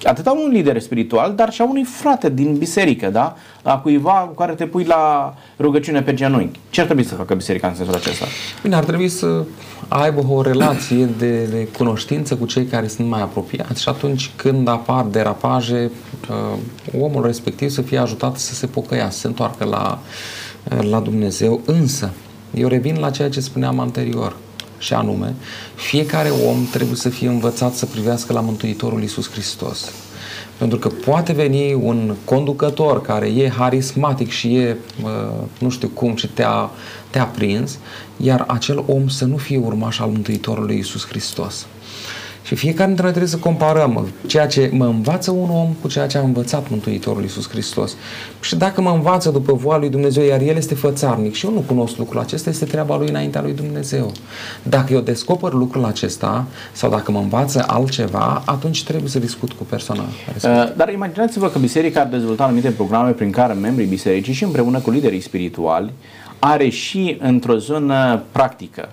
atât 0.04 0.28
a 0.28 0.32
un 0.32 0.50
lider 0.52 0.80
spiritual, 0.80 1.34
dar 1.36 1.52
și 1.52 1.62
a 1.62 1.66
unui 1.66 1.84
frate 1.84 2.30
din 2.30 2.58
biserică, 2.58 3.10
da? 3.10 3.36
A 3.62 3.78
cuiva 3.78 4.12
cu 4.12 4.34
care 4.34 4.54
te 4.54 4.66
pui 4.66 4.84
la 4.84 5.34
rugăciune 5.60 6.02
pe 6.02 6.14
genunchi. 6.14 6.60
Ce 6.70 6.80
ar 6.80 6.86
trebui 6.86 7.04
să 7.04 7.16
facă 7.16 7.34
biserica 7.34 7.68
în 7.68 7.76
sensul 7.76 7.96
acesta? 7.96 8.26
Bine, 8.62 8.76
ar 8.76 8.84
trebui 8.84 9.08
să 9.08 9.44
aibă 9.88 10.26
o 10.30 10.42
relație 10.42 11.06
de, 11.18 11.46
de 11.46 11.68
cunoștință 11.78 12.36
cu 12.36 12.46
cei 12.46 12.66
care 12.66 12.88
sunt 12.88 13.08
mai 13.08 13.22
apropiați 13.22 13.82
și 13.82 13.90
atunci 13.90 14.32
când 14.36 14.68
apar 14.68 15.04
derapaje, 15.04 15.92
uh, 16.30 17.02
omul 17.02 17.26
respectiv 17.26 17.70
să 17.70 17.82
fie 17.82 17.98
ajutat 17.98 18.38
să 18.38 18.54
se 18.54 18.66
pocăiască, 18.66 19.12
să 19.12 19.20
se 19.20 19.28
întoarcă 19.28 19.66
la, 19.66 20.00
la 20.90 21.00
Dumnezeu. 21.00 21.62
Însă, 21.66 22.14
eu 22.54 22.68
revin 22.68 22.98
la 23.00 23.10
ceea 23.10 23.30
ce 23.30 23.40
spuneam 23.40 23.80
anterior 23.80 24.36
și 24.84 24.94
anume, 24.94 25.36
fiecare 25.76 26.30
om 26.30 26.66
trebuie 26.72 26.96
să 26.96 27.10
fie 27.10 27.28
învățat 27.28 27.74
să 27.74 27.86
privească 27.86 28.34
la 28.34 28.40
Mântuitorul 28.40 29.02
Iisus 29.02 29.30
Hristos. 29.30 29.92
Pentru 30.58 30.78
că 30.78 30.88
poate 30.88 31.34
veni 31.34 31.74
un 31.74 32.16
conducător 32.26 33.02
care 33.02 33.28
e 33.28 33.50
harismatic 33.50 34.30
și 34.30 34.56
e, 34.56 34.78
nu 35.60 35.70
știu 35.70 35.88
cum, 35.88 36.16
și 36.16 36.28
te-a, 36.28 36.70
te-a 37.10 37.26
prins, 37.26 37.78
iar 38.18 38.44
acel 38.48 38.84
om 38.88 39.08
să 39.08 39.26
nu 39.26 39.38
fie 39.38 39.58
urmaș 39.58 40.00
al 40.00 40.10
Mântuitorului 40.10 40.76
Iisus 40.76 41.08
Hristos. 41.08 41.66
Și 42.44 42.56
fiecare 42.56 42.86
dintre 42.86 43.04
noi 43.04 43.12
trebuie 43.12 43.32
să 43.32 43.38
comparăm 43.38 44.08
ceea 44.26 44.48
ce 44.48 44.70
mă 44.74 44.86
învață 44.86 45.32
un 45.32 45.50
om 45.50 45.70
cu 45.82 45.88
ceea 45.88 46.08
ce 46.08 46.18
a 46.18 46.22
învățat 46.22 46.70
Mântuitorul 46.70 47.22
Iisus 47.22 47.50
Hristos. 47.50 47.96
Și 48.40 48.56
dacă 48.56 48.82
mă 48.82 48.90
învață 48.90 49.30
după 49.30 49.54
voia 49.54 49.78
lui 49.78 49.90
Dumnezeu, 49.90 50.24
iar 50.24 50.42
el 50.42 50.56
este 50.56 50.76
fățarnic 50.76 51.34
și 51.34 51.46
eu 51.46 51.52
nu 51.52 51.60
cunosc 51.60 51.98
lucrul 51.98 52.20
acesta, 52.20 52.50
este 52.50 52.66
treaba 52.66 52.98
lui 52.98 53.10
înaintea 53.10 53.42
lui 53.42 53.54
Dumnezeu. 53.54 54.12
Dacă 54.64 54.94
eu 54.94 55.00
descoper 55.00 55.52
lucrul 55.52 55.86
acesta 55.86 56.46
sau 56.72 56.90
dacă 56.90 57.12
mă 57.12 57.20
învață 57.20 57.64
altceva, 57.68 58.44
atunci 58.46 58.84
trebuie 58.84 59.10
să 59.10 59.20
discut 59.20 59.52
cu 59.52 59.64
persoana 59.64 60.04
uh, 60.04 60.74
Dar 60.76 60.92
imaginați-vă 60.94 61.50
că 61.50 61.60
biserica 61.60 62.00
ar 62.00 62.08
dezvolta 62.08 62.44
anumite 62.44 62.70
programe 62.70 63.12
prin 63.12 63.32
care 63.32 63.54
membrii 63.54 63.88
bisericii 63.88 64.34
și 64.34 64.44
împreună 64.44 64.80
cu 64.80 64.92
liderii 64.92 65.22
spirituali 65.22 65.92
are 66.40 66.70
și 66.70 67.18
într-o 67.20 67.58
zonă 67.58 68.24
practică 68.32 68.90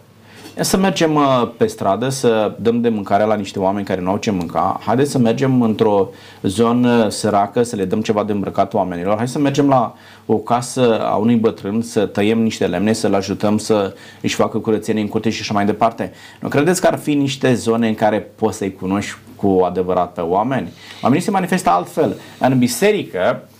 să 0.60 0.76
mergem 0.76 1.14
uh, 1.14 1.48
pe 1.56 1.66
stradă, 1.66 2.08
să 2.08 2.56
dăm 2.60 2.80
de 2.80 2.88
mâncare 2.88 3.24
la 3.24 3.34
niște 3.34 3.58
oameni 3.58 3.86
care 3.86 4.00
nu 4.00 4.10
au 4.10 4.16
ce 4.16 4.30
mânca. 4.30 4.80
Haideți 4.84 5.10
să 5.10 5.18
mergem 5.18 5.62
într-o 5.62 6.08
zonă 6.42 7.08
săracă, 7.08 7.62
să 7.62 7.76
le 7.76 7.84
dăm 7.84 8.00
ceva 8.00 8.24
de 8.24 8.32
îmbrăcat 8.32 8.74
oamenilor. 8.74 9.16
Hai 9.16 9.28
să 9.28 9.38
mergem 9.38 9.68
la 9.68 9.94
o 10.26 10.36
casă 10.36 11.00
a 11.04 11.14
unui 11.14 11.36
bătrân, 11.36 11.82
să 11.82 12.06
tăiem 12.06 12.42
niște 12.42 12.66
lemne, 12.66 12.92
să-l 12.92 13.14
ajutăm 13.14 13.58
să 13.58 13.94
își 14.20 14.34
facă 14.34 14.58
curățenie 14.58 15.02
în 15.02 15.08
curte 15.08 15.30
și 15.30 15.40
așa 15.40 15.54
mai 15.54 15.64
departe. 15.64 16.12
Nu 16.40 16.48
credeți 16.48 16.80
că 16.80 16.86
ar 16.86 16.98
fi 16.98 17.14
niște 17.14 17.54
zone 17.54 17.88
în 17.88 17.94
care 17.94 18.20
poți 18.20 18.56
să-i 18.56 18.74
cunoști 18.74 19.16
cu 19.36 19.60
adevărat 19.64 20.12
pe 20.12 20.20
oameni? 20.20 20.72
Oamenii 21.02 21.24
se 21.24 21.30
manifestă 21.30 21.70
altfel. 21.70 22.16
În 22.38 22.58
biserică, 22.58 23.42
Uh, 23.42 23.59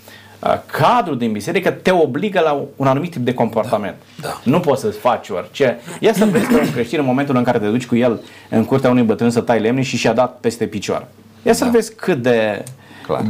cadrul 0.66 1.18
din 1.18 1.32
biserică 1.32 1.70
te 1.70 1.91
obligă 1.91 2.41
la 2.41 2.64
un 2.76 2.86
anumit 2.86 3.11
tip 3.11 3.24
de 3.24 3.34
comportament. 3.34 3.97
Da, 4.20 4.28
da. 4.28 4.41
Nu 4.45 4.61
poți 4.61 4.80
să 4.80 4.91
faci 4.91 5.28
orice. 5.28 5.78
Ia 6.01 6.12
să 6.12 6.24
vezi 6.24 6.47
pe 6.47 6.55
un 6.55 6.72
creștin 6.72 6.99
în 6.99 7.05
momentul 7.05 7.36
în 7.36 7.43
care 7.43 7.59
te 7.59 7.66
duci 7.66 7.86
cu 7.86 7.97
el 7.97 8.20
în 8.51 8.64
curtea 8.64 8.91
unui 8.91 9.03
bătrân 9.03 9.30
să 9.30 9.41
tai 9.41 9.61
lemne 9.61 9.82
și 9.82 9.97
și-a 9.97 10.12
dat 10.12 10.38
peste 10.41 10.66
picioare. 10.66 11.09
Ia 11.43 11.53
să 11.53 11.64
da. 11.64 11.70
vezi 11.70 11.95
cât 11.95 12.22
de, 12.22 12.64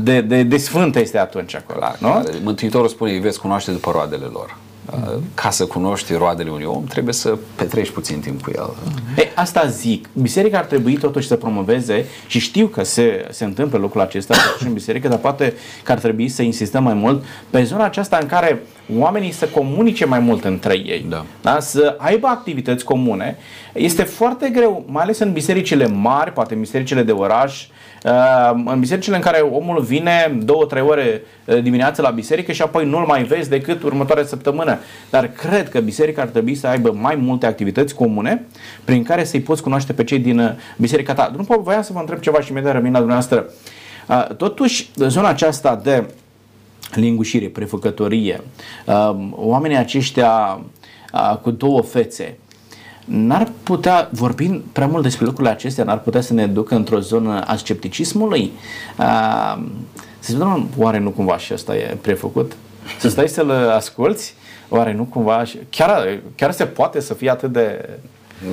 de, 0.03 0.21
de, 0.21 0.43
de 0.43 0.57
sfântă 0.57 1.01
este 1.01 1.19
atunci 1.19 1.55
acolo. 1.55 1.79
Clar, 1.79 1.97
nu? 1.99 2.09
Clar. 2.09 2.25
Mântuitorul 2.43 2.89
spune, 2.89 3.13
îi 3.13 3.19
veți 3.19 3.41
cunoaște 3.41 3.71
după 3.71 3.91
roadele 3.91 4.25
lor. 4.33 4.57
Ca 5.35 5.51
să 5.51 5.67
cunoști 5.67 6.13
roadele 6.13 6.51
unui 6.51 6.65
om, 6.65 6.85
trebuie 6.85 7.15
să 7.15 7.39
petreci 7.55 7.91
puțin 7.91 8.21
timp 8.21 8.43
cu 8.43 8.51
el. 8.55 8.71
E, 9.17 9.29
asta 9.35 9.67
zic. 9.67 10.09
Biserica 10.13 10.59
ar 10.59 10.65
trebui 10.65 10.97
totuși 10.97 11.27
să 11.27 11.37
promoveze 11.37 12.05
și 12.27 12.39
știu 12.39 12.67
că 12.67 12.85
se, 12.85 13.27
se 13.31 13.45
întâmplă 13.45 13.79
lucrul 13.79 14.01
acesta 14.01 14.35
și 14.59 14.67
în 14.67 14.73
biserică, 14.73 15.09
dar 15.09 15.19
poate 15.19 15.55
că 15.83 15.93
ar 15.93 15.99
trebui 15.99 16.29
să 16.29 16.43
insistăm 16.43 16.83
mai 16.83 16.95
mult 16.95 17.25
pe 17.51 17.63
zona 17.65 17.85
aceasta 17.85 18.19
în 18.21 18.27
care 18.27 18.63
oamenii 18.99 19.31
să 19.31 19.47
comunice 19.47 20.05
mai 20.05 20.19
mult 20.19 20.45
între 20.45 20.75
ei, 20.75 21.07
da. 21.09 21.25
Da? 21.43 21.61
să 21.61 21.95
aibă 21.99 22.27
activități 22.27 22.85
comune. 22.85 23.37
Este 23.73 24.03
foarte 24.03 24.49
greu, 24.49 24.85
mai 24.87 25.03
ales 25.03 25.19
în 25.19 25.33
bisericile 25.33 25.87
mari, 25.87 26.33
poate 26.33 26.55
în 26.55 26.61
bisericile 26.61 27.03
de 27.03 27.13
oraș, 27.13 27.67
uh, 28.05 28.63
în 28.65 28.81
bisericile 28.81 29.17
în 29.17 29.23
care 29.23 29.41
omul 29.41 29.81
vine 29.81 30.39
două, 30.43 30.65
trei 30.65 30.83
ore 30.83 31.23
uh, 31.45 31.63
dimineața 31.63 32.03
la 32.03 32.11
biserică 32.11 32.53
și 32.53 32.63
apoi 32.63 32.87
nu-l 32.87 33.05
mai 33.07 33.23
vezi 33.23 33.49
decât 33.49 33.83
următoarea 33.83 34.25
săptămână. 34.25 34.79
Dar 35.11 35.29
cred 35.29 35.69
că 35.69 35.81
biserica 35.81 36.23
ar 36.23 36.29
trebui 36.29 36.55
să 36.55 36.67
aibă 36.67 36.93
mai 36.93 37.15
multe 37.15 37.47
activități 37.47 37.95
comune 37.95 38.45
prin 38.85 39.03
care 39.03 39.25
să-i 39.25 39.41
poți 39.41 39.63
cunoaște 39.63 39.93
pe 39.93 40.05
cei 40.05 40.19
din 40.19 40.39
uh, 40.39 40.51
biserica 40.77 41.15
ta. 41.15 41.33
Nu 41.37 41.61
voiam 41.63 41.83
să 41.83 41.93
vă 41.93 41.99
întreb 41.99 42.21
ceva 42.21 42.41
și 42.41 42.51
imediat 42.51 42.73
rămân 42.73 42.93
la 42.93 42.99
dumneavoastră. 42.99 43.47
Totuși, 44.37 44.91
zona 44.97 45.29
aceasta 45.29 45.81
de 45.83 46.05
lingușire, 46.95 47.47
prefăcătorie, 47.47 48.41
oamenii 49.31 49.77
aceștia 49.77 50.61
cu 51.43 51.51
două 51.51 51.83
fețe, 51.83 52.39
n-ar 53.05 53.53
putea, 53.63 54.09
vorbind 54.13 54.63
prea 54.73 54.87
mult 54.87 55.03
despre 55.03 55.25
lucrurile 55.25 55.53
acestea, 55.53 55.85
n-ar 55.85 55.99
putea 55.99 56.21
să 56.21 56.33
ne 56.33 56.47
ducă 56.47 56.75
într-o 56.75 57.01
zonă 57.01 57.41
a 57.41 57.57
scepticismului? 57.57 58.53
Să 60.19 60.33
spunem, 60.33 60.69
oare 60.77 60.99
nu 60.99 61.11
cumva 61.11 61.39
și 61.39 61.53
asta 61.53 61.77
e 61.77 61.97
prefăcut? 62.01 62.57
Să 62.99 63.09
stai 63.09 63.29
să-l 63.29 63.51
asculți? 63.51 64.35
Oare 64.69 64.93
nu 64.93 65.05
cumva? 65.05 65.43
Chiar, 65.71 66.21
chiar 66.35 66.53
se 66.53 66.65
poate 66.65 67.01
să 67.01 67.15
fie 67.15 67.31
atât 67.31 67.53
de... 67.53 67.89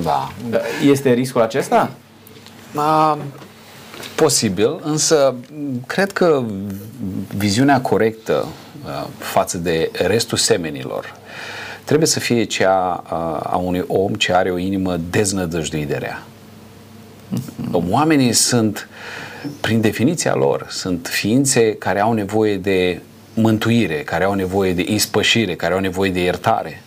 Da. 0.02 0.28
Este 0.90 1.12
riscul 1.12 1.40
acesta? 1.40 1.90
Da. 2.74 3.18
Posibil, 4.14 4.80
însă 4.82 5.34
cred 5.86 6.12
că 6.12 6.42
viziunea 7.36 7.80
corectă 7.80 8.46
uh, 8.84 9.06
față 9.18 9.58
de 9.58 9.90
restul 9.92 10.38
semenilor 10.38 11.16
trebuie 11.88 12.08
să 12.08 12.20
fie 12.20 12.44
cea 12.44 13.04
uh, 13.04 13.10
a 13.42 13.56
unui 13.56 13.84
om 13.86 14.14
ce 14.14 14.32
are 14.32 14.50
o 14.50 14.58
inimă 14.58 15.00
deznădăjduit 15.10 15.88
de 15.88 15.96
rea. 15.96 16.22
Mm-hmm. 16.22 17.90
Oamenii 17.90 18.32
sunt, 18.32 18.88
prin 19.60 19.80
definiția 19.80 20.34
lor, 20.34 20.66
sunt 20.70 21.06
ființe 21.10 21.74
care 21.74 22.00
au 22.00 22.12
nevoie 22.12 22.56
de 22.56 23.00
mântuire, 23.34 23.94
care 23.94 24.24
au 24.24 24.34
nevoie 24.34 24.72
de 24.72 24.84
ispășire, 24.88 25.54
care 25.54 25.74
au 25.74 25.80
nevoie 25.80 26.10
de 26.10 26.20
iertare. 26.20 26.82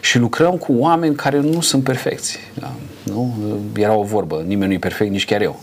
Și 0.00 0.18
lucrăm 0.18 0.56
cu 0.56 0.72
oameni 0.72 1.14
care 1.14 1.40
nu 1.40 1.60
sunt 1.60 1.84
perfecți. 1.84 2.38
Da? 2.54 2.72
Nu? 3.04 3.34
Era 3.76 3.94
o 3.94 4.02
vorbă, 4.02 4.42
nimeni 4.46 4.68
nu 4.68 4.74
e 4.74 4.78
perfect, 4.78 5.10
nici 5.10 5.24
chiar 5.24 5.42
eu. 5.42 5.60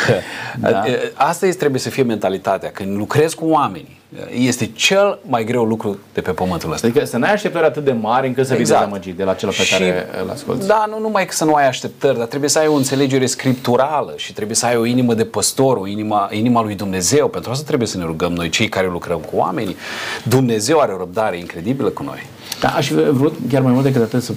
da. 0.60 0.84
Asta 1.14 1.46
este, 1.46 1.58
trebuie 1.58 1.80
să 1.80 1.90
fie 1.90 2.02
mentalitatea. 2.02 2.70
Când 2.70 2.96
lucrezi 2.96 3.34
cu 3.34 3.46
oameni, 3.46 4.00
este 4.38 4.66
cel 4.66 5.18
mai 5.22 5.44
greu 5.44 5.64
lucru 5.64 5.98
de 6.14 6.20
pe 6.20 6.30
pământul 6.30 6.72
ăsta. 6.72 6.86
Adică 6.86 7.04
să 7.04 7.16
n-ai 7.16 7.32
așteptări 7.32 7.64
atât 7.64 7.84
de 7.84 7.92
mari 7.92 8.26
încât 8.26 8.46
să 8.46 8.54
exact. 8.54 8.68
fii 8.68 8.78
dezamăgit 8.78 9.16
de 9.16 9.24
la 9.24 9.34
cel 9.34 9.48
pe 9.48 9.54
și, 9.54 9.72
care 9.72 10.06
îl 10.22 10.30
asculti. 10.30 10.66
Da, 10.66 10.84
nu 10.88 10.98
numai 10.98 11.26
că 11.26 11.32
să 11.32 11.44
nu 11.44 11.54
ai 11.54 11.66
așteptări, 11.66 12.18
dar 12.18 12.26
trebuie 12.26 12.50
să 12.50 12.58
ai 12.58 12.66
o 12.66 12.74
înțelegere 12.74 13.26
scripturală 13.26 14.14
și 14.16 14.32
trebuie 14.32 14.56
să 14.56 14.66
ai 14.66 14.76
o 14.76 14.84
inimă 14.84 15.14
de 15.14 15.24
păstor, 15.24 15.76
o 15.76 15.86
inima, 15.86 16.28
inima 16.32 16.62
lui 16.62 16.74
Dumnezeu. 16.74 17.28
Pentru 17.28 17.50
asta 17.50 17.64
trebuie 17.66 17.88
să 17.88 17.98
ne 17.98 18.04
rugăm 18.04 18.32
noi, 18.32 18.48
cei 18.48 18.68
care 18.68 18.86
lucrăm 18.86 19.18
cu 19.18 19.36
oamenii. 19.36 19.76
Dumnezeu 20.24 20.78
are 20.78 20.92
o 20.92 20.96
răbdare 20.96 21.38
incredibilă 21.38 21.88
cu 21.88 22.02
noi. 22.02 22.26
Da, 22.60 22.68
aș 22.68 22.86
fi 22.86 22.94
vrut 22.94 23.36
chiar 23.48 23.62
mai 23.62 23.72
mult 23.72 23.84
decât 23.84 24.02
atât 24.02 24.22
să 24.22 24.32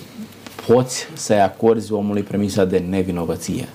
poți 0.68 1.07
să-i 1.13 1.41
acorzi 1.41 1.91
omului 1.91 2.22
premisa 2.22 2.66
de 2.66 2.84
nevinovăție. 2.89 3.68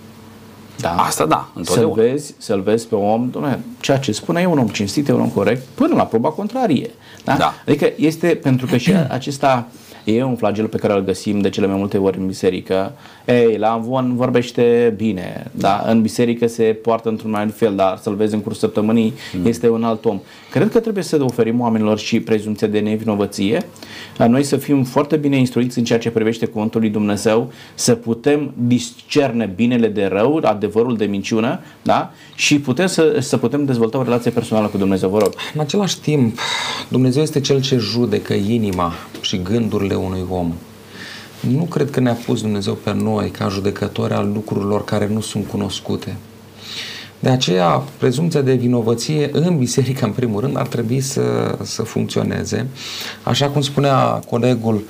Da? 0.80 0.94
Asta 0.94 1.26
da, 1.26 1.50
întotdeauna. 1.54 1.94
Să-l 1.94 2.04
vezi, 2.04 2.34
să-l 2.38 2.60
vezi 2.60 2.86
pe 2.86 2.94
om, 2.94 3.30
domnule, 3.30 3.60
ceea 3.80 3.98
ce 3.98 4.12
spune 4.12 4.40
e 4.40 4.46
un 4.46 4.58
om 4.58 4.68
cinstit, 4.68 5.08
e 5.08 5.12
un 5.12 5.20
om 5.20 5.28
corect, 5.28 5.62
până 5.74 5.94
la 5.94 6.04
proba 6.04 6.28
contrarie. 6.28 6.90
Da? 7.24 7.36
da. 7.36 7.54
Adică 7.66 7.92
este 7.96 8.26
pentru 8.42 8.66
că 8.66 8.76
și 8.76 8.92
acesta 9.08 9.68
E 10.04 10.22
un 10.22 10.36
flagel 10.36 10.66
pe 10.66 10.76
care 10.76 10.92
îl 10.92 11.04
găsim 11.04 11.40
de 11.40 11.50
cele 11.50 11.66
mai 11.66 11.76
multe 11.76 11.98
ori 11.98 12.18
în 12.18 12.26
biserică. 12.26 12.92
Ei, 13.24 13.56
la 13.58 13.72
Amvon 13.72 14.16
vorbește 14.16 14.94
bine, 14.96 15.50
da? 15.50 15.84
în 15.86 16.02
biserică 16.02 16.46
se 16.46 16.62
poartă 16.62 17.08
într-un 17.08 17.34
alt 17.34 17.56
fel, 17.56 17.74
dar 17.74 17.98
să-l 18.02 18.14
vezi 18.14 18.34
în 18.34 18.40
cursul 18.40 18.60
săptămânii 18.60 19.14
mm. 19.32 19.46
este 19.46 19.68
un 19.68 19.84
alt 19.84 20.04
om. 20.04 20.20
Cred 20.50 20.70
că 20.70 20.80
trebuie 20.80 21.04
să 21.04 21.22
oferim 21.22 21.60
oamenilor 21.60 21.98
și 21.98 22.20
prezumția 22.20 22.66
de 22.66 22.78
nevinovăție, 22.78 23.62
noi 24.28 24.42
să 24.42 24.56
fim 24.56 24.84
foarte 24.84 25.16
bine 25.16 25.36
instruiți 25.36 25.78
în 25.78 25.84
ceea 25.84 25.98
ce 25.98 26.10
privește 26.10 26.46
cuvântul 26.46 26.80
lui 26.80 26.90
Dumnezeu, 26.90 27.52
să 27.74 27.94
putem 27.94 28.52
discerne 28.56 29.52
binele 29.56 29.88
de 29.88 30.04
rău, 30.04 30.40
adevărul 30.42 30.96
de 30.96 31.04
minciună, 31.04 31.60
da? 31.82 32.12
și 32.34 32.60
putem 32.60 32.86
să, 32.86 33.16
să 33.20 33.36
putem 33.36 33.64
dezvolta 33.64 33.98
o 33.98 34.02
relație 34.02 34.30
personală 34.30 34.66
cu 34.66 34.76
Dumnezeu, 34.76 35.08
vă 35.08 35.18
rog. 35.18 35.32
În 35.54 35.60
același 35.60 36.00
timp, 36.00 36.38
Dumnezeu 36.88 37.22
este 37.22 37.40
Cel 37.40 37.60
ce 37.60 37.76
judecă 37.76 38.34
inima 38.34 38.92
și 39.20 39.42
gândurile 39.42 39.94
unui 40.00 40.24
om. 40.30 40.52
Nu 41.40 41.62
cred 41.62 41.90
că 41.90 42.00
ne-a 42.00 42.18
pus 42.26 42.40
Dumnezeu 42.40 42.74
pe 42.74 42.92
noi 42.92 43.30
ca 43.30 43.48
judecători 43.48 44.12
al 44.12 44.30
lucrurilor 44.32 44.84
care 44.84 45.08
nu 45.12 45.20
sunt 45.20 45.46
cunoscute. 45.46 46.16
De 47.18 47.28
aceea, 47.28 47.82
prezumția 47.98 48.40
de 48.40 48.54
vinovăție 48.54 49.28
în 49.32 49.58
biserică, 49.58 50.04
în 50.04 50.12
primul 50.12 50.40
rând, 50.40 50.58
ar 50.58 50.66
trebui 50.66 51.00
să, 51.00 51.56
să 51.62 51.82
funcționeze. 51.82 52.66
Așa 53.22 53.48
cum 53.48 53.60
spunea 53.60 53.96
colegul, 54.30 54.82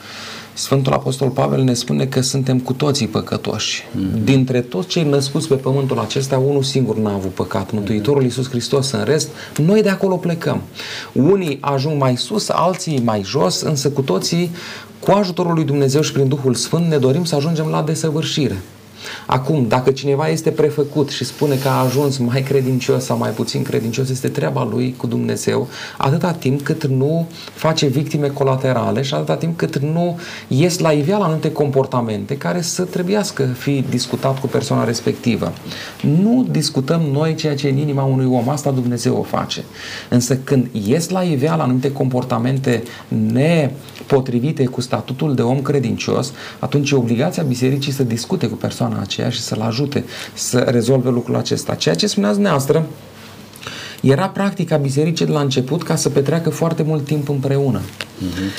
Sfântul 0.52 0.92
Apostol 0.92 1.28
Pavel 1.28 1.62
ne 1.62 1.74
spune 1.74 2.06
că 2.06 2.20
suntem 2.20 2.58
cu 2.58 2.72
toții 2.72 3.06
păcătoși. 3.06 3.82
Mm-hmm. 3.82 4.24
Dintre 4.24 4.60
toți 4.60 4.88
cei 4.88 5.04
născuți 5.04 5.48
pe 5.48 5.54
pământul 5.54 5.98
acesta, 5.98 6.38
unul 6.38 6.62
singur 6.62 6.96
n-a 6.96 7.14
avut 7.14 7.30
păcat, 7.30 7.72
Mântuitorul 7.72 8.22
Iisus 8.22 8.48
Hristos. 8.48 8.90
În 8.90 9.04
rest, 9.04 9.28
noi 9.56 9.82
de 9.82 9.88
acolo 9.88 10.16
plecăm. 10.16 10.62
Unii 11.12 11.58
ajung 11.60 12.00
mai 12.00 12.16
sus, 12.16 12.48
alții 12.48 13.00
mai 13.04 13.22
jos, 13.24 13.60
însă 13.60 13.90
cu 13.90 14.00
toții 14.00 14.50
cu 15.00 15.10
ajutorul 15.10 15.54
lui 15.54 15.64
Dumnezeu 15.64 16.00
și 16.00 16.12
prin 16.12 16.28
Duhul 16.28 16.54
Sfânt 16.54 16.86
ne 16.86 16.98
dorim 16.98 17.24
să 17.24 17.34
ajungem 17.34 17.66
la 17.66 17.82
desăvârșire. 17.82 18.62
Acum, 19.26 19.68
dacă 19.68 19.90
cineva 19.90 20.28
este 20.28 20.50
prefăcut 20.50 21.08
și 21.08 21.24
spune 21.24 21.54
că 21.54 21.68
a 21.68 21.84
ajuns 21.84 22.16
mai 22.16 22.42
credincios 22.42 23.04
sau 23.04 23.18
mai 23.18 23.30
puțin 23.30 23.62
credincios, 23.62 24.08
este 24.08 24.28
treaba 24.28 24.64
lui 24.64 24.94
cu 24.96 25.06
Dumnezeu, 25.06 25.68
atâta 25.98 26.32
timp 26.32 26.62
cât 26.62 26.86
nu 26.86 27.26
face 27.54 27.86
victime 27.86 28.28
colaterale 28.28 29.02
și 29.02 29.14
atâta 29.14 29.36
timp 29.36 29.56
cât 29.56 29.78
nu 29.78 30.18
ies 30.48 30.78
la 30.78 30.92
iveală 30.92 31.24
anumite 31.24 31.52
comportamente 31.52 32.36
care 32.36 32.60
să 32.60 32.82
trebuiască 32.82 33.44
fi 33.44 33.84
discutat 33.88 34.40
cu 34.40 34.46
persoana 34.46 34.84
respectivă. 34.84 35.52
Nu 36.00 36.46
discutăm 36.50 37.00
noi 37.00 37.34
ceea 37.34 37.54
ce 37.54 37.66
e 37.66 37.70
în 37.70 37.76
inima 37.76 38.02
unui 38.02 38.26
om, 38.26 38.48
asta 38.48 38.70
Dumnezeu 38.70 39.16
o 39.16 39.22
face. 39.22 39.64
Însă 40.08 40.36
când 40.36 40.68
ies 40.86 41.08
la 41.08 41.22
iveală 41.22 41.62
anumite 41.62 41.92
comportamente 41.92 42.82
nepotrivite 43.08 44.64
cu 44.64 44.80
statutul 44.80 45.34
de 45.34 45.42
om 45.42 45.62
credincios, 45.62 46.32
atunci 46.58 46.90
e 46.90 46.96
obligația 46.96 47.42
bisericii 47.42 47.92
să 47.92 48.02
discute 48.02 48.48
cu 48.48 48.54
persoana 48.54 48.89
persoana 48.90 49.00
aceea 49.00 49.30
și 49.30 49.40
să-l 49.40 49.60
ajute 49.60 50.04
să 50.34 50.58
rezolve 50.58 51.10
lucrul 51.10 51.36
acesta. 51.36 51.74
Ceea 51.74 51.94
ce 51.94 52.06
spuneați 52.06 52.34
dumneavoastră 52.34 52.86
era 54.00 54.28
practica 54.28 54.76
bisericii 54.76 55.26
de 55.26 55.32
la 55.32 55.40
început 55.40 55.82
ca 55.82 55.96
să 55.96 56.08
petreacă 56.08 56.50
foarte 56.50 56.82
mult 56.82 57.04
timp 57.04 57.28
împreună. 57.28 57.80
Uh-huh. 57.80 58.50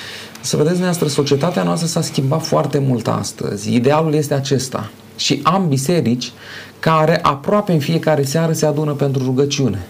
Să 0.41 0.55
vedeți 0.55 0.75
dumneavoastră, 0.75 1.07
societatea 1.07 1.63
noastră 1.63 1.88
s-a 1.88 2.01
schimbat 2.01 2.45
foarte 2.45 2.79
mult 2.79 3.07
astăzi. 3.07 3.73
Idealul 3.73 4.13
este 4.13 4.34
acesta. 4.34 4.91
Și 5.15 5.39
am 5.43 5.67
biserici 5.67 6.32
care 6.79 7.19
aproape 7.21 7.71
în 7.71 7.79
fiecare 7.79 8.23
seară 8.23 8.53
se 8.53 8.65
adună 8.65 8.93
pentru 8.93 9.23
rugăciune. 9.23 9.88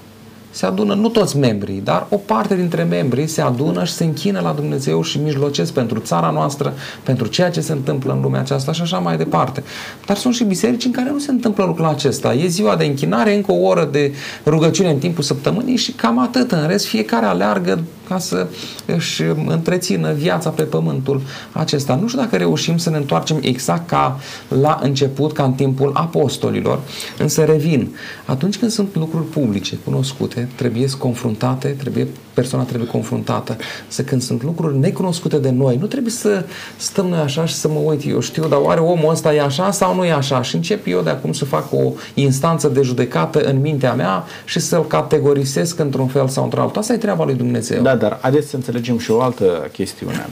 Se 0.52 0.66
adună, 0.66 0.94
nu 0.94 1.10
toți 1.10 1.38
membrii, 1.38 1.82
dar 1.84 2.08
o 2.10 2.16
parte 2.16 2.56
dintre 2.56 2.84
membrii 2.84 3.28
se 3.28 3.42
adună 3.42 3.84
și 3.84 3.94
se 3.94 4.04
închină 4.04 4.40
la 4.40 4.52
Dumnezeu 4.52 5.04
și 5.04 5.20
mijlocesc 5.20 5.74
pentru 5.74 6.00
țara 6.00 6.30
noastră, 6.30 6.74
pentru 7.04 7.28
ceea 7.28 7.50
ce 7.50 7.62
se 7.62 7.72
întâmplă 7.72 8.14
în 8.14 8.22
lumea 8.22 8.40
aceasta 8.40 8.72
și 8.72 8.82
așa 8.82 8.98
mai 8.98 9.18
departe. 9.18 9.64
Dar 10.06 10.18
sunt 10.18 10.34
și 10.34 10.44
biserici 10.44 10.86
în 10.86 10.92
care 10.92 11.10
nu 11.10 11.20
se 11.20 11.32
întâmplă 11.32 11.66
lucrul 11.66 11.86
acesta. 11.86 12.34
E 12.34 12.48
ziua 12.48 12.76
de 12.76 12.86
închinare, 12.86 13.36
încă 13.36 13.52
o 13.52 13.66
oră 13.66 13.90
de 13.92 14.14
rugăciune 14.46 14.90
în 14.90 14.98
timpul 14.98 15.24
săptămânii 15.24 15.76
și 15.76 15.92
cam 15.92 16.20
atât. 16.20 16.52
În 16.52 16.68
rest, 16.68 16.86
fiecare 16.86 17.26
aleargă 17.26 17.84
ca 18.12 18.20
să 18.20 18.48
își 18.86 19.22
întrețină 19.48 20.14
viața 20.14 20.50
pe 20.50 20.64
pământul 20.64 21.22
acesta. 21.52 21.96
Nu 21.96 22.08
știu 22.08 22.20
dacă 22.20 22.38
reușim 22.38 22.78
să 22.78 22.90
ne 22.90 22.98
întoarcem 22.98 23.38
exact 23.42 23.88
ca 23.88 24.20
la 24.48 24.80
început, 24.84 25.34
ca 25.34 25.44
în 25.44 25.54
timpul 25.54 25.92
apostolilor, 25.94 26.80
însă 27.18 27.44
revin. 27.44 27.96
Atunci 28.26 28.58
când 28.58 28.72
sunt 28.72 28.96
lucruri 28.96 29.26
publice, 29.26 29.78
cunoscute, 29.84 30.50
trebuie 30.56 30.88
confruntate, 30.98 31.68
trebuie 31.68 32.08
persoana 32.34 32.66
trebuie 32.66 32.88
confruntată. 32.88 33.58
Să 33.88 34.04
când 34.04 34.22
sunt 34.22 34.44
lucruri 34.44 34.78
necunoscute 34.78 35.38
de 35.38 35.50
noi, 35.50 35.78
nu 35.80 35.86
trebuie 35.86 36.12
să 36.12 36.46
stăm 36.78 37.06
noi 37.06 37.20
așa 37.20 37.46
și 37.46 37.54
să 37.54 37.68
mă 37.68 37.80
uit, 37.80 38.06
eu 38.08 38.20
știu, 38.20 38.48
dar 38.48 38.60
oare 38.62 38.80
omul 38.80 39.12
ăsta 39.12 39.34
e 39.34 39.42
așa 39.42 39.72
sau 39.72 39.96
nu 39.96 40.06
e 40.06 40.12
așa? 40.12 40.42
Și 40.42 40.56
încep 40.56 40.88
eu 40.88 41.02
de 41.02 41.10
acum 41.10 41.34
să 41.34 41.46
fac 41.46 41.74
o 41.74 41.92
instanță 42.14 42.68
de 42.68 42.82
judecată 42.82 43.40
în 43.40 43.62
mintea 43.62 43.94
mea 43.94 44.24
și 44.46 44.60
să-l 44.60 44.88
categorisesc 44.88 45.80
într-un 45.80 46.08
fel 46.08 46.28
sau 46.28 46.44
într-altul. 46.44 46.82
Asta 46.82 46.94
e 46.94 46.98
treaba 46.98 47.26
lui 47.26 47.36
Dumnezeu. 47.36 47.82
Da, 47.82 47.96
dar 47.96 48.18
haideți 48.22 48.50
să 48.50 48.56
înțelegem 48.56 48.98
și 48.98 49.12
o 49.12 49.22
altă 49.22 49.70
chestiune. 49.72 50.26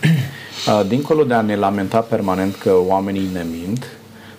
Dincolo 0.88 1.24
de 1.24 1.34
a 1.34 1.42
ne 1.42 1.56
lamenta 1.56 2.00
permanent 2.00 2.56
că 2.56 2.74
oamenii 2.88 3.30
ne 3.34 3.46
mint, 3.60 3.86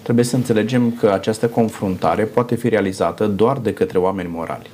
trebuie 0.03 0.25
să 0.25 0.37
înțelegem 0.37 0.97
că 1.01 1.11
această 1.13 1.47
confruntare 1.47 2.25
poate 2.25 2.55
fi 2.55 2.69
realizată 2.69 3.27
doar 3.27 3.59
de 3.59 3.73
către 3.73 3.99
oameni 3.99 4.29
morali. 4.33 4.71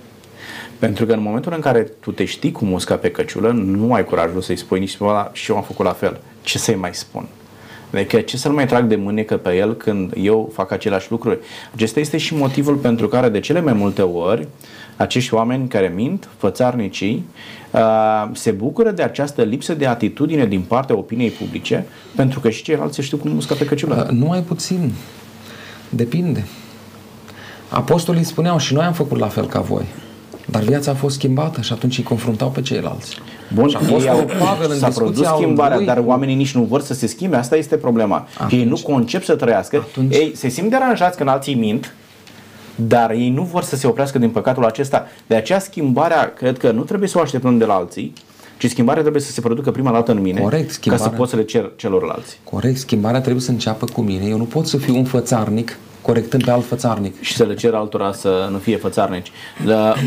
Pentru 0.78 1.06
că 1.06 1.12
în 1.12 1.22
momentul 1.22 1.52
în 1.54 1.60
care 1.60 1.82
tu 2.00 2.12
te 2.12 2.24
știi 2.24 2.52
cu 2.52 2.64
musca 2.64 2.94
pe 2.94 3.10
căciulă, 3.10 3.50
nu 3.50 3.92
ai 3.92 4.04
curajul 4.04 4.40
să-i 4.40 4.56
spui 4.56 4.78
nici 4.78 4.98
și 5.32 5.50
eu 5.50 5.56
am 5.56 5.62
făcut 5.62 5.84
la 5.84 5.92
fel. 5.92 6.20
Ce 6.42 6.58
să-i 6.58 6.74
mai 6.74 6.94
spun? 6.94 7.26
Adică 7.92 8.20
ce 8.20 8.36
să-l 8.36 8.52
mai 8.52 8.66
trag 8.66 8.84
de 8.84 8.96
mânecă 8.96 9.36
pe 9.36 9.56
el 9.56 9.74
când 9.74 10.12
eu 10.16 10.50
fac 10.54 10.70
aceleași 10.70 11.10
lucruri? 11.10 11.38
Acesta 11.74 12.00
este 12.00 12.16
și 12.16 12.34
motivul 12.34 12.74
pentru 12.74 13.08
care 13.08 13.28
de 13.28 13.40
cele 13.40 13.60
mai 13.60 13.72
multe 13.72 14.02
ori 14.02 14.48
acești 14.96 15.34
oameni 15.34 15.68
care 15.68 15.92
mint, 15.94 16.28
fățarnicii, 16.36 17.26
se 18.32 18.50
bucură 18.50 18.90
de 18.90 19.02
această 19.02 19.42
lipsă 19.42 19.74
de 19.74 19.86
atitudine 19.86 20.46
din 20.46 20.60
partea 20.60 20.96
opiniei 20.96 21.30
publice, 21.30 21.86
pentru 22.14 22.40
că 22.40 22.50
și 22.50 22.62
ceilalți 22.62 22.94
se 22.94 23.02
știu 23.02 23.16
cum 23.16 23.30
musca 23.30 23.54
pe 23.54 23.64
căciulă. 23.64 24.08
Nu 24.12 24.26
mai 24.26 24.40
puțin. 24.40 24.92
Depinde. 25.88 26.46
Apostolii 27.68 28.24
spuneau 28.24 28.58
și 28.58 28.74
noi 28.74 28.84
am 28.84 28.92
făcut 28.92 29.18
la 29.18 29.28
fel 29.28 29.46
ca 29.46 29.60
voi. 29.60 29.84
Dar 30.50 30.62
viața 30.62 30.90
a 30.90 30.94
fost 30.94 31.14
schimbată 31.14 31.60
și 31.60 31.72
atunci 31.72 31.98
îi 31.98 32.04
confruntau 32.04 32.48
pe 32.48 32.60
ceilalți. 32.60 33.16
Bun, 33.54 33.68
și 33.68 33.76
a 33.76 33.78
fost 33.78 34.06
au, 34.06 34.24
Pavel 34.38 34.70
în 34.70 34.78
s-a 34.78 34.88
produs 34.88 35.26
schimbarea, 35.26 35.76
lui, 35.76 35.86
dar 35.86 36.02
oamenii 36.04 36.34
nici 36.34 36.54
nu 36.54 36.62
vor 36.62 36.80
să 36.80 36.94
se 36.94 37.06
schimbe. 37.06 37.36
Asta 37.36 37.56
este 37.56 37.76
problema. 37.76 38.28
Atunci, 38.34 38.52
ei 38.52 38.64
nu 38.64 38.76
concep 38.82 39.24
să 39.24 39.34
trăiască. 39.34 39.76
Atunci, 39.76 40.14
ei 40.14 40.32
se 40.36 40.48
simt 40.48 40.70
deranjați 40.70 41.16
când 41.16 41.28
alții 41.28 41.54
mint, 41.54 41.94
dar 42.74 43.10
ei 43.10 43.30
nu 43.30 43.42
vor 43.42 43.62
să 43.62 43.76
se 43.76 43.86
oprească 43.86 44.18
din 44.18 44.30
păcatul 44.30 44.64
acesta. 44.64 45.06
De 45.26 45.34
aceea 45.34 45.58
schimbarea, 45.58 46.32
cred 46.32 46.58
că 46.58 46.70
nu 46.70 46.82
trebuie 46.82 47.08
să 47.08 47.18
o 47.18 47.20
așteptăm 47.20 47.58
de 47.58 47.64
la 47.64 47.74
alții, 47.74 48.12
ci 48.58 48.68
schimbarea 48.68 49.00
trebuie 49.02 49.22
să 49.22 49.32
se 49.32 49.40
producă 49.40 49.70
prima 49.70 49.90
dată 49.90 50.12
în 50.12 50.20
mine 50.20 50.40
Corect, 50.40 50.74
ca 50.86 50.96
să 50.96 51.08
pot 51.08 51.28
să 51.28 51.36
le 51.36 51.44
cer 51.44 51.70
celorlalți. 51.76 52.40
Corect, 52.44 52.78
schimbarea 52.78 53.20
trebuie 53.20 53.42
să 53.42 53.50
înceapă 53.50 53.86
cu 53.92 54.00
mine. 54.00 54.26
Eu 54.26 54.36
nu 54.36 54.44
pot 54.44 54.66
să 54.66 54.76
fiu 54.76 54.96
un 54.96 55.04
fățarnic 55.04 55.78
corectând 56.06 56.44
pe 56.44 56.50
alt 56.50 56.66
fățarnic. 56.66 57.20
Și 57.20 57.36
să 57.36 57.44
le 57.44 57.54
cer 57.54 57.74
altora 57.74 58.12
să 58.12 58.48
nu 58.50 58.58
fie 58.58 58.76
fățarnici. 58.76 59.30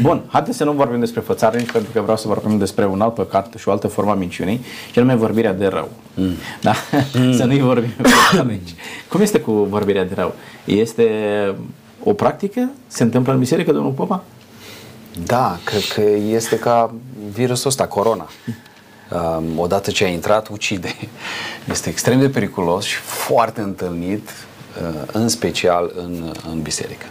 Bun, 0.02 0.22
haideți 0.28 0.58
să 0.58 0.64
nu 0.64 0.72
vorbim 0.72 1.00
despre 1.00 1.20
fățarnici, 1.20 1.72
pentru 1.72 1.92
că 1.94 2.02
vreau 2.02 2.18
să 2.18 2.28
vorbim 2.28 2.58
despre 2.58 2.86
un 2.86 3.02
alt 3.02 3.14
păcat 3.14 3.54
și 3.58 3.68
o 3.68 3.72
altă 3.72 3.88
formă 3.88 4.12
a 4.12 4.14
minciunii, 4.14 4.62
și 4.92 5.00
anume 5.00 5.16
vorbirea 5.16 5.54
de 5.54 5.68
rău. 5.68 5.90
Mm. 6.14 6.34
Da? 6.62 6.74
Mm. 7.14 7.34
să 7.34 7.44
nu-i 7.44 7.60
vorbim 7.60 7.92
de 8.02 8.08
fățarnici. 8.08 8.76
Cum 9.10 9.22
este 9.22 9.40
cu 9.40 9.52
vorbirea 9.52 10.06
de 10.06 10.14
rău? 10.14 10.34
Este 10.66 11.06
o 12.04 12.14
practică? 12.14 12.70
Se 12.88 13.04
întâmplă 13.04 13.34
în 13.34 13.40
biserică, 13.40 13.72
domnul 13.72 13.92
Popa? 13.92 14.24
Da, 15.26 15.58
cred 15.64 15.84
că 15.94 16.02
este 16.30 16.60
ca 16.60 16.94
virusul 17.34 17.70
ăsta, 17.70 17.88
corona. 17.88 18.28
Um, 19.38 19.60
odată 19.60 19.92
ce 19.92 20.04
a 20.04 20.08
intrat, 20.08 20.48
ucide. 20.48 20.96
Este 21.72 21.90
extrem 21.90 22.20
de 22.20 22.30
periculos 22.30 22.86
și 22.86 22.96
foarte 22.96 23.62
întâlnit 23.62 24.30
Uh, 24.30 24.50
în 25.12 25.28
special 25.28 25.92
în, 25.96 26.34
în 26.52 26.62
biserică. 26.62 27.06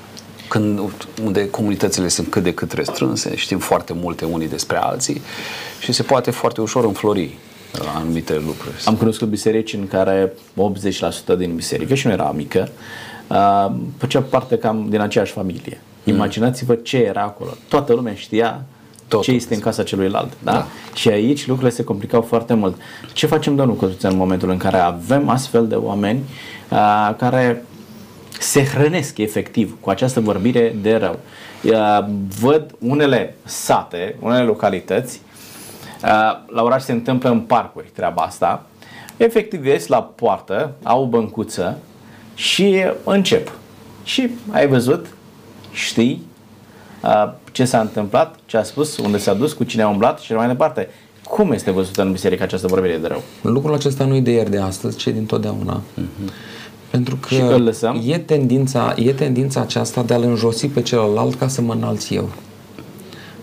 Când, 0.49 0.81
unde 1.25 1.51
comunitățile 1.51 2.09
sunt 2.09 2.31
cât 2.31 2.43
de 2.43 2.55
cât 2.55 2.73
restrânse, 2.73 3.37
știm 3.37 3.59
foarte 3.59 3.93
multe 3.93 4.25
unii 4.25 4.49
despre 4.49 4.77
alții 4.77 5.21
și 5.81 5.93
se 5.93 6.03
poate 6.03 6.31
foarte 6.31 6.61
ușor 6.61 6.85
înflori 6.85 7.23
uh, 7.23 7.93
anumite 7.97 8.35
lucruri. 8.35 8.83
Am 8.85 8.97
cunoscut 8.97 9.29
biserici 9.29 9.73
în 9.73 9.89
care 9.89 10.33
80% 11.35 11.37
din 11.39 11.55
biserică, 11.55 11.95
și 11.95 12.07
nu 12.07 12.13
era 12.13 12.33
mică, 12.33 12.69
uh, 13.27 13.71
făcea 13.99 14.21
parte 14.21 14.59
cam 14.59 14.87
din 14.89 15.01
aceeași 15.01 15.33
familie. 15.33 15.81
Mm. 16.05 16.15
Imaginați-vă 16.15 16.75
ce 16.75 16.97
era 16.97 17.23
acolo. 17.23 17.51
Toată 17.69 17.93
lumea 17.93 18.15
știa 18.15 18.65
Totul. 19.09 19.25
ce 19.25 19.33
este 19.33 19.55
în 19.55 19.61
casa 19.61 19.83
celuilalt. 19.83 20.33
Da? 20.43 20.53
da? 20.53 20.67
Și 20.95 21.09
aici 21.09 21.47
lucrurile 21.47 21.75
se 21.75 21.85
complicau 21.85 22.23
foarte 22.23 22.55
mult. 22.55 22.81
Ce 23.13 23.27
facem, 23.27 23.57
domnul 23.57 23.77
Cătuță, 23.77 24.09
în 24.09 24.17
momentul 24.17 24.51
în 24.51 24.57
care 24.57 24.77
avem 24.77 25.29
astfel 25.29 25.69
de 25.69 25.75
oameni 25.75 26.21
uh, 26.71 27.15
care 27.17 27.65
se 28.39 28.65
hrănesc 28.65 29.19
efectiv 29.19 29.77
cu 29.81 29.91
această 29.91 30.21
vorbire 30.21 30.77
de 30.83 30.97
rău. 30.97 31.19
Uh, 31.65 32.07
văd 32.41 32.75
unele 32.79 33.37
sate, 33.45 34.17
unele 34.21 34.43
localități, 34.43 35.21
uh, 36.03 36.11
la 36.47 36.63
oraș 36.63 36.83
se 36.83 36.93
întâmplă 36.93 37.31
în 37.31 37.41
parcuri 37.41 37.91
treaba 37.95 38.23
asta, 38.23 38.67
efectiv 39.17 39.65
ies 39.65 39.87
la 39.87 40.03
poartă, 40.03 40.73
au 40.83 41.03
o 41.03 41.07
băncuță 41.07 41.79
și 42.35 42.85
încep. 43.05 43.53
Și 44.05 44.31
ai 44.51 44.67
văzut, 44.67 45.07
știi 45.73 46.13
uh, 46.13 46.38
ce 47.53 47.65
s-a 47.65 47.81
întâmplat, 47.81 48.35
ce 48.47 48.57
a 48.57 48.63
spus, 48.63 48.97
unde 48.97 49.19
s-a 49.19 49.35
dus, 49.35 49.53
cu 49.53 49.65
cine 49.65 49.83
a 49.83 49.89
umblat 49.89 50.19
și 50.19 50.33
mai 50.33 50.47
departe. 50.47 50.89
Cum 51.25 51.53
este 51.53 51.71
văzută 51.71 52.03
în 52.03 52.13
biserică 52.13 52.43
această 52.43 52.67
vorbire 52.67 52.97
de 52.97 53.07
rău? 53.07 53.23
Lucrul 53.43 53.75
acesta 53.75 54.05
nu 54.05 54.15
e 54.15 54.21
de 54.21 54.31
ieri 54.31 54.51
de 54.51 54.59
astăzi, 54.59 54.97
ci 54.97 55.09
din 55.09 55.27
totdeauna. 55.27 55.81
Uh-huh. 55.81 56.33
Pentru 56.91 57.17
că 57.17 57.35
și 57.35 57.41
îl 57.41 57.63
lăsăm? 57.63 58.03
E, 58.07 58.19
tendința, 58.19 58.95
e 58.97 59.13
tendința 59.13 59.61
aceasta 59.61 60.03
de 60.03 60.15
a-l 60.15 60.23
înjosi 60.23 60.67
pe 60.67 60.83
celălalt 60.83 61.35
ca 61.35 61.49
să 61.49 61.61
mă 61.61 61.73
înalți 61.73 62.15
eu. 62.15 62.29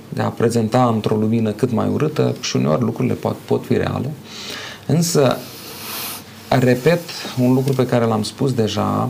De 0.09 0.21
a 0.21 0.29
prezenta 0.29 0.85
într-o 0.93 1.15
lumină 1.15 1.51
cât 1.51 1.71
mai 1.71 1.87
urâtă 1.93 2.35
și 2.41 2.55
uneori 2.55 2.81
lucrurile 2.81 3.13
pot, 3.13 3.35
pot 3.45 3.65
fi 3.65 3.77
reale. 3.77 4.11
Însă, 4.85 5.37
repet 6.49 7.01
un 7.39 7.53
lucru 7.53 7.73
pe 7.73 7.85
care 7.85 8.05
l-am 8.05 8.23
spus 8.23 8.53
deja, 8.53 9.09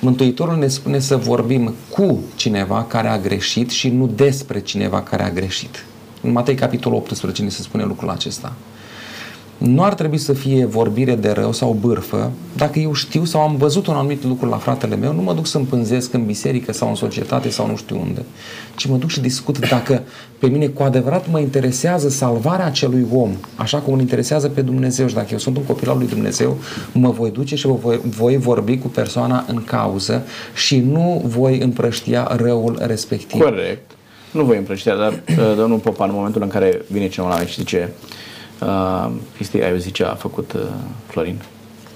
Mântuitorul 0.00 0.56
ne 0.56 0.68
spune 0.68 0.98
să 0.98 1.16
vorbim 1.16 1.74
cu 1.90 2.20
cineva 2.36 2.84
care 2.84 3.08
a 3.08 3.18
greșit 3.18 3.70
și 3.70 3.88
nu 3.88 4.06
despre 4.06 4.60
cineva 4.60 5.02
care 5.02 5.22
a 5.22 5.30
greșit. 5.30 5.84
În 6.22 6.32
Matei 6.32 6.54
capitolul 6.54 6.98
18 6.98 7.42
ne 7.42 7.48
se 7.48 7.62
spune 7.62 7.84
lucrul 7.84 8.10
acesta. 8.10 8.52
Nu 9.58 9.82
ar 9.82 9.94
trebui 9.94 10.18
să 10.18 10.32
fie 10.32 10.64
vorbire 10.64 11.14
de 11.14 11.30
rău 11.30 11.52
sau 11.52 11.76
bârfă. 11.80 12.30
Dacă 12.56 12.78
eu 12.78 12.92
știu 12.92 13.24
sau 13.24 13.40
am 13.40 13.56
văzut 13.56 13.86
un 13.86 13.94
anumit 13.94 14.24
lucru 14.24 14.48
la 14.48 14.56
fratele 14.56 14.96
meu, 14.96 15.12
nu 15.12 15.22
mă 15.22 15.32
duc 15.34 15.46
să 15.46 15.58
împânzesc 15.58 16.12
în 16.12 16.26
biserică 16.26 16.72
sau 16.72 16.88
în 16.88 16.94
societate 16.94 17.50
sau 17.50 17.66
nu 17.66 17.76
știu 17.76 18.00
unde, 18.00 18.22
ci 18.76 18.86
mă 18.86 18.96
duc 18.96 19.08
și 19.08 19.20
discut 19.20 19.68
dacă 19.68 20.02
pe 20.38 20.46
mine 20.46 20.66
cu 20.66 20.82
adevărat 20.82 21.30
mă 21.30 21.38
interesează 21.38 22.08
salvarea 22.08 22.66
acelui 22.66 23.06
om, 23.12 23.30
așa 23.54 23.78
cum 23.78 23.94
îl 23.94 24.00
interesează 24.00 24.48
pe 24.48 24.60
Dumnezeu 24.60 25.06
și 25.06 25.14
dacă 25.14 25.28
eu 25.30 25.38
sunt 25.38 25.56
un 25.56 25.64
copil 25.64 25.90
al 25.90 25.98
lui 25.98 26.08
Dumnezeu, 26.08 26.56
mă 26.92 27.10
voi 27.10 27.30
duce 27.30 27.56
și 27.56 27.66
voi, 27.66 28.00
voi 28.04 28.36
vorbi 28.36 28.78
cu 28.78 28.88
persoana 28.88 29.44
în 29.48 29.64
cauză 29.64 30.22
și 30.54 30.78
nu 30.78 31.22
voi 31.24 31.58
împrăștia 31.58 32.36
răul 32.36 32.78
respectiv. 32.80 33.40
Corect. 33.40 33.90
Nu 34.30 34.44
voi 34.44 34.56
împrăștia, 34.56 34.96
dar 34.96 35.12
uh, 35.12 35.56
domnul 35.56 35.78
Popa, 35.78 36.04
în 36.04 36.10
momentul 36.14 36.42
în 36.42 36.48
care 36.48 36.82
vine 36.90 37.08
cineva 37.08 37.30
la 37.30 37.38
mine 37.38 37.50
și 37.50 37.58
zice 37.58 37.92
Uh, 38.02 38.37
Cristi, 39.34 39.62
ai 39.62 39.70
auzit 39.70 39.94
ce 39.94 40.04
a 40.04 40.14
făcut 40.14 40.52
uh, 40.52 40.62
Florin? 41.06 41.40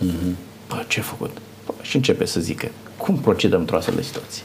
Mm-hmm. 0.05 0.35
Bă, 0.69 0.85
ce 0.89 1.01
a 1.01 1.03
făcut? 1.03 1.31
Bă, 1.67 1.73
și 1.83 1.97
începe 1.97 2.25
să 2.25 2.41
zică, 2.41 2.69
cum 2.97 3.17
procedăm 3.17 3.61
într-o 3.61 3.77
astfel 3.77 3.95
de 3.95 4.03
situație? 4.03 4.43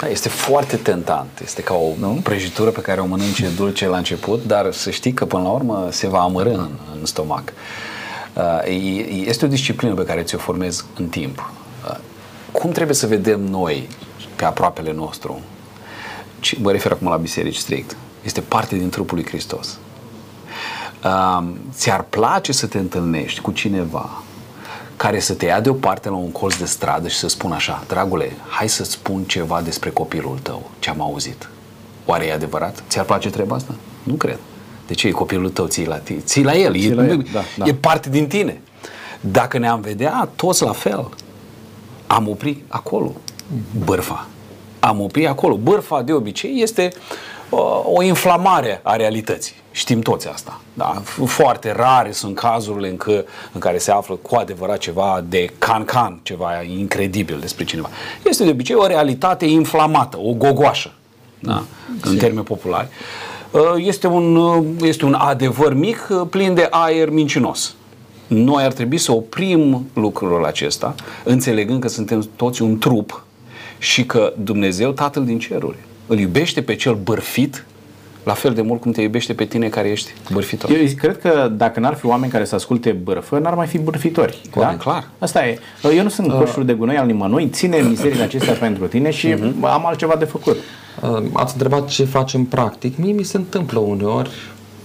Da, 0.00 0.08
este 0.08 0.28
foarte 0.28 0.76
tentant. 0.76 1.40
Este 1.42 1.62
ca 1.62 1.74
o 1.74 1.88
nu? 1.98 2.20
prăjitură 2.22 2.70
pe 2.70 2.80
care 2.80 3.00
o 3.00 3.06
mănânce 3.06 3.48
dulce 3.56 3.88
la 3.88 3.96
început, 3.96 4.44
dar 4.44 4.72
să 4.72 4.90
știi 4.90 5.12
că 5.12 5.26
până 5.26 5.42
la 5.42 5.48
urmă 5.48 5.88
se 5.90 6.08
va 6.08 6.20
amărâ 6.20 6.52
în, 6.52 6.68
în 6.98 7.06
stomac. 7.06 7.52
Uh, 8.34 9.24
este 9.26 9.44
o 9.44 9.48
disciplină 9.48 9.94
pe 9.94 10.04
care 10.04 10.22
ți-o 10.22 10.38
formezi 10.38 10.84
în 10.98 11.06
timp. 11.08 11.52
Uh, 11.88 11.96
cum 12.52 12.70
trebuie 12.70 12.94
să 12.94 13.06
vedem 13.06 13.40
noi 13.40 13.88
pe 14.36 14.44
aproapele 14.44 14.92
nostru? 14.92 15.40
Mă 16.56 16.72
refer 16.72 16.92
acum 16.92 17.08
la 17.08 17.16
biserici 17.16 17.56
strict. 17.56 17.96
Este 18.24 18.40
parte 18.40 18.76
din 18.76 18.88
trupul 18.88 19.16
lui 19.16 19.26
Hristos 19.26 19.78
ți-ar 21.72 22.02
place 22.02 22.52
să 22.52 22.66
te 22.66 22.78
întâlnești 22.78 23.40
cu 23.40 23.50
cineva 23.50 24.22
care 24.96 25.20
să 25.20 25.34
te 25.34 25.44
ia 25.44 25.60
deoparte 25.60 26.08
la 26.08 26.14
un 26.14 26.30
colț 26.30 26.56
de 26.56 26.64
stradă 26.64 27.08
și 27.08 27.16
să 27.16 27.28
spună 27.28 27.54
așa, 27.54 27.84
dragule, 27.88 28.32
hai 28.48 28.68
să-ți 28.68 28.90
spun 28.90 29.22
ceva 29.24 29.60
despre 29.60 29.90
copilul 29.90 30.38
tău, 30.42 30.70
ce 30.78 30.90
am 30.90 31.00
auzit. 31.00 31.48
Oare 32.04 32.26
e 32.26 32.32
adevărat? 32.32 32.82
Ți-ar 32.88 33.04
place 33.04 33.30
treaba 33.30 33.54
asta? 33.54 33.74
Nu 34.02 34.14
cred. 34.14 34.38
De 34.86 34.94
ce 34.94 35.06
e 35.08 35.10
copilul 35.10 35.50
tău? 35.50 35.66
Ții 35.66 35.86
la, 35.86 35.96
tine? 35.96 36.18
ții 36.18 36.42
la 36.42 36.54
el. 36.54 36.72
Ții 36.72 36.90
e, 36.90 36.94
la 36.94 37.06
el, 37.06 37.26
da, 37.32 37.40
da. 37.56 37.64
e 37.66 37.74
parte 37.74 38.08
din 38.10 38.26
tine. 38.26 38.60
Dacă 39.20 39.58
ne-am 39.58 39.80
vedea 39.80 40.28
toți 40.36 40.62
la 40.62 40.72
fel, 40.72 41.08
am 42.06 42.28
oprit 42.28 42.64
acolo 42.68 43.12
bârfa. 43.84 44.26
Am 44.80 45.00
oprit 45.00 45.26
acolo. 45.26 45.56
Bârfa 45.56 46.02
de 46.02 46.12
obicei 46.12 46.62
este 46.62 46.92
uh, 46.94 47.31
o 47.84 48.02
inflamare 48.02 48.80
a 48.82 48.96
realității. 48.96 49.54
Știm 49.70 50.00
toți 50.00 50.28
asta. 50.28 50.60
Da? 50.74 51.02
Foarte 51.26 51.72
rare 51.72 52.12
sunt 52.12 52.34
cazurile 52.34 52.88
în, 52.88 52.96
că, 52.96 53.24
în 53.52 53.60
care 53.60 53.78
se 53.78 53.90
află 53.90 54.14
cu 54.14 54.36
adevărat 54.36 54.78
ceva 54.78 55.24
de 55.28 55.50
can-can, 55.58 56.20
ceva 56.22 56.62
incredibil 56.62 57.38
despre 57.40 57.64
cineva. 57.64 57.88
Este 58.24 58.44
de 58.44 58.50
obicei 58.50 58.74
o 58.74 58.86
realitate 58.86 59.44
inflamată, 59.44 60.18
o 60.18 60.32
gogoașă, 60.32 60.92
da? 61.38 61.62
în 62.02 62.16
termeni 62.16 62.44
populari. 62.44 62.88
Uh, 63.50 63.60
Este 63.76 64.06
un, 64.06 64.36
uh, 64.36 64.64
este 64.82 65.04
un 65.04 65.14
adevăr 65.14 65.74
mic 65.74 66.08
uh, 66.10 66.26
plin 66.30 66.54
de 66.54 66.66
aer 66.70 67.10
mincinos. 67.10 67.74
Noi 68.26 68.64
ar 68.64 68.72
trebui 68.72 68.98
să 68.98 69.12
oprim 69.12 69.86
lucrul 69.94 70.44
acesta, 70.44 70.94
înțelegând 71.24 71.80
că 71.80 71.88
suntem 71.88 72.28
toți 72.36 72.62
un 72.62 72.78
trup 72.78 73.24
și 73.78 74.06
că 74.06 74.32
Dumnezeu, 74.38 74.90
Tatăl 74.90 75.24
din 75.24 75.38
ceruri, 75.38 75.76
îl 76.06 76.18
iubește 76.18 76.62
pe 76.62 76.74
cel 76.74 76.94
bărfit 76.94 77.64
la 78.24 78.32
fel 78.32 78.52
de 78.54 78.62
mult 78.62 78.80
cum 78.80 78.92
te 78.92 79.00
iubește 79.02 79.32
pe 79.34 79.44
tine 79.44 79.68
care 79.68 79.88
ești 79.88 80.10
bărfitor. 80.32 80.70
Eu 80.70 80.76
cred 80.96 81.18
că 81.18 81.50
dacă 81.56 81.80
n-ar 81.80 81.94
fi 81.94 82.06
oameni 82.06 82.32
care 82.32 82.44
să 82.44 82.54
asculte 82.54 82.90
bărfă, 82.92 83.38
n-ar 83.38 83.54
mai 83.54 83.66
fi 83.66 83.78
bârfitori. 83.78 84.40
Corect, 84.50 84.78
clar. 84.80 85.08
Asta 85.18 85.46
e. 85.46 85.58
Eu 85.96 86.02
nu 86.02 86.08
sunt 86.08 86.32
coșul 86.32 86.64
de 86.64 86.72
gunoi 86.72 86.96
al 86.96 87.06
nimănui, 87.06 87.48
ține 87.48 87.76
mizerile 87.76 88.22
acestea 88.30 88.52
pentru 88.52 88.86
tine 88.86 89.10
și 89.10 89.28
Mhm. 89.28 89.64
am 89.64 89.86
altceva 89.86 90.16
de 90.16 90.24
făcut. 90.24 90.56
Uh, 91.02 91.22
Ați 91.32 91.52
întrebat 91.52 91.88
ce 91.88 92.04
facem 92.04 92.44
practic. 92.44 92.96
Mie 92.96 93.12
mi 93.12 93.22
se 93.22 93.36
întâmplă 93.36 93.78
uneori. 93.78 94.30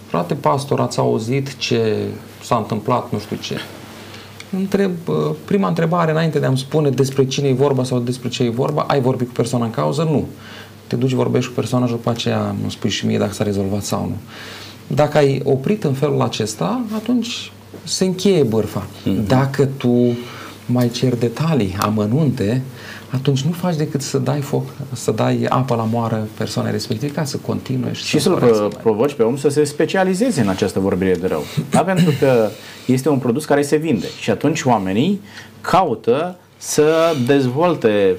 Frate 0.08 0.34
pastor, 0.34 0.80
ați 0.80 1.00
auzit 1.00 1.58
ce 1.58 1.96
s-a 2.44 2.56
întâmplat, 2.56 3.12
nu 3.12 3.20
știu 3.20 3.36
ce. 3.42 3.56
Întreb, 4.58 4.92
uh, 5.06 5.16
prima 5.46 5.68
întrebare, 5.68 6.12
înainte 6.12 6.40
de 6.40 6.46
a-mi 6.46 6.58
spune 6.58 6.90
despre 6.90 7.26
cine 7.26 7.48
e 7.48 7.54
vorba 7.54 7.84
sau 7.84 8.00
despre 8.00 8.30
ce 8.30 8.44
e 8.44 8.50
vorba, 8.50 8.82
ai 8.88 9.02
vorbit 9.02 9.28
cu 9.28 9.34
persoana 9.34 9.66
în 9.66 9.72
cauză? 9.72 10.04
Nu. 10.04 10.28
Te 10.88 10.96
duci, 10.96 11.12
vorbești 11.12 11.50
cu 11.50 11.56
persoana 11.56 11.86
și 11.86 11.92
după 11.92 12.10
aceea 12.10 12.56
nu 12.64 12.70
spui 12.70 12.90
și 12.90 13.06
mie 13.06 13.18
dacă 13.18 13.34
s-a 13.34 13.44
rezolvat 13.44 13.84
sau 13.84 14.06
nu. 14.06 14.16
Dacă 14.96 15.18
ai 15.18 15.42
oprit 15.44 15.84
în 15.84 15.94
felul 15.94 16.22
acesta, 16.22 16.82
atunci 16.96 17.52
se 17.84 18.06
încheie 18.06 18.44
bârfa. 18.44 18.88
Dacă 19.28 19.66
tu 19.66 20.18
mai 20.66 20.90
cer 20.90 21.16
detalii, 21.16 21.76
amănunte, 21.80 22.62
atunci 23.12 23.42
nu 23.42 23.52
faci 23.52 23.76
decât 23.76 24.02
să 24.02 24.18
dai 24.18 24.42
foc, 24.42 24.64
să 24.94 25.12
dai 25.12 25.46
apă 25.50 25.76
la 25.76 25.84
moară 25.84 26.28
persoanei 26.38 26.72
respective 26.72 27.12
ca 27.12 27.24
să 27.24 27.38
continue 27.38 27.94
și, 27.94 28.04
Și 28.06 28.18
să 28.18 28.24
să-l 28.24 28.32
vorbească 28.32 28.58
pro- 28.58 28.70
mai 28.74 28.82
provoci 28.82 29.14
pe 29.14 29.24
om 29.24 29.38
să 29.38 29.50
se 29.50 29.64
specializeze 29.64 30.42
în 30.42 30.48
această 30.48 30.80
vorbire 30.80 31.16
de 31.16 31.28
rău. 31.28 31.44
Da? 31.70 31.84
Pentru 31.84 32.14
că 32.20 32.50
este 32.86 33.10
un 33.10 33.18
produs 33.18 33.46
care 33.46 33.62
se 33.62 33.76
vinde 33.76 34.08
și 34.20 34.30
atunci 34.30 34.64
oamenii 34.64 35.22
caută 35.62 36.36
să 36.58 37.16
dezvolte 37.26 38.16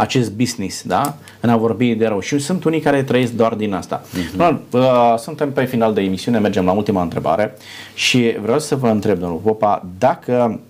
acest 0.00 0.32
business, 0.32 0.82
da? 0.82 1.14
În 1.40 1.48
a 1.48 1.56
vorbi 1.56 1.94
de 1.94 2.06
rău. 2.06 2.20
Și 2.20 2.38
sunt 2.38 2.64
unii 2.64 2.80
care 2.80 3.02
trăiesc 3.02 3.32
doar 3.32 3.54
din 3.54 3.74
asta. 3.74 4.02
Uh-huh. 4.02 4.56
Uh, 4.70 5.14
suntem 5.18 5.52
pe 5.52 5.64
final 5.64 5.94
de 5.94 6.00
emisiune, 6.00 6.38
mergem 6.38 6.64
la 6.64 6.72
ultima 6.72 7.02
întrebare 7.02 7.56
și 7.94 8.36
vreau 8.42 8.58
să 8.58 8.76
vă 8.76 8.88
întreb, 8.88 9.18
domnul 9.18 9.38
Popa, 9.38 9.86
dacă 9.98 10.60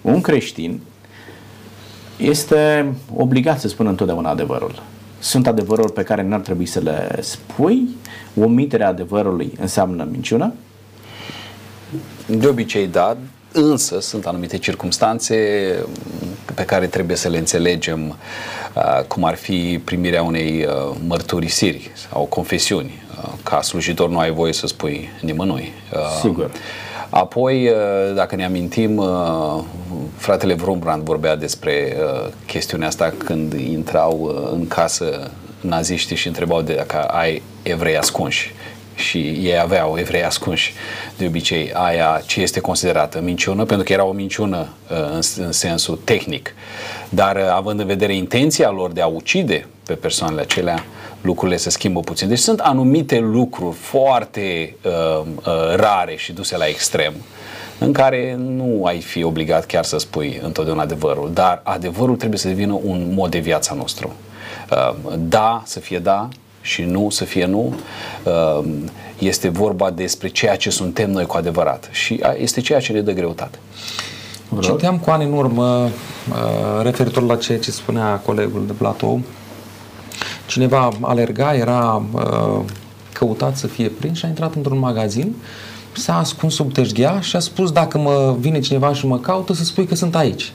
un 0.00 0.20
creștin 0.20 0.80
este 2.16 2.92
obligat 3.16 3.60
să 3.60 3.68
spună 3.68 3.88
întotdeauna 3.88 4.30
adevărul. 4.30 4.82
Sunt 5.18 5.46
adevăruri 5.46 5.92
pe 5.92 6.02
care 6.02 6.22
n-ar 6.22 6.40
trebui 6.40 6.66
să 6.66 6.80
le 6.80 7.18
spui. 7.20 7.88
Omiterea 8.40 8.88
adevărului 8.88 9.52
înseamnă 9.60 10.08
minciună. 10.10 10.52
De 12.26 12.46
obicei, 12.46 12.86
da, 12.86 13.16
însă 13.52 14.00
sunt 14.00 14.26
anumite 14.26 14.58
circunstanțe 14.58 15.36
pe 16.54 16.64
care 16.64 16.86
trebuie 16.86 17.16
să 17.16 17.28
le 17.28 17.38
înțelegem, 17.38 18.16
uh, 18.74 19.04
cum 19.08 19.24
ar 19.24 19.34
fi 19.34 19.80
primirea 19.84 20.22
unei 20.22 20.64
uh, 20.64 20.96
mărturisiri 21.06 21.90
sau 22.10 22.24
confesiuni. 22.24 23.02
Uh, 23.22 23.28
Ca 23.42 23.62
slujitor 23.62 24.08
nu 24.08 24.18
ai 24.18 24.30
voie 24.30 24.52
să 24.52 24.66
spui 24.66 25.08
nimănui. 25.20 25.72
Uh, 25.92 25.98
Sigur. 26.20 26.50
Apoi, 27.10 27.68
uh, 27.68 27.74
dacă 28.14 28.36
ne 28.36 28.44
amintim, 28.44 28.96
uh, 28.96 29.62
fratele 30.16 30.54
Vrumbrand 30.54 31.02
vorbea 31.02 31.36
despre 31.36 31.96
uh, 31.96 32.30
chestiunea 32.46 32.86
asta 32.86 33.12
când 33.18 33.52
intrau 33.52 34.20
uh, 34.20 34.50
în 34.52 34.68
casă 34.68 35.30
naziștii 35.60 36.16
și 36.16 36.26
întrebau 36.26 36.62
de 36.62 36.74
dacă 36.74 37.02
ai 37.02 37.42
evrei 37.62 37.96
ascunși 37.96 38.54
și 38.94 39.18
ei 39.18 39.58
aveau 39.60 39.96
evrei 39.98 40.24
ascunși. 40.24 40.74
De 41.16 41.26
obicei, 41.26 41.72
aia 41.72 42.22
ce 42.26 42.40
este 42.40 42.60
considerată 42.60 43.20
minciună, 43.20 43.64
pentru 43.64 43.86
că 43.86 43.92
era 43.92 44.04
o 44.04 44.12
minciună 44.12 44.68
uh, 44.90 44.96
în, 44.96 45.44
în 45.44 45.52
sensul 45.52 45.98
tehnic. 46.04 46.54
Dar 47.08 47.36
uh, 47.36 47.42
având 47.52 47.80
în 47.80 47.86
vedere 47.86 48.14
intenția 48.14 48.70
lor 48.70 48.92
de 48.92 49.00
a 49.00 49.06
ucide 49.06 49.66
pe 49.86 49.94
persoanele 49.94 50.40
acelea, 50.40 50.84
lucrurile 51.20 51.56
se 51.56 51.70
schimbă 51.70 52.00
puțin. 52.00 52.28
Deci 52.28 52.38
sunt 52.38 52.60
anumite 52.60 53.18
lucruri 53.18 53.76
foarte 53.76 54.76
uh, 54.84 55.26
uh, 55.36 55.74
rare 55.74 56.16
și 56.16 56.32
duse 56.32 56.56
la 56.56 56.66
extrem 56.66 57.14
în 57.78 57.92
care 57.92 58.34
nu 58.38 58.84
ai 58.84 59.00
fi 59.00 59.22
obligat 59.22 59.66
chiar 59.66 59.84
să 59.84 59.98
spui 59.98 60.40
întotdeauna 60.42 60.82
adevărul, 60.82 61.30
dar 61.32 61.60
adevărul 61.64 62.16
trebuie 62.16 62.38
să 62.38 62.48
devină 62.48 62.80
un 62.82 63.12
mod 63.14 63.30
de 63.30 63.38
viața 63.38 63.74
nostru. 63.74 64.12
Uh, 64.70 64.94
da, 65.18 65.62
să 65.64 65.80
fie 65.80 65.98
da 65.98 66.28
și 66.60 66.82
nu 66.82 67.10
să 67.10 67.24
fie 67.24 67.46
nu. 67.46 67.74
Uh, 68.24 68.64
este 69.18 69.48
vorba 69.48 69.90
despre 69.90 70.28
ceea 70.28 70.56
ce 70.56 70.70
suntem 70.70 71.10
noi 71.10 71.26
cu 71.26 71.36
adevărat 71.36 71.88
și 71.92 72.20
uh, 72.22 72.32
este 72.38 72.60
ceea 72.60 72.80
ce 72.80 72.92
ne 72.92 73.00
dă 73.00 73.12
greutate. 73.12 73.58
Citeam 74.60 74.98
cu 74.98 75.10
ani 75.10 75.24
în 75.24 75.32
urmă, 75.32 75.84
uh, 75.84 76.82
referitor 76.82 77.22
la 77.22 77.36
ceea 77.36 77.58
ce 77.58 77.70
spunea 77.70 78.20
colegul 78.24 78.66
de 78.66 78.72
platou, 78.72 79.20
cineva 80.46 80.88
alerga, 81.00 81.54
era 81.54 82.02
uh, 82.12 82.60
căutat 83.12 83.56
să 83.56 83.66
fie 83.66 83.88
prins 83.88 84.18
și 84.18 84.24
a 84.24 84.28
intrat 84.28 84.54
într-un 84.54 84.78
magazin, 84.78 85.34
s-a 85.92 86.18
ascuns 86.18 86.54
sub 86.54 86.72
teșghea 86.72 87.20
și 87.20 87.36
a 87.36 87.38
spus 87.38 87.72
dacă 87.72 87.98
mă 87.98 88.36
vine 88.38 88.60
cineva 88.60 88.92
și 88.92 89.06
mă 89.06 89.18
caută 89.18 89.52
să 89.52 89.64
spui 89.64 89.86
că 89.86 89.94
sunt 89.94 90.16
aici. 90.16 90.52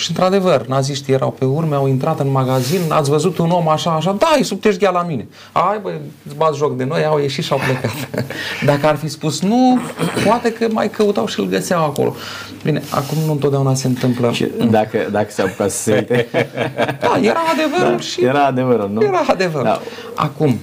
Și 0.00 0.06
într-adevăr, 0.08 0.66
naziștii 0.66 1.12
erau 1.12 1.30
pe 1.38 1.44
urme, 1.44 1.74
au 1.74 1.88
intrat 1.88 2.20
în 2.20 2.30
magazin, 2.30 2.80
ați 2.88 3.10
văzut 3.10 3.38
un 3.38 3.50
om 3.50 3.68
așa, 3.68 3.90
așa, 3.90 4.16
da, 4.18 4.26
e 4.38 4.42
sub 4.42 4.60
teșghea 4.60 4.90
la 4.90 5.02
mine. 5.02 5.28
Ai, 5.52 5.78
băi, 5.82 6.00
îți 6.26 6.34
bați 6.34 6.58
joc 6.58 6.76
de 6.76 6.84
noi, 6.84 7.04
au 7.04 7.18
ieșit 7.18 7.44
și 7.44 7.52
au 7.52 7.58
plecat. 7.58 8.24
Dacă 8.70 8.86
ar 8.86 8.96
fi 8.96 9.08
spus 9.08 9.40
nu, 9.40 9.78
poate 10.24 10.52
că 10.52 10.66
mai 10.72 10.90
căutau 10.90 11.26
și 11.26 11.40
îl 11.40 11.46
găseau 11.46 11.84
acolo. 11.84 12.14
Bine, 12.62 12.82
acum 12.90 13.18
nu 13.26 13.32
întotdeauna 13.32 13.74
se 13.74 13.86
întâmplă. 13.86 14.32
Și 14.32 14.46
dacă, 14.70 15.08
dacă 15.10 15.30
se 15.30 15.42
apuca 15.42 15.68
să 15.68 15.76
se 15.82 15.92
uite, 15.92 16.28
Da, 17.00 17.18
era 17.22 17.40
adevărul 17.52 17.96
Da, 17.96 18.00
și 18.00 18.24
era 18.24 18.44
adevărul, 18.44 18.90
nu? 18.92 19.02
era 19.02 19.24
adevărul. 19.26 19.64
Da. 19.64 19.80
Acum, 20.14 20.58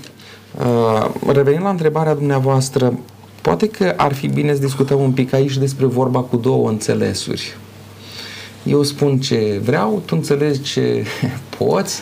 uh, 0.60 1.10
revenind 1.34 1.64
la 1.64 1.70
întrebarea 1.70 2.14
dumneavoastră, 2.14 2.94
poate 3.42 3.68
că 3.68 3.94
ar 3.98 4.14
fi 4.14 4.28
bine 4.28 4.54
să 4.54 4.60
discutăm 4.60 5.00
un 5.00 5.12
pic 5.12 5.34
aici 5.34 5.58
despre 5.58 5.86
vorba 5.86 6.20
cu 6.20 6.38
două 6.38 6.70
înțelesuri. 6.70 7.58
Eu 8.68 8.84
spun 8.84 9.20
ce 9.20 9.60
vreau, 9.64 10.02
tu 10.06 10.16
înțelegi 10.16 10.62
ce 10.62 11.06
poți 11.58 12.02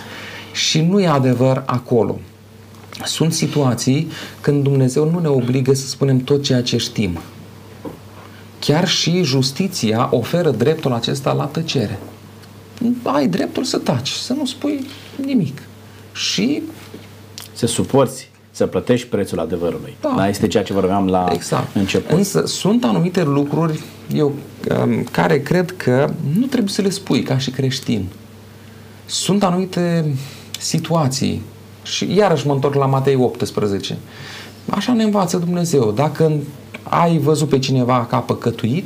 și 0.54 0.82
nu 0.82 1.00
e 1.00 1.08
adevăr 1.08 1.64
acolo. 1.66 2.20
Sunt 3.04 3.34
situații 3.34 4.08
când 4.42 4.64
Dumnezeu 4.64 5.10
nu 5.10 5.20
ne 5.20 5.28
obligă 5.28 5.74
să 5.74 5.88
spunem 5.88 6.18
tot 6.18 6.44
ceea 6.44 6.64
ce 6.64 6.78
știm. 6.78 7.20
Chiar 8.60 8.88
și 8.88 9.24
justiția 9.24 10.08
oferă 10.12 10.52
dreptul 10.52 10.94
acesta 10.94 11.34
la 11.34 11.46
tăcere. 11.46 12.00
Ai 13.04 13.28
dreptul 13.28 13.64
să 13.64 13.78
taci, 13.78 14.10
să 14.10 14.34
nu 14.34 14.46
spui 14.46 14.86
nimic. 15.26 15.62
Și 16.14 16.62
Să 17.54 17.66
suporți, 17.66 18.30
să 18.56 18.66
plătești 18.66 19.08
prețul 19.08 19.40
adevărului. 19.40 19.96
Da. 20.02 20.14
Da. 20.18 20.28
Este 20.28 20.48
ceea 20.48 20.64
ce 20.64 20.74
vorbeam 20.74 21.08
la 21.08 21.28
Exact. 21.32 21.76
început. 21.76 22.18
Însă 22.18 22.46
sunt 22.46 22.84
anumite 22.84 23.24
lucruri 23.24 23.80
eu, 24.14 24.34
um, 24.84 25.04
care 25.12 25.42
cred 25.42 25.72
că 25.78 26.10
nu 26.40 26.46
trebuie 26.46 26.72
să 26.72 26.82
le 26.82 26.90
spui 26.90 27.24
ca 27.24 27.38
și 27.38 27.52
creștin. 27.52 28.06
Sunt 29.06 29.44
anumite 29.44 30.16
situații 30.60 31.42
și 31.84 32.16
iarăși 32.16 32.48
mă 32.48 32.54
întorc 32.54 32.74
la 32.74 32.86
Matei 32.86 33.16
18. 33.16 33.98
Așa 34.70 34.94
ne 34.94 35.04
învață 35.04 35.38
Dumnezeu. 35.38 35.92
Dacă 35.92 36.34
ai 36.90 37.18
văzut 37.18 37.50
pe 37.50 37.60
cineva 37.60 38.06
ca 38.10 38.18
păcătuit, 38.18 38.86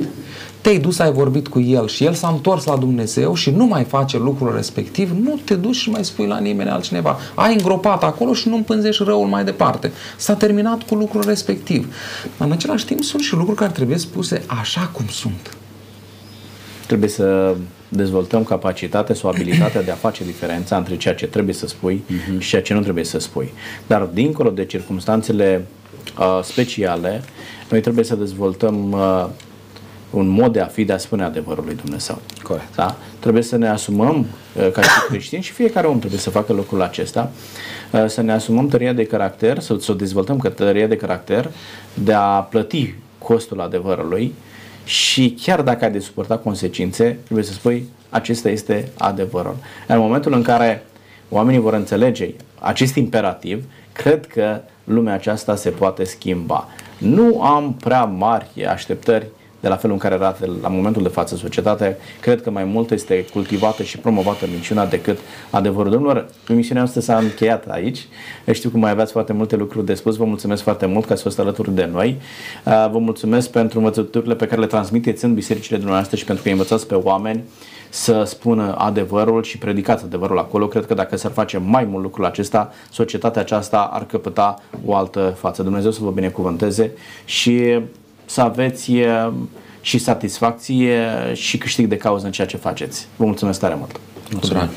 te-ai 0.60 0.78
dus, 0.78 0.98
ai 0.98 1.12
vorbit 1.12 1.48
cu 1.48 1.60
el 1.60 1.88
și 1.88 2.04
el 2.04 2.14
s-a 2.14 2.28
întors 2.28 2.64
la 2.64 2.76
Dumnezeu 2.76 3.34
și 3.34 3.50
nu 3.50 3.64
mai 3.66 3.84
face 3.84 4.18
lucrul 4.18 4.54
respectiv, 4.54 5.10
nu 5.22 5.40
te 5.44 5.54
duci 5.54 5.74
și 5.74 5.90
mai 5.90 6.04
spui 6.04 6.26
la 6.26 6.38
nimeni 6.38 6.70
altcineva. 6.70 7.18
Ai 7.34 7.52
îngropat 7.52 8.02
acolo 8.02 8.32
și 8.32 8.48
nu 8.48 8.56
împânzești 8.56 9.02
răul 9.02 9.26
mai 9.26 9.44
departe. 9.44 9.92
S-a 10.16 10.34
terminat 10.34 10.82
cu 10.82 10.94
lucrul 10.94 11.22
respectiv. 11.26 11.94
Dar 12.38 12.46
în 12.46 12.52
același 12.52 12.84
timp 12.84 13.02
sunt 13.02 13.22
și 13.22 13.34
lucruri 13.34 13.58
care 13.58 13.72
trebuie 13.72 13.98
spuse 13.98 14.42
așa 14.46 14.90
cum 14.92 15.06
sunt. 15.06 15.56
trebuie 16.86 17.08
să 17.08 17.54
dezvoltăm 17.88 18.44
capacitatea 18.44 19.14
sau 19.14 19.30
abilitatea 19.30 19.82
de 19.82 19.90
a 19.90 19.94
face 19.94 20.24
diferența 20.24 20.76
între 20.76 20.96
ceea 20.96 21.14
ce 21.14 21.26
trebuie 21.26 21.54
să 21.54 21.66
spui 21.66 22.04
uh-huh. 22.06 22.38
și 22.38 22.48
ceea 22.48 22.62
ce 22.62 22.74
nu 22.74 22.80
trebuie 22.80 23.04
să 23.04 23.18
spui. 23.18 23.52
Dar 23.86 24.02
dincolo 24.02 24.50
de 24.50 24.64
circumstanțele 24.64 25.66
uh, 26.18 26.40
speciale, 26.42 27.22
noi 27.70 27.80
trebuie 27.80 28.04
să 28.04 28.14
dezvoltăm 28.14 28.92
uh, 28.92 29.26
un 30.10 30.28
mod 30.28 30.52
de 30.52 30.60
a 30.60 30.66
fi, 30.66 30.84
de 30.84 30.92
a 30.92 30.98
spune 30.98 31.22
adevărul 31.24 31.64
lui 31.64 31.74
Dumnezeu. 31.74 32.18
Corect. 32.42 32.74
Da? 32.74 32.96
Trebuie 33.18 33.42
să 33.42 33.56
ne 33.56 33.68
asumăm 33.68 34.26
uh, 34.56 34.70
ca 34.70 34.82
și 34.82 34.88
creștini 35.08 35.42
și 35.42 35.52
fiecare 35.52 35.86
om 35.86 35.98
trebuie 35.98 36.20
să 36.20 36.30
facă 36.30 36.52
lucrul 36.52 36.82
acesta, 36.82 37.30
uh, 37.92 38.04
să 38.06 38.20
ne 38.20 38.32
asumăm 38.32 38.68
tăria 38.68 38.92
de 38.92 39.04
caracter, 39.04 39.58
să, 39.58 39.76
să 39.80 39.92
o 39.92 39.94
dezvoltăm 39.94 40.38
ca 40.38 40.50
tăria 40.50 40.86
de 40.86 40.96
caracter, 40.96 41.50
de 41.94 42.12
a 42.12 42.40
plăti 42.40 42.94
costul 43.18 43.60
adevărului 43.60 44.34
și 44.84 45.38
chiar 45.42 45.62
dacă 45.62 45.84
ai 45.84 45.90
de 45.90 45.98
suportat 45.98 46.42
consecințe, 46.42 47.18
trebuie 47.24 47.44
să 47.44 47.52
spui 47.52 47.88
acesta 48.10 48.48
este 48.48 48.88
adevărul. 48.98 49.56
În 49.86 49.98
momentul 49.98 50.32
în 50.32 50.42
care 50.42 50.86
oamenii 51.28 51.60
vor 51.60 51.72
înțelege 51.72 52.30
acest 52.58 52.94
imperativ, 52.94 53.64
cred 53.92 54.26
că 54.26 54.60
lumea 54.90 55.14
aceasta 55.14 55.56
se 55.56 55.70
poate 55.70 56.04
schimba. 56.04 56.68
Nu 56.98 57.42
am 57.42 57.74
prea 57.74 58.04
mari 58.04 58.64
așteptări 58.68 59.26
de 59.60 59.68
la 59.68 59.76
felul 59.76 59.94
în 59.94 60.00
care 60.00 60.14
arată 60.14 60.58
la 60.62 60.68
momentul 60.68 61.02
de 61.02 61.08
față 61.08 61.36
societatea, 61.36 61.96
cred 62.20 62.42
că 62.42 62.50
mai 62.50 62.64
mult 62.64 62.90
este 62.90 63.24
cultivată 63.32 63.82
și 63.82 63.98
promovată 63.98 64.46
minciuna 64.50 64.86
decât 64.86 65.18
adevărul. 65.50 65.90
Domnilor, 65.90 66.28
emisiunea 66.48 66.82
noastră 66.82 67.00
s-a 67.00 67.16
încheiat 67.16 67.68
aici. 67.68 68.08
Știu 68.52 68.70
că 68.70 68.76
mai 68.76 68.90
aveați 68.90 69.12
foarte 69.12 69.32
multe 69.32 69.56
lucruri 69.56 69.86
de 69.86 69.94
spus. 69.94 70.16
Vă 70.16 70.24
mulțumesc 70.24 70.62
foarte 70.62 70.86
mult 70.86 71.04
că 71.04 71.12
ați 71.12 71.22
fost 71.22 71.38
alături 71.38 71.74
de 71.74 71.88
noi. 71.92 72.20
Uh, 72.64 72.88
vă 72.90 72.98
mulțumesc 72.98 73.50
pentru 73.50 73.78
învățăturile 73.78 74.34
pe 74.34 74.46
care 74.46 74.60
le 74.60 74.66
transmiteți 74.66 75.24
în 75.24 75.34
bisericile 75.34 75.76
dumneavoastră 75.76 76.16
și 76.16 76.24
pentru 76.24 76.44
că 76.44 76.50
învățați 76.50 76.86
pe 76.86 76.94
oameni 76.94 77.42
să 77.90 78.24
spună 78.24 78.74
adevărul 78.78 79.42
și 79.42 79.58
predicați 79.58 80.04
adevărul 80.04 80.38
acolo. 80.38 80.66
Cred 80.66 80.86
că 80.86 80.94
dacă 80.94 81.16
s-ar 81.16 81.30
face 81.32 81.58
mai 81.58 81.84
mult 81.84 82.02
lucrul 82.02 82.24
acesta, 82.24 82.72
societatea 82.90 83.42
aceasta 83.42 83.90
ar 83.92 84.06
căpăta 84.06 84.58
o 84.84 84.94
altă 84.94 85.36
față. 85.38 85.62
Dumnezeu 85.62 85.90
să 85.90 86.00
vă 86.02 86.10
binecuvânteze 86.10 86.92
și 87.24 87.80
să 88.24 88.40
aveți 88.40 88.92
și 89.80 89.98
satisfacție 89.98 91.08
și 91.34 91.58
câștig 91.58 91.86
de 91.86 91.96
cauză 91.96 92.26
în 92.26 92.32
ceea 92.32 92.46
ce 92.46 92.56
faceți. 92.56 93.06
Vă 93.16 93.24
mulțumesc 93.24 93.60
tare 93.60 93.74
mult! 93.74 94.00
Mulțumesc! 94.32 94.68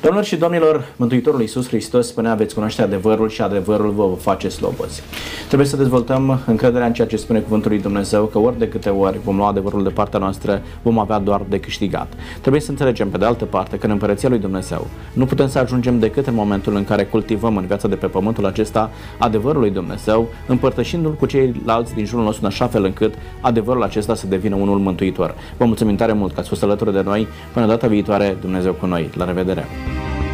Domnilor 0.00 0.26
și 0.26 0.36
domnilor, 0.36 0.84
Mântuitorul 0.96 1.40
Iisus 1.40 1.66
Hristos 1.66 2.06
spunea 2.06 2.34
veți 2.34 2.54
cunoaște 2.54 2.82
adevărul 2.82 3.28
și 3.28 3.42
adevărul 3.42 3.90
vă 3.90 4.06
va 4.06 4.14
face 4.14 4.48
slobozi. 4.48 5.02
Trebuie 5.46 5.68
să 5.68 5.76
dezvoltăm 5.76 6.40
încrederea 6.46 6.86
în 6.86 6.92
ceea 6.92 7.06
ce 7.06 7.16
spune 7.16 7.38
Cuvântul 7.38 7.70
lui 7.70 7.80
Dumnezeu, 7.80 8.24
că 8.24 8.38
ori 8.38 8.58
de 8.58 8.68
câte 8.68 8.88
ori 8.88 9.18
vom 9.24 9.36
lua 9.36 9.48
adevărul 9.48 9.82
de 9.82 9.88
partea 9.88 10.18
noastră, 10.18 10.62
vom 10.82 10.98
avea 10.98 11.18
doar 11.18 11.42
de 11.48 11.60
câștigat. 11.60 12.12
Trebuie 12.40 12.60
să 12.60 12.70
înțelegem, 12.70 13.08
pe 13.08 13.18
de 13.18 13.24
altă 13.24 13.44
parte, 13.44 13.78
că 13.78 13.86
în 13.86 13.92
Împărăția 13.92 14.28
lui 14.28 14.38
Dumnezeu 14.38 14.86
nu 15.12 15.24
putem 15.26 15.48
să 15.48 15.58
ajungem 15.58 15.98
decât 15.98 16.26
în 16.26 16.34
momentul 16.34 16.74
în 16.74 16.84
care 16.84 17.04
cultivăm 17.04 17.56
în 17.56 17.66
viața 17.66 17.88
de 17.88 17.96
pe 17.96 18.06
pământul 18.06 18.46
acesta 18.46 18.90
adevărul 19.18 19.60
lui 19.60 19.70
Dumnezeu, 19.70 20.28
împărtășindu-l 20.46 21.14
cu 21.14 21.26
ceilalți 21.26 21.94
din 21.94 22.04
jurul 22.04 22.24
nostru 22.24 22.44
în 22.44 22.50
așa 22.50 22.66
fel 22.66 22.84
încât 22.84 23.14
adevărul 23.40 23.82
acesta 23.82 24.14
să 24.14 24.26
devină 24.26 24.54
unul 24.54 24.78
mântuitor. 24.78 25.34
Vă 25.56 25.64
mulțumim 25.64 25.96
tare 25.96 26.12
mult 26.12 26.32
că 26.32 26.40
ați 26.40 26.48
fost 26.48 26.62
alături 26.62 26.92
de 26.92 27.02
noi. 27.02 27.26
Până 27.52 27.66
data 27.66 27.86
viitoare, 27.86 28.36
Dumnezeu 28.40 28.72
cu 28.72 28.86
noi. 28.86 29.10
La 29.16 29.24
revedere! 29.24 29.66
Bye. 29.94 30.27